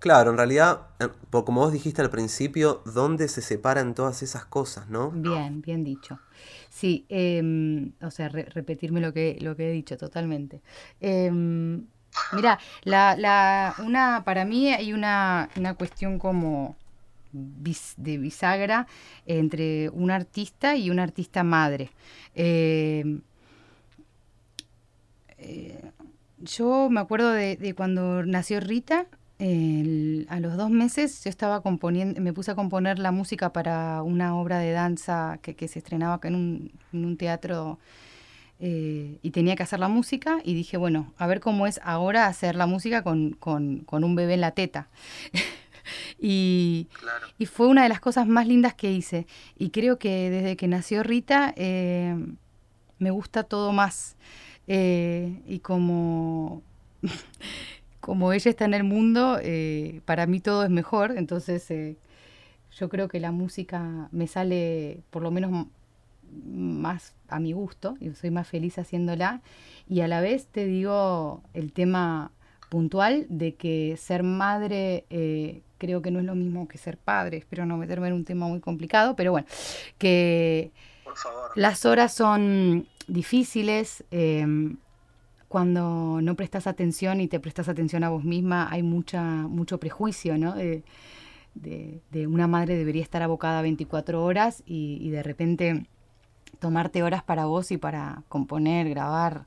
Claro, 0.01 0.31
en 0.31 0.39
realidad, 0.39 0.87
eh, 0.99 1.09
como 1.31 1.61
vos 1.61 1.73
dijiste 1.73 2.01
al 2.01 2.09
principio, 2.09 2.83
¿dónde 2.87 3.29
se 3.29 3.43
separan 3.43 3.95
todas 3.95 4.23
esas 4.23 4.47
cosas, 4.47 4.89
no? 4.89 5.11
Bien, 5.11 5.61
bien 5.61 5.85
dicho. 5.85 6.19
Sí, 6.71 7.05
em, 7.11 7.93
o 8.01 8.11
sea, 8.11 8.31
repetirme 8.31 9.01
lo 9.01 9.13
que, 9.13 9.37
lo 9.43 9.57
que 9.57 9.69
he 9.69 9.73
dicho 9.73 9.99
totalmente. 9.99 10.63
Em, 11.01 11.85
mira, 12.33 12.59
la, 12.85 13.15
la, 13.17 13.75
una, 13.85 14.25
para 14.25 14.47
mí 14.47 14.73
hay 14.73 14.95
una, 14.95 15.51
una 15.57 15.75
cuestión 15.75 16.19
como 16.19 16.77
de 17.33 18.19
bisagra 18.19 18.87
entre 19.27 19.89
un 19.91 20.11
artista 20.11 20.77
y 20.77 20.91
una 20.91 21.03
artista 21.03 21.43
madre. 21.45 21.91
Em, 22.35 23.23
eh, 25.39 25.81
yo 26.39 26.89
me 26.91 27.01
acuerdo 27.01 27.33
de, 27.33 27.75
cuando 27.77 28.25
nació 28.25 28.61
Rita, 28.61 29.07
a 29.41 30.41
los 30.41 30.57
dos 30.57 30.69
meses 30.71 31.25
yo 31.25 31.31
estaba 31.31 31.63
componiendo, 31.63 32.21
me 32.21 32.35
puse 32.35 32.51
a 32.51 32.55
componer 32.55 32.99
la 32.99 33.11
música 33.11 33.53
para 33.55 34.03
una 34.03 34.37
obra 34.37 34.59
de 34.59 34.73
danza 34.73 35.39
que, 35.41 35.67
se 35.67 35.79
estrenaba 35.79 36.15
acá 36.15 36.29
en 36.29 36.71
un, 36.93 37.17
teatro 37.17 37.79
eh, 38.59 39.19
y 39.23 39.31
tenía 39.31 39.57
que 39.57 39.63
hacer 39.63 39.81
la 39.81 39.89
música 39.89 40.41
y 40.45 40.53
dije, 40.53 40.77
bueno, 40.77 41.15
a 41.17 41.27
ver 41.27 41.41
cómo 41.41 41.67
es 41.67 41.81
ahora 41.83 42.27
hacer 42.27 42.55
la 42.55 42.67
música 42.67 43.03
con, 43.03 43.39
un 43.41 44.15
bebé 44.15 44.35
en 44.35 44.43
la 44.43 44.51
teta. 44.51 44.89
y, 46.19 46.89
fue 47.47 47.67
una 47.67 47.83
de 47.83 47.89
las 47.89 48.01
cosas 48.01 48.27
más 48.27 48.47
lindas 48.47 48.75
que 48.75 48.93
hice. 48.93 49.27
Y 49.59 49.71
creo 49.71 49.99
que 49.99 50.31
desde 50.31 50.57
que 50.57 50.69
nació 50.69 51.03
Rita 51.03 51.53
eh, 51.57 52.17
me 52.99 53.11
gusta 53.11 53.45
todo 53.45 53.73
más. 53.73 54.17
Eh, 54.67 55.43
y 55.47 55.61
como, 55.61 56.63
como 58.01 58.33
ella 58.33 58.51
está 58.51 58.65
en 58.65 58.75
el 58.75 58.85
mundo, 58.85 59.39
eh, 59.43 60.01
para 60.05 60.27
mí 60.27 60.41
todo 60.41 60.65
es 60.65 60.71
mejor, 60.71 61.15
entonces 61.17 61.97
yo 62.79 62.89
creo 62.89 63.09
que 63.09 63.21
la 63.21 63.33
música 63.33 64.09
me 64.13 64.27
sale 64.27 65.03
por 65.11 65.23
lo 65.23 65.31
menos 65.31 65.67
más 66.33 67.15
a 67.29 67.41
mi 67.41 67.53
gusto 67.53 67.97
y 68.01 68.11
soy 68.11 68.31
más 68.31 68.49
feliz 68.49 68.79
haciéndola 68.79 69.43
y 69.89 70.01
a 70.01 70.09
la 70.09 70.21
vez 70.21 70.47
te 70.47 70.65
digo 70.65 71.43
el 71.55 71.73
tema 71.73 72.31
puntual 72.71 73.27
de 73.29 73.55
que 73.55 73.99
ser 73.99 74.23
madre 74.23 75.05
creo 75.77 76.03
que 76.03 76.11
no 76.11 76.21
es 76.21 76.25
lo 76.25 76.35
mismo 76.35 76.69
que 76.69 76.79
ser 76.79 76.97
padre, 76.97 77.39
espero 77.39 77.67
no 77.67 77.77
meterme 77.77 78.09
en 78.09 78.15
un 78.15 78.25
tema 78.25 78.47
muy 78.47 78.61
complicado, 78.61 79.17
pero 79.17 79.33
bueno, 79.33 79.47
que 79.99 80.71
las 81.57 81.85
horas 81.85 82.13
son 82.15 82.87
difíciles. 83.09 84.05
Em, 84.11 84.77
cuando 85.49 86.21
no 86.23 86.37
prestas 86.37 86.69
atención 86.69 87.21
y 87.21 87.27
te 87.27 87.41
prestas 87.41 87.69
atención 87.69 88.05
a 88.05 88.11
vos 88.11 88.23
misma, 88.23 88.69
hay 88.71 88.85
mucha, 88.85 89.23
mucho 89.23 89.81
prejuicio, 89.81 90.39
¿no? 90.39 90.55
de, 91.55 92.27
una 92.29 92.47
madre 92.47 92.77
debería 92.77 93.03
estar 93.03 93.23
abocada 93.23 93.61
24 93.63 94.23
horas 94.23 94.63
y, 94.67 95.11
de 95.11 95.23
repente 95.25 95.87
tomarte 96.61 97.03
horas 97.03 97.23
para 97.25 97.47
vos 97.47 97.73
y 97.73 97.79
para 97.79 98.23
componer, 98.29 98.89
grabar 98.91 99.47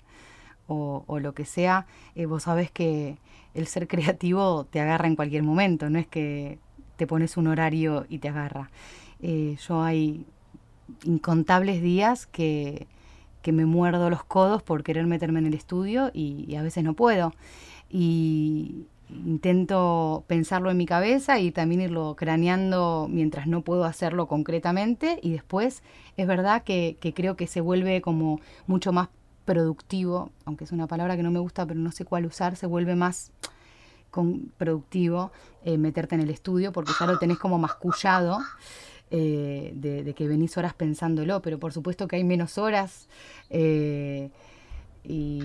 o, 0.67 1.19
lo 1.19 1.33
que 1.33 1.45
sea, 1.45 1.85
eh, 2.15 2.25
vos 2.25 2.43
sabés 2.43 2.71
que 2.71 3.17
el 3.53 3.67
ser 3.67 3.87
creativo 3.87 4.65
te 4.65 4.79
agarra 4.79 5.07
en 5.07 5.15
cualquier 5.15 5.43
momento, 5.43 5.89
no 5.89 5.99
es 5.99 6.07
que 6.07 6.59
te 6.95 7.07
pones 7.07 7.37
un 7.37 7.47
horario 7.47 8.05
y 8.09 8.19
te 8.19 8.29
agarra. 8.29 8.69
Eh, 9.21 9.57
yo 9.67 9.81
hay 9.81 10.25
incontables 11.05 11.81
días 11.81 12.27
que, 12.27 12.87
que, 13.41 13.51
me 13.51 13.65
muerdo 13.65 14.09
los 14.09 14.23
codos 14.23 14.63
por 14.63 14.83
querer 14.83 15.05
meterme 15.07 15.39
en 15.39 15.47
el 15.47 15.53
estudio 15.53 16.11
y, 16.13 16.45
y 16.47 16.55
a 16.55 16.61
veces 16.61 16.83
no 16.83 16.93
puedo. 16.93 17.33
Y, 17.89 18.85
intento 19.25 20.23
pensarlo 20.27 20.71
en 20.71 20.77
mi 20.77 20.85
cabeza 20.85 21.39
y 21.39 21.51
también 21.51 21.81
irlo 21.81 22.15
craneando 22.15 23.07
mientras 23.09 23.47
no 23.47 23.61
puedo 23.61 23.85
hacerlo 23.85 24.27
concretamente 24.27 25.19
y 25.21 25.31
después 25.31 25.83
es 26.17 26.27
verdad 26.27 26.63
que, 26.63 26.97
creo 27.15 27.35
que 27.35 27.47
se 27.47 27.61
vuelve 27.61 28.01
como 28.01 28.39
mucho 28.67 28.91
más 28.91 29.09
productivo, 29.45 30.31
aunque 30.45 30.63
es 30.63 30.71
una 30.71 30.87
palabra 30.87 31.15
que 31.15 31.23
no 31.23 31.31
me 31.31 31.39
gusta 31.39 31.65
pero 31.65 31.79
no 31.79 31.91
sé 31.91 32.05
cuál 32.05 32.25
usar, 32.25 32.55
se 32.55 32.65
vuelve 32.65 32.95
más 32.95 33.31
con, 34.11 34.51
productivo 34.57 35.31
eh, 35.63 35.77
meterte 35.77 36.15
en 36.15 36.21
el 36.21 36.29
estudio 36.29 36.71
porque 36.71 36.91
ya 36.99 37.05
lo 37.05 37.19
tenés 37.19 37.37
como 37.37 37.57
mascullado. 37.57 38.39
Eh, 39.15 39.73
de, 39.75 40.11
que 40.15 40.27
venís 40.27 40.57
horas 40.57 40.73
pensándolo, 40.73 41.39
pero 41.43 41.59
por 41.59 41.71
supuesto 41.71 42.07
que 42.07 42.15
hay 42.15 42.23
menos 42.23 42.57
horas 42.57 43.07
eh, 43.51 44.31
y, 45.03 45.43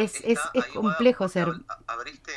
es, 0.00 0.20
es, 0.24 0.40
es 0.54 0.66
complejo 0.74 1.28
ser... 1.28 1.46
Abriste 1.86 2.32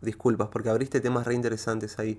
disculpas, 0.00 0.48
porque 0.48 0.68
abriste 0.68 1.00
temas 1.00 1.26
re 1.26 1.34
interesantes 1.34 1.98
ahí. 1.98 2.18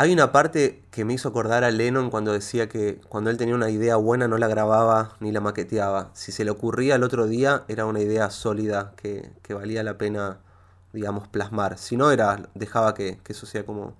Hay 0.00 0.12
una 0.12 0.30
parte 0.30 0.84
que 0.92 1.04
me 1.04 1.14
hizo 1.14 1.28
acordar 1.28 1.64
a 1.64 1.72
Lennon 1.72 2.08
cuando 2.08 2.32
decía 2.32 2.68
que 2.68 3.00
cuando 3.08 3.30
él 3.30 3.36
tenía 3.36 3.56
una 3.56 3.68
idea 3.68 3.96
buena 3.96 4.28
no 4.28 4.38
la 4.38 4.46
grababa 4.46 5.16
ni 5.18 5.32
la 5.32 5.40
maqueteaba. 5.40 6.12
Si 6.14 6.30
se 6.30 6.44
le 6.44 6.52
ocurría 6.52 6.94
el 6.94 7.02
otro 7.02 7.26
día 7.26 7.64
era 7.66 7.84
una 7.84 7.98
idea 7.98 8.30
sólida 8.30 8.92
que, 8.94 9.32
valía 9.52 9.82
la 9.82 9.98
pena, 9.98 10.38
digamos, 10.92 11.26
plasmar. 11.26 11.78
Si 11.78 11.96
no 11.96 12.12
era, 12.12 12.48
dejaba 12.54 12.94
que, 12.94 13.18
que 13.24 13.32
eso 13.32 13.44
sea 13.44 13.66
como... 13.66 13.96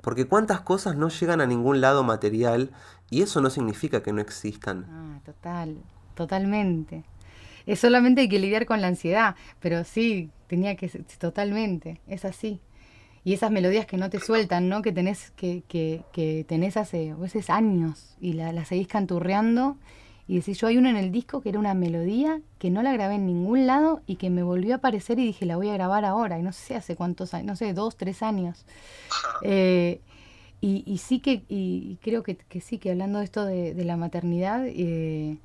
Porque 0.00 0.24
cuántas 0.24 0.62
cosas 0.62 0.96
no 0.96 1.10
llegan 1.10 1.40
a 1.40 1.46
ningún 1.46 1.80
lado 1.80 2.02
material 2.02 2.72
y 3.08 3.22
eso 3.22 3.40
no 3.40 3.48
significa 3.48 4.02
que 4.02 4.12
no 4.12 4.20
existan. 4.20 4.84
Ah, 4.90 5.20
total, 5.24 5.76
totalmente. 6.16 7.04
Es 7.66 7.78
solamente 7.78 8.22
hay 8.22 8.28
que 8.28 8.40
lidiar 8.40 8.66
con 8.66 8.80
la 8.80 8.88
ansiedad, 8.88 9.36
pero 9.60 9.84
sí, 9.84 10.28
tenía 10.48 10.74
que 10.74 10.88
ser 10.88 11.04
totalmente, 11.20 12.00
es 12.08 12.24
así. 12.24 12.60
Y 13.26 13.32
esas 13.32 13.50
melodías 13.50 13.86
que 13.86 13.96
no 13.96 14.08
te 14.08 14.20
sueltan, 14.20 14.68
¿no? 14.68 14.82
Que 14.82 14.92
tenés, 14.92 15.32
que, 15.32 15.64
que, 15.66 16.04
que 16.12 16.44
tenés 16.46 16.76
hace 16.76 17.10
a 17.10 17.16
veces 17.16 17.50
años 17.50 18.16
y 18.20 18.34
la, 18.34 18.52
la 18.52 18.64
seguís 18.64 18.86
canturreando 18.86 19.76
y 20.28 20.36
decís, 20.36 20.60
yo 20.60 20.68
hay 20.68 20.76
una 20.76 20.90
en 20.90 20.96
el 20.96 21.10
disco 21.10 21.40
que 21.40 21.48
era 21.48 21.58
una 21.58 21.74
melodía 21.74 22.40
que 22.60 22.70
no 22.70 22.84
la 22.84 22.92
grabé 22.92 23.16
en 23.16 23.26
ningún 23.26 23.66
lado 23.66 24.00
y 24.06 24.14
que 24.14 24.30
me 24.30 24.44
volvió 24.44 24.74
a 24.74 24.76
aparecer 24.76 25.18
y 25.18 25.26
dije, 25.26 25.44
la 25.44 25.56
voy 25.56 25.70
a 25.70 25.72
grabar 25.72 26.04
ahora. 26.04 26.38
Y 26.38 26.42
no 26.44 26.52
sé 26.52 26.76
hace 26.76 26.94
cuántos 26.94 27.34
años, 27.34 27.46
no 27.48 27.56
sé, 27.56 27.74
dos, 27.74 27.96
tres 27.96 28.22
años. 28.22 28.64
Eh, 29.42 30.00
y, 30.60 30.84
y, 30.86 30.98
sí 30.98 31.18
que, 31.18 31.42
y 31.48 31.98
creo 32.02 32.22
que, 32.22 32.36
que, 32.36 32.60
sí, 32.60 32.78
que 32.78 32.92
hablando 32.92 33.18
de 33.18 33.24
esto 33.24 33.44
de, 33.44 33.74
de 33.74 33.84
la 33.84 33.96
maternidad, 33.96 34.64
eh, 34.66 35.36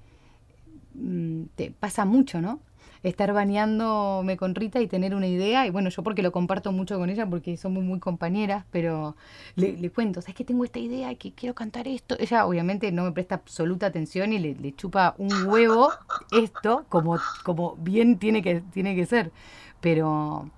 mm, 0.93 1.45
te 1.55 1.71
pasa 1.71 2.05
mucho, 2.05 2.41
¿no? 2.41 2.59
Estar 3.03 3.33
bañándome 3.33 4.37
con 4.37 4.55
Rita 4.55 4.79
y 4.79 4.87
tener 4.87 5.15
una 5.15 5.27
idea. 5.27 5.65
Y 5.65 5.69
bueno, 5.69 5.89
yo 5.89 6.03
porque 6.03 6.21
lo 6.21 6.31
comparto 6.31 6.71
mucho 6.71 6.97
con 6.97 7.09
ella, 7.09 7.25
porque 7.25 7.57
somos 7.57 7.83
muy 7.83 7.99
compañeras, 7.99 8.65
pero 8.71 9.15
le, 9.55 9.89
cuento, 9.91 10.21
¿sabes 10.21 10.35
que 10.35 10.45
tengo 10.45 10.63
esta 10.63 10.79
idea 10.79 11.11
y 11.11 11.15
que 11.15 11.33
quiero 11.33 11.55
cantar 11.55 11.87
esto? 11.87 12.15
Ella 12.19 12.45
obviamente 12.45 12.91
no 12.91 13.03
me 13.03 13.11
presta 13.11 13.35
absoluta 13.35 13.87
atención 13.87 14.33
y 14.33 14.39
le, 14.39 14.75
chupa 14.75 15.15
un 15.17 15.47
huevo 15.47 15.91
esto, 16.31 16.85
como, 16.89 17.19
como 17.43 17.75
bien 17.77 18.17
tiene 18.17 18.41
que, 18.41 18.61
tiene 18.73 18.95
que 18.95 19.05
ser. 19.05 19.31
Pero, 19.79 20.49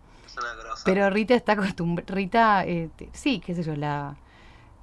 pero 0.85 1.09
Rita 1.09 1.33
está 1.33 1.53
acostumbrada, 1.53 2.13
Rita, 2.13 2.65
eh, 2.65 2.89
sí, 3.13 3.41
qué 3.43 3.55
sé 3.55 3.63
yo, 3.63 3.75
la 3.75 4.17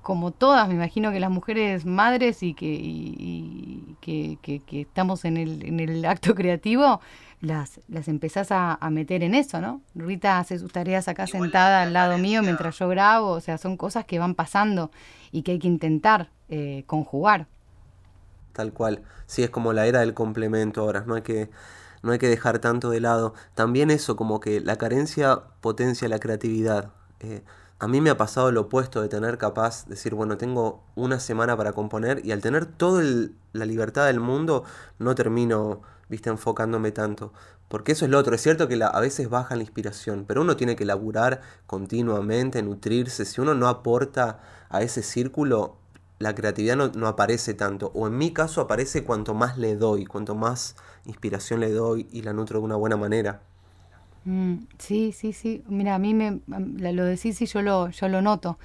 como 0.02 0.30
todas, 0.30 0.66
me 0.68 0.74
imagino 0.74 1.12
que 1.12 1.20
las 1.20 1.30
mujeres 1.30 1.84
madres 1.84 2.42
y 2.42 2.54
que, 2.54 3.80
que, 4.00 4.60
que, 4.66 4.80
estamos 4.80 5.24
en 5.24 5.36
el, 5.36 5.64
en 5.64 5.78
el 5.78 6.04
acto 6.04 6.34
creativo, 6.34 7.00
las, 7.40 7.80
las 7.88 8.08
empezás 8.08 8.48
a, 8.50 8.78
meter 8.90 9.22
en 9.22 9.34
eso, 9.34 9.60
¿no? 9.60 9.80
Rita 9.94 10.38
hace 10.38 10.58
sus 10.58 10.72
tareas 10.72 11.08
acá 11.08 11.26
sentada 11.26 11.82
al 11.82 11.92
lado 11.92 12.18
mío 12.18 12.42
mientras 12.42 12.78
yo 12.78 12.88
grabo, 12.88 13.30
o 13.30 13.40
sea, 13.40 13.58
son 13.58 13.76
cosas 13.76 14.04
que 14.04 14.18
van 14.18 14.34
pasando 14.34 14.90
y 15.32 15.42
que 15.42 15.52
hay 15.52 15.58
que 15.58 15.68
intentar 15.68 16.30
eh, 16.48 16.84
conjugar. 16.86 17.46
Tal 18.52 18.72
cual, 18.72 19.02
sí, 19.26 19.42
es 19.42 19.50
como 19.50 19.72
la 19.72 19.86
era 19.86 20.00
del 20.00 20.12
complemento 20.12 20.82
ahora, 20.82 21.04
no 21.06 21.14
hay 21.14 21.22
que 21.22 21.50
no 22.02 22.12
hay 22.12 22.18
que 22.18 22.28
dejar 22.28 22.60
tanto 22.60 22.90
de 22.90 23.00
lado. 23.00 23.34
También 23.54 23.90
eso, 23.90 24.16
como 24.16 24.40
que 24.40 24.60
la 24.60 24.76
carencia 24.76 25.42
potencia 25.60 26.08
la 26.08 26.18
creatividad. 26.18 26.92
Eh, 27.20 27.42
a 27.78 27.88
mí 27.88 28.00
me 28.00 28.10
ha 28.10 28.16
pasado 28.16 28.52
lo 28.52 28.62
opuesto 28.62 29.02
de 29.02 29.08
tener 29.08 29.38
capaz, 29.38 29.84
de 29.84 29.90
decir, 29.90 30.14
bueno, 30.14 30.36
tengo 30.36 30.82
una 30.94 31.20
semana 31.20 31.56
para 31.56 31.72
componer 31.72 32.24
y 32.24 32.32
al 32.32 32.40
tener 32.40 32.66
toda 32.66 33.02
la 33.52 33.64
libertad 33.64 34.06
del 34.06 34.20
mundo, 34.20 34.64
no 34.98 35.14
termino 35.14 35.82
viste, 36.10 36.28
enfocándome 36.28 36.90
tanto. 36.92 37.32
Porque 37.68 37.92
eso 37.92 38.04
es 38.04 38.10
lo 38.10 38.18
otro. 38.18 38.34
Es 38.34 38.42
cierto 38.42 38.68
que 38.68 38.78
a 38.82 39.00
veces 39.00 39.30
baja 39.30 39.54
la 39.56 39.62
inspiración, 39.62 40.24
pero 40.26 40.42
uno 40.42 40.56
tiene 40.56 40.76
que 40.76 40.84
laburar 40.84 41.40
continuamente, 41.66 42.62
nutrirse. 42.62 43.24
Si 43.24 43.40
uno 43.40 43.54
no 43.54 43.68
aporta 43.68 44.40
a 44.68 44.82
ese 44.82 45.02
círculo, 45.02 45.76
la 46.18 46.34
creatividad 46.34 46.76
no, 46.76 47.06
aparece 47.06 47.54
tanto. 47.54 47.92
O 47.94 48.08
en 48.08 48.18
mi 48.18 48.32
caso 48.32 48.60
aparece 48.60 49.04
cuanto 49.04 49.34
más 49.34 49.56
le 49.56 49.76
doy, 49.76 50.04
cuanto 50.04 50.34
más 50.34 50.76
inspiración 51.06 51.60
le 51.60 51.70
doy 51.70 52.08
y 52.12 52.22
la 52.22 52.32
nutro 52.32 52.58
de 52.58 52.64
una 52.64 52.76
buena 52.76 52.96
manera. 52.96 53.40
Mm, 54.24 54.56
sí, 54.78 55.12
sí, 55.12 55.32
sí. 55.32 55.62
Mira, 55.68 55.94
a 55.94 55.98
mí 55.98 56.12
me, 56.12 56.40
lo 56.46 57.04
decís 57.04 57.40
y 57.40 57.46
yo 57.46 57.62
lo, 57.62 57.88
yo 57.90 58.08
lo 58.08 58.20
noto. 58.20 58.58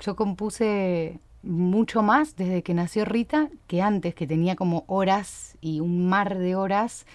Yo 0.00 0.16
compuse 0.16 1.20
mucho 1.42 2.02
más 2.02 2.36
desde 2.36 2.62
que 2.62 2.74
nació 2.74 3.04
Rita 3.04 3.48
que 3.66 3.82
antes, 3.82 4.14
que 4.14 4.26
tenía 4.26 4.56
como 4.56 4.84
horas 4.86 5.56
y 5.60 5.80
un 5.80 6.08
mar 6.08 6.38
de 6.38 6.56
horas 6.56 7.06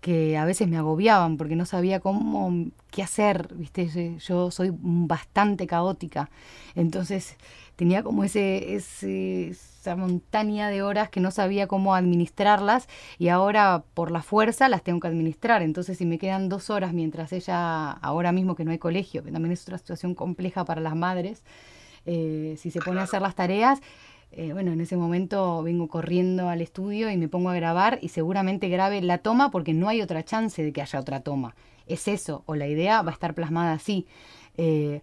que 0.00 0.38
a 0.38 0.44
veces 0.44 0.66
me 0.68 0.78
agobiaban 0.78 1.36
porque 1.36 1.56
no 1.56 1.66
sabía 1.66 2.00
cómo, 2.00 2.70
qué 2.90 3.02
hacer, 3.02 3.54
¿viste? 3.54 4.18
Yo 4.18 4.50
soy 4.50 4.72
bastante 4.72 5.66
caótica, 5.66 6.30
entonces 6.74 7.36
tenía 7.76 8.02
como 8.02 8.24
ese, 8.24 8.74
esa 8.74 9.96
montaña 9.96 10.68
de 10.68 10.82
horas 10.82 11.10
que 11.10 11.20
no 11.20 11.30
sabía 11.30 11.66
cómo 11.66 11.94
administrarlas 11.94 12.88
y 13.18 13.28
ahora 13.28 13.84
por 13.94 14.10
la 14.10 14.22
fuerza 14.22 14.68
las 14.68 14.82
tengo 14.82 15.00
que 15.00 15.08
administrar, 15.08 15.62
entonces 15.62 15.98
si 15.98 16.06
me 16.06 16.18
quedan 16.18 16.48
dos 16.48 16.70
horas 16.70 16.94
mientras 16.94 17.32
ella, 17.32 17.90
ahora 17.90 18.32
mismo 18.32 18.54
que 18.54 18.64
no 18.64 18.70
hay 18.70 18.78
colegio, 18.78 19.22
que 19.22 19.32
también 19.32 19.52
es 19.52 19.62
otra 19.62 19.78
situación 19.78 20.14
compleja 20.14 20.64
para 20.64 20.80
las 20.80 20.96
madres, 20.96 21.44
eh, 22.06 22.56
si 22.58 22.70
se 22.70 22.80
pone 22.80 23.00
a 23.00 23.04
hacer 23.04 23.22
las 23.22 23.34
tareas, 23.34 23.80
eh, 24.32 24.52
bueno, 24.52 24.72
en 24.72 24.80
ese 24.80 24.96
momento 24.96 25.62
vengo 25.62 25.88
corriendo 25.88 26.48
al 26.48 26.60
estudio 26.60 27.10
y 27.10 27.16
me 27.16 27.28
pongo 27.28 27.50
a 27.50 27.54
grabar 27.54 27.98
y 28.00 28.08
seguramente 28.08 28.68
grabe 28.68 29.02
la 29.02 29.18
toma 29.18 29.50
porque 29.50 29.74
no 29.74 29.88
hay 29.88 30.02
otra 30.02 30.24
chance 30.24 30.62
de 30.62 30.72
que 30.72 30.82
haya 30.82 31.00
otra 31.00 31.20
toma. 31.20 31.54
Es 31.86 32.06
eso, 32.06 32.44
o 32.46 32.54
la 32.54 32.68
idea 32.68 33.02
va 33.02 33.10
a 33.10 33.14
estar 33.14 33.34
plasmada 33.34 33.72
así. 33.72 34.06
Eh, 34.56 35.00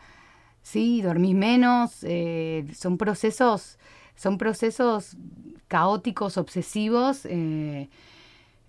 sí, 0.62 1.02
dormís 1.02 1.36
menos, 1.36 2.06
son 2.74 2.98
procesos, 2.98 3.78
son 4.16 4.38
procesos 4.38 5.18
caóticos, 5.68 6.38
obsesivos, 6.38 7.28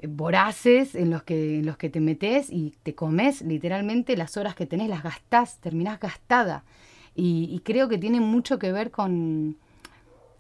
voraces 0.08 0.94
en 0.94 1.10
los 1.10 1.22
que 1.22 1.58
en 1.58 1.66
los 1.66 1.76
que 1.76 1.90
te 1.90 2.00
metes 2.00 2.50
y 2.50 2.74
te 2.82 2.94
comes 2.94 3.42
literalmente 3.42 4.16
las 4.16 4.36
horas 4.36 4.54
que 4.54 4.64
tenés 4.64 4.88
las 4.88 5.02
gastás 5.02 5.58
terminás 5.58 5.98
gastada 5.98 6.62
y, 7.20 7.60
creo 7.64 7.88
que 7.88 7.98
tiene 7.98 8.20
mucho 8.20 8.60
que 8.60 8.70
ver 8.70 8.92
con, 8.92 9.56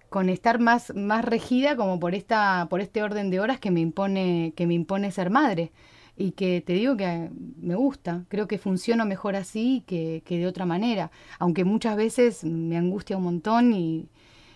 con 0.08 0.28
estar 0.28 0.60
más, 0.60 0.94
más 0.94 1.24
regida 1.24 1.74
como 1.74 1.98
por 1.98 2.14
esta, 2.14 2.68
por 2.70 2.80
este 2.80 3.02
orden 3.02 3.30
de 3.30 3.40
horas 3.40 3.58
que 3.58 3.72
me 3.72 3.80
impone, 3.80 4.52
que 4.54 4.64
me 4.68 4.74
impone 4.74 5.10
ser 5.10 5.28
madre. 5.28 5.72
Y 6.16 6.32
que 6.32 6.60
te 6.60 6.74
digo 6.74 6.96
que 6.96 7.30
me 7.60 7.74
gusta, 7.74 8.24
creo 8.28 8.46
que 8.46 8.58
funciona 8.58 9.04
mejor 9.04 9.34
así 9.34 9.82
que, 9.88 10.22
que 10.24 10.38
de 10.38 10.46
otra 10.46 10.66
manera, 10.66 11.10
aunque 11.40 11.64
muchas 11.64 11.96
veces 11.96 12.44
me 12.44 12.76
angustia 12.76 13.16
un 13.16 13.24
montón 13.24 13.72
y, 13.72 14.08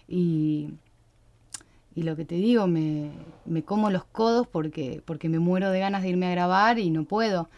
y, 0.09 0.71
lo 1.97 2.15
que 2.15 2.25
te 2.25 2.37
digo, 2.37 2.69
me, 2.69 3.11
me, 3.47 3.65
como 3.65 3.91
los 3.91 4.05
codos 4.05 4.47
porque, 4.47 5.03
porque 5.05 5.29
me 5.29 5.41
muero 5.41 5.71
de 5.71 5.81
ganas 5.81 6.03
de 6.03 6.11
irme 6.11 6.27
a 6.27 6.31
grabar 6.33 6.79
y 6.79 6.91
no 6.91 7.05
puedo. 7.05 7.49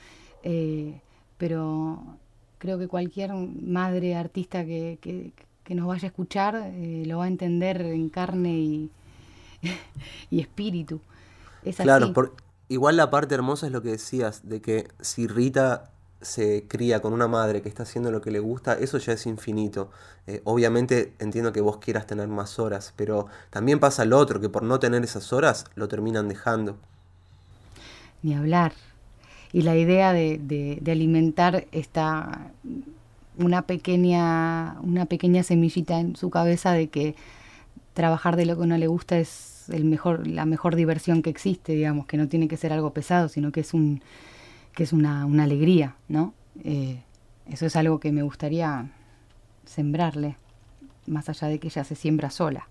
Eh, 0.42 1.00
pero 1.36 2.18
creo 2.64 2.78
que 2.78 2.88
cualquier 2.88 3.30
madre 3.34 4.16
artista 4.16 4.64
que, 4.64 4.98
que, 5.02 5.74
nos 5.74 5.86
vaya 5.86 6.06
a 6.06 6.06
escuchar 6.06 6.56
eh, 6.56 7.04
lo 7.06 7.18
va 7.18 7.24
a 7.24 7.28
entender 7.28 7.82
en 7.82 8.08
carne 8.08 8.52
y, 8.52 8.90
y 10.30 10.40
espíritu. 10.40 10.98
Es 11.62 11.76
claro, 11.76 12.14
Por, 12.14 12.34
igual 12.68 12.96
la 12.96 13.10
parte 13.10 13.34
hermosa 13.34 13.66
es 13.66 13.72
lo 13.72 13.82
que 13.82 13.90
decías, 13.90 14.48
de 14.48 14.62
que 14.62 14.88
si 15.02 15.26
Rita 15.26 15.90
se 16.22 16.64
cría 16.66 17.02
con 17.02 17.12
una 17.12 17.28
madre 17.28 17.60
que 17.60 17.68
está 17.68 17.82
haciendo 17.82 18.10
lo 18.10 18.22
que 18.22 18.30
le 18.30 18.38
gusta, 18.38 18.72
eso 18.72 18.96
ya 18.96 19.12
es 19.12 19.26
infinito. 19.26 19.90
Eh, 20.26 20.40
obviamente 20.44 21.12
entiendo 21.18 21.52
que 21.52 21.60
vos 21.60 21.76
quieras 21.76 22.06
tener 22.06 22.28
más 22.28 22.58
horas, 22.58 22.94
pero 22.96 23.26
también 23.50 23.78
pasa 23.78 24.06
lo 24.06 24.16
otro, 24.16 24.40
que 24.40 24.48
por 24.48 24.62
no 24.62 24.78
tener 24.78 25.04
esas 25.04 25.34
horas 25.34 25.66
lo 25.74 25.86
terminan 25.86 26.28
dejando. 26.28 26.78
Ni 28.22 28.34
hablar. 28.34 28.72
Y 29.54 29.62
la 29.62 29.76
idea 29.76 30.12
de, 30.12 30.82
alimentar 30.84 31.68
esta 31.70 32.50
una 33.38 33.62
pequeña, 33.62 34.80
una 34.82 35.06
pequeña 35.06 35.44
semillita 35.44 36.00
en 36.00 36.16
su 36.16 36.28
cabeza 36.28 36.72
de 36.72 36.88
que 36.88 37.14
trabajar 37.92 38.34
de 38.34 38.46
lo 38.46 38.58
que 38.58 38.66
no 38.66 38.76
le 38.76 38.88
gusta 38.88 39.16
es 39.16 39.66
el 39.68 39.84
mejor, 39.84 40.26
la 40.26 40.44
mejor 40.44 40.74
diversión 40.74 41.22
que 41.22 41.30
existe, 41.30 41.72
digamos, 41.76 42.06
que 42.06 42.16
no 42.16 42.26
tiene 42.26 42.48
que 42.48 42.56
ser 42.56 42.72
algo 42.72 42.92
pesado, 42.92 43.28
sino 43.28 43.52
que 43.52 43.60
es 43.60 43.74
un 43.74 44.02
que 44.74 44.82
es 44.82 44.92
una, 44.92 45.24
una 45.24 45.44
alegría, 45.44 45.94
¿no? 46.08 46.34
Eh, 46.64 46.98
eso 47.48 47.64
es 47.66 47.76
algo 47.76 48.00
que 48.00 48.10
me 48.10 48.22
gustaría 48.22 48.90
sembrarle, 49.66 50.36
más 51.06 51.28
allá 51.28 51.48
de 51.48 51.60
que 51.60 51.68
ella 51.68 51.84
se 51.84 51.94
siembra 51.94 52.30
sola. 52.30 52.68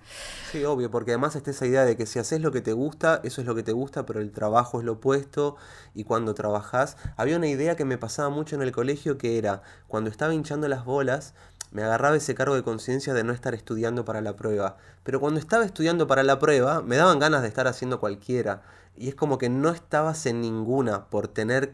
Sí, 0.52 0.64
obvio, 0.66 0.90
porque 0.92 1.12
además 1.12 1.36
está 1.36 1.52
esa 1.52 1.66
idea 1.66 1.86
de 1.86 1.98
que 1.98 2.06
si 2.06 2.20
haces 2.20 2.42
lo 2.42 2.52
que 2.52 2.62
te 2.62 2.74
gusta, 2.74 3.22
eso 3.24 3.42
es 3.42 3.48
lo 3.48 3.56
que 3.56 3.64
te 3.64 3.72
gusta, 3.72 4.06
pero 4.06 4.20
el 4.20 4.32
trabajo 4.32 4.80
es 4.80 4.86
lo 4.86 4.94
opuesto, 4.94 5.56
y 5.94 6.04
cuando 6.04 6.34
trabajás, 6.34 6.98
había 7.18 7.38
una 7.38 7.48
idea 7.48 7.76
que 7.76 7.86
me 7.86 7.98
pasaba 7.98 8.30
mucho 8.30 8.56
en 8.56 8.62
el 8.62 8.72
colegio 8.72 9.18
que 9.18 9.38
era, 9.38 9.62
cuando 9.88 10.10
estaba 10.10 10.34
hinchando 10.34 10.68
las 10.68 10.86
bolas, 10.86 11.34
me 11.72 11.84
agarraba 11.84 12.16
ese 12.16 12.36
cargo 12.36 12.56
de 12.56 12.64
conciencia 12.64 13.14
de 13.14 13.24
no 13.24 13.34
estar 13.34 13.56
estudiando 13.56 14.06
para 14.06 14.22
la 14.22 14.36
prueba, 14.36 14.78
pero 15.04 15.20
cuando 15.20 15.40
estaba 15.40 15.66
estudiando 15.66 16.06
para 16.08 16.24
la 16.24 16.40
prueba, 16.40 16.82
me 16.82 16.98
daban 16.98 17.20
ganas 17.20 17.42
de 17.42 17.48
estar 17.48 17.68
haciendo 17.68 18.00
cualquiera, 18.00 18.62
y 18.96 19.10
es 19.10 19.16
como 19.16 19.38
que 19.40 19.50
no 19.50 19.70
estabas 19.70 20.26
en 20.28 20.42
ninguna 20.42 21.06
por 21.10 21.28
tener 21.28 21.74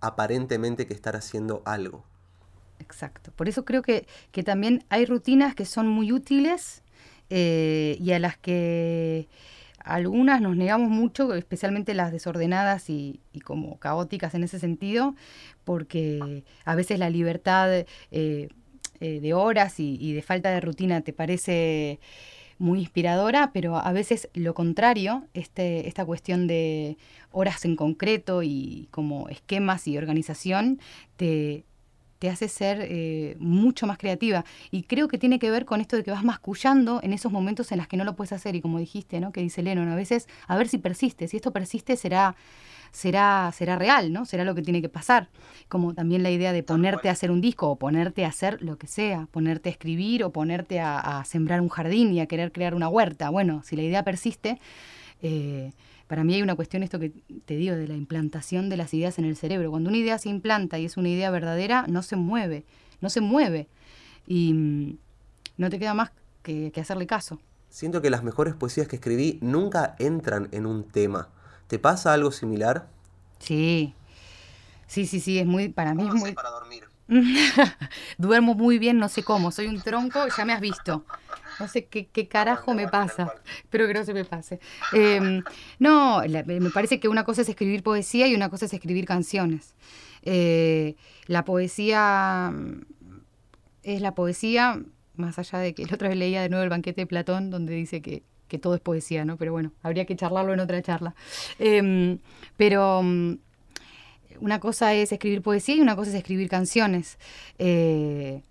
aparentemente 0.00 0.86
que 0.86 0.94
estar 0.94 1.16
haciendo 1.16 1.62
algo. 1.64 2.04
Exacto. 2.80 3.32
Por 3.34 3.48
eso 3.48 3.64
creo 3.64 3.82
que, 3.82 4.06
también 4.44 4.84
hay 4.88 5.06
rutinas 5.06 5.54
que 5.54 5.64
son 5.64 5.88
muy 5.88 6.12
útiles 6.12 6.82
eh, 7.30 7.96
y 8.00 8.12
a 8.12 8.18
las 8.18 8.36
que 8.36 9.28
algunas 9.86 10.40
nos 10.40 10.56
negamos 10.56 10.90
mucho, 10.90 11.32
especialmente 11.34 11.94
las 11.94 12.12
desordenadas 12.12 12.90
y, 12.90 13.20
como 13.44 13.78
caóticas 13.78 14.34
en 14.34 14.44
ese 14.44 14.58
sentido, 14.58 15.14
porque 15.64 16.42
a 16.64 16.74
veces 16.74 16.98
la 16.98 17.08
libertad 17.08 17.72
eh, 17.72 17.86
eh, 18.10 19.20
de 19.20 19.34
horas 19.34 19.78
y, 19.78 19.96
y, 20.00 20.12
de 20.12 20.22
falta 20.22 20.50
de 20.50 20.60
rutina 20.60 21.02
te 21.02 21.12
parece 21.12 22.00
muy 22.58 22.80
inspiradora, 22.80 23.50
pero 23.52 23.76
a 23.76 23.92
veces 23.92 24.28
lo 24.34 24.54
contrario, 24.54 25.24
este, 25.34 25.88
esta 25.88 26.04
cuestión 26.04 26.46
de 26.46 26.96
horas 27.30 27.64
en 27.64 27.76
concreto 27.76 28.42
y 28.42 28.88
como 28.90 29.28
esquemas 29.28 29.86
y 29.86 29.98
organización, 29.98 30.80
te, 31.16 31.64
te 32.18 32.30
hace 32.30 32.48
ser 32.48 32.78
eh, 32.82 33.36
mucho 33.38 33.86
más 33.86 33.98
creativa. 33.98 34.44
Y 34.70 34.84
creo 34.84 35.08
que 35.08 35.18
tiene 35.18 35.38
que 35.38 35.50
ver 35.50 35.64
con 35.64 35.80
esto 35.80 35.96
de 35.96 36.04
que 36.04 36.10
vas 36.10 36.24
mascullando 36.24 37.00
en 37.02 37.12
esos 37.12 37.32
momentos 37.32 37.70
en 37.72 37.78
los 37.78 37.88
que 37.88 37.96
no 37.96 38.04
lo 38.04 38.16
puedes 38.16 38.32
hacer. 38.32 38.54
Y 38.56 38.60
como 38.60 38.78
dijiste, 38.78 39.20
¿no? 39.20 39.32
Que 39.32 39.40
dice 39.40 39.62
Lennon, 39.62 39.88
a 39.88 39.96
veces, 39.96 40.28
a 40.46 40.56
ver 40.56 40.68
si 40.68 40.78
persiste. 40.78 41.28
Si 41.28 41.36
esto 41.36 41.52
persiste, 41.52 41.96
será 41.96 42.36
será, 42.96 43.52
será 43.52 43.76
real, 43.76 44.10
¿no? 44.10 44.24
Será 44.24 44.44
lo 44.44 44.54
que 44.54 44.62
tiene 44.62 44.80
que 44.80 44.88
pasar. 44.88 45.28
Como 45.68 45.92
también 45.92 46.22
la 46.22 46.30
idea 46.30 46.52
de 46.52 46.62
ponerte 46.62 47.10
a 47.10 47.12
hacer 47.12 47.30
un 47.30 47.42
disco 47.42 47.68
o 47.68 47.76
ponerte 47.76 48.24
a 48.24 48.28
hacer 48.28 48.62
lo 48.62 48.78
que 48.78 48.86
sea, 48.86 49.28
ponerte 49.30 49.68
a 49.68 49.72
escribir 49.72 50.24
o 50.24 50.30
ponerte 50.30 50.80
a, 50.80 51.22
sembrar 51.26 51.60
un 51.60 51.68
jardín 51.68 52.12
y 52.14 52.20
a 52.20 52.26
querer 52.26 52.52
crear 52.52 52.74
una 52.74 52.88
huerta. 52.88 53.28
Bueno, 53.28 53.62
si 53.64 53.76
la 53.76 53.82
idea 53.82 54.02
persiste, 54.02 54.60
eh, 55.20 55.72
para 56.06 56.24
mí 56.24 56.34
hay 56.34 56.42
una 56.42 56.54
cuestión, 56.54 56.82
esto 56.82 56.98
que 56.98 57.12
te 57.44 57.56
digo, 57.56 57.74
de 57.74 57.88
la 57.88 57.94
implantación 57.94 58.68
de 58.68 58.76
las 58.76 58.94
ideas 58.94 59.18
en 59.18 59.24
el 59.24 59.36
cerebro. 59.36 59.70
Cuando 59.70 59.88
una 59.88 59.98
idea 59.98 60.18
se 60.18 60.28
implanta 60.28 60.78
y 60.78 60.84
es 60.84 60.96
una 60.96 61.08
idea 61.08 61.30
verdadera, 61.30 61.86
no 61.88 62.02
se 62.02 62.16
mueve, 62.16 62.64
no 63.00 63.10
se 63.10 63.20
mueve. 63.20 63.68
Y 64.26 64.52
mm, 64.52 64.98
no 65.56 65.70
te 65.70 65.78
queda 65.78 65.94
más 65.94 66.12
que, 66.42 66.70
que 66.72 66.80
hacerle 66.80 67.06
caso. 67.06 67.40
Siento 67.68 68.00
que 68.00 68.10
las 68.10 68.22
mejores 68.22 68.54
poesías 68.54 68.88
que 68.88 68.96
escribí 68.96 69.38
nunca 69.42 69.96
entran 69.98 70.48
en 70.52 70.66
un 70.66 70.84
tema. 70.84 71.28
¿Te 71.66 71.78
pasa 71.78 72.12
algo 72.12 72.30
similar? 72.30 72.88
Sí. 73.38 73.94
Sí, 74.86 75.06
sí, 75.06 75.20
sí, 75.20 75.38
es 75.38 75.46
muy, 75.46 75.68
para 75.68 75.94
mí 75.94 76.06
es 76.06 76.14
muy... 76.14 76.32
para 76.32 76.50
dormir? 76.50 76.84
Duermo 78.18 78.54
muy 78.54 78.78
bien, 78.78 78.98
no 78.98 79.08
sé 79.08 79.22
cómo, 79.22 79.50
soy 79.50 79.66
un 79.66 79.80
tronco, 79.80 80.20
ya 80.36 80.44
me 80.44 80.52
has 80.52 80.60
visto. 80.60 81.04
No 81.58 81.68
sé 81.68 81.86
qué, 81.86 82.06
qué 82.06 82.28
carajo 82.28 82.74
me 82.74 82.88
pasa. 82.88 83.32
Espero 83.62 83.86
que 83.88 83.94
no 83.94 84.04
se 84.04 84.14
me 84.14 84.24
pase. 84.24 84.60
Em, 84.92 85.42
no, 85.78 86.22
me 86.26 86.70
parece 86.70 87.00
que 87.00 87.08
una 87.08 87.24
cosa 87.24 87.42
es 87.42 87.48
escribir 87.48 87.82
poesía 87.82 88.26
y 88.26 88.34
una 88.34 88.48
cosa 88.48 88.66
es 88.66 88.72
escribir 88.72 89.06
canciones. 89.06 89.74
Eh, 90.22 90.96
la 91.26 91.44
poesía 91.44 92.52
mm, 92.52 92.82
es 93.84 94.00
la 94.00 94.14
poesía, 94.14 94.82
más 95.14 95.38
allá 95.38 95.60
de 95.60 95.74
que 95.74 95.86
la 95.86 95.94
otra 95.94 96.08
vez 96.08 96.18
leía 96.18 96.42
de 96.42 96.48
nuevo 96.48 96.64
el 96.64 96.70
banquete 96.70 97.02
de 97.02 97.06
Platón, 97.06 97.50
donde 97.50 97.74
dice 97.74 98.02
que, 98.02 98.22
todo 98.60 98.74
es 98.74 98.80
poesía, 98.80 99.24
¿no? 99.24 99.36
Pero 99.36 99.52
bueno, 99.52 99.72
habría 99.82 100.06
que 100.06 100.16
charlarlo 100.16 100.54
en 100.54 100.60
otra 100.60 100.80
charla. 100.80 101.14
Em, 101.58 102.18
pero 102.56 103.02
mm, 103.02 103.34
una 104.40 104.60
cosa 104.60 104.94
es 104.94 105.12
escribir 105.12 105.42
poesía 105.42 105.76
y 105.76 105.80
una 105.80 105.96
cosa 105.96 106.10
es 106.10 106.16
escribir 106.16 106.48
canciones. 106.48 107.18
Eh, 107.58 108.42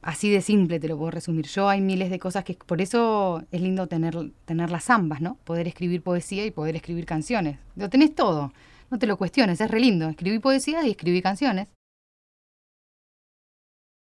Así 0.00 0.30
de 0.30 0.40
simple 0.42 0.78
te 0.78 0.88
lo 0.88 0.96
puedo 0.96 1.10
resumir. 1.10 1.46
Yo 1.46 1.68
hay 1.68 1.80
miles 1.80 2.10
de 2.10 2.18
cosas 2.18 2.44
que 2.44 2.54
por 2.54 2.80
eso 2.80 3.42
es 3.50 3.60
lindo 3.60 3.88
tener, 3.88 4.30
tener 4.44 4.70
las 4.70 4.90
ambas, 4.90 5.20
¿no? 5.20 5.36
Poder 5.44 5.66
escribir 5.66 6.02
poesía 6.02 6.46
y 6.46 6.50
poder 6.50 6.76
escribir 6.76 7.04
canciones. 7.04 7.58
Lo 7.74 7.90
tenés 7.90 8.14
todo. 8.14 8.52
No 8.90 8.98
te 8.98 9.06
lo 9.06 9.16
cuestiones, 9.18 9.60
es 9.60 9.70
re 9.70 9.80
lindo. 9.80 10.08
Escribí 10.08 10.38
poesía 10.38 10.86
y 10.86 10.90
escribí 10.90 11.20
canciones. 11.20 11.68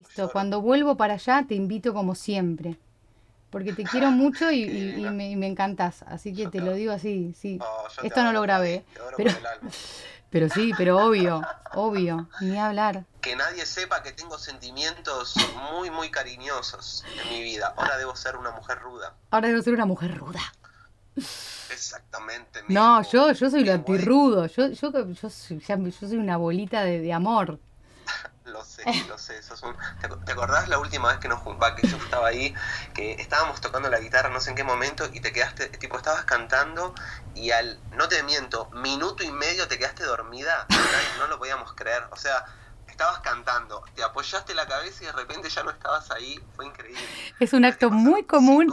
Listo, 0.00 0.30
cuando 0.32 0.60
vuelvo 0.62 0.96
para 0.96 1.14
allá 1.14 1.44
te 1.46 1.54
invito 1.54 1.92
como 1.92 2.14
siempre. 2.14 2.76
Porque 3.50 3.74
te 3.74 3.84
quiero 3.84 4.10
mucho 4.10 4.50
y, 4.50 4.64
me, 5.12 5.36
me, 5.36 5.46
encantas. 5.46 6.02
Así 6.04 6.32
que 6.32 6.48
te 6.48 6.60
lo 6.60 6.72
digo 6.72 6.90
así, 6.90 7.34
sí. 7.36 7.58
Esto 8.02 8.24
no 8.24 8.32
lo 8.32 8.40
grabé. 8.40 8.82
Pero, 9.18 9.30
pero 10.32 10.48
sí, 10.48 10.72
pero 10.78 10.96
obvio, 10.96 11.42
obvio, 11.74 12.26
ni 12.40 12.58
hablar. 12.58 13.04
Que 13.20 13.36
nadie 13.36 13.66
sepa 13.66 14.02
que 14.02 14.12
tengo 14.12 14.38
sentimientos 14.38 15.36
muy, 15.74 15.90
muy 15.90 16.10
cariñosos 16.10 17.04
en 17.22 17.34
mi 17.34 17.42
vida. 17.42 17.74
Ahora 17.76 17.98
debo 17.98 18.16
ser 18.16 18.36
una 18.36 18.50
mujer 18.50 18.78
ruda. 18.78 19.14
Ahora 19.30 19.48
debo 19.48 19.60
ser 19.60 19.74
una 19.74 19.84
mujer 19.84 20.16
ruda. 20.16 20.40
Exactamente. 21.70 22.62
No, 22.68 23.02
yo, 23.02 23.32
yo 23.32 23.50
soy 23.50 23.62
lo 23.62 23.74
antirrudo. 23.74 24.46
Yo, 24.46 24.68
yo, 24.68 24.90
yo, 24.90 25.12
yo, 25.12 25.28
soy 25.28 26.16
una 26.16 26.38
bolita 26.38 26.82
de, 26.82 27.00
de 27.00 27.12
amor. 27.12 27.60
Lo 28.52 28.64
sé, 28.64 28.82
lo 29.08 29.18
sé. 29.18 29.40
¿Te, 30.24 30.32
acordás 30.32 30.68
la 30.68 30.78
última 30.78 31.08
vez 31.08 31.18
que 31.18 31.28
nos 31.28 31.40
juntamos, 31.40 31.80
que 31.80 31.88
yo 31.88 31.96
estaba 31.96 32.28
ahí, 32.28 32.54
que 32.94 33.12
estábamos 33.12 33.60
tocando 33.60 33.88
la 33.88 33.98
guitarra 33.98 34.28
no 34.28 34.40
sé 34.40 34.50
en 34.50 34.56
qué 34.56 34.64
momento 34.64 35.08
y 35.12 35.20
te 35.20 35.32
quedaste, 35.32 35.68
tipo, 35.68 35.96
estabas 35.96 36.24
cantando 36.24 36.94
y 37.34 37.50
al, 37.50 37.78
no 37.92 38.08
te 38.08 38.22
miento, 38.22 38.68
minuto 38.70 39.24
y 39.24 39.32
medio 39.32 39.66
te 39.68 39.78
quedaste 39.78 40.04
dormida? 40.04 40.66
No 41.18 41.26
lo 41.28 41.38
podíamos 41.38 41.72
creer. 41.72 42.04
O 42.10 42.16
sea, 42.16 42.44
estabas 42.92 43.20
cantando, 43.20 43.82
te 43.96 44.04
apoyaste 44.04 44.54
la 44.54 44.66
cabeza 44.66 45.02
y 45.02 45.06
de 45.06 45.12
repente 45.12 45.48
ya 45.48 45.62
no 45.64 45.70
estabas 45.70 46.10
ahí, 46.10 46.38
fue 46.54 46.66
increíble. 46.66 47.02
Es 47.40 47.52
un 47.52 47.64
acto 47.64 47.90
muy 47.90 48.24
común, 48.24 48.72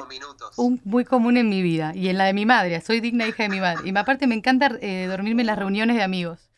un, 0.57 0.81
muy 0.83 1.05
común 1.05 1.37
en 1.37 1.49
mi 1.49 1.61
vida 1.61 1.93
y 1.95 2.09
en 2.09 2.17
la 2.17 2.25
de 2.25 2.33
mi 2.33 2.45
madre, 2.45 2.81
soy 2.81 2.99
digna 2.99 3.25
hija 3.25 3.43
de 3.43 3.49
mi 3.49 3.59
madre. 3.59 3.89
Y 3.89 3.97
aparte 3.97 4.27
me 4.27 4.35
encanta 4.35 4.71
eh, 4.81 5.07
dormirme 5.07 5.41
en 5.41 5.47
las 5.47 5.57
reuniones 5.57 5.95
de 5.95 6.03
amigos. 6.03 6.48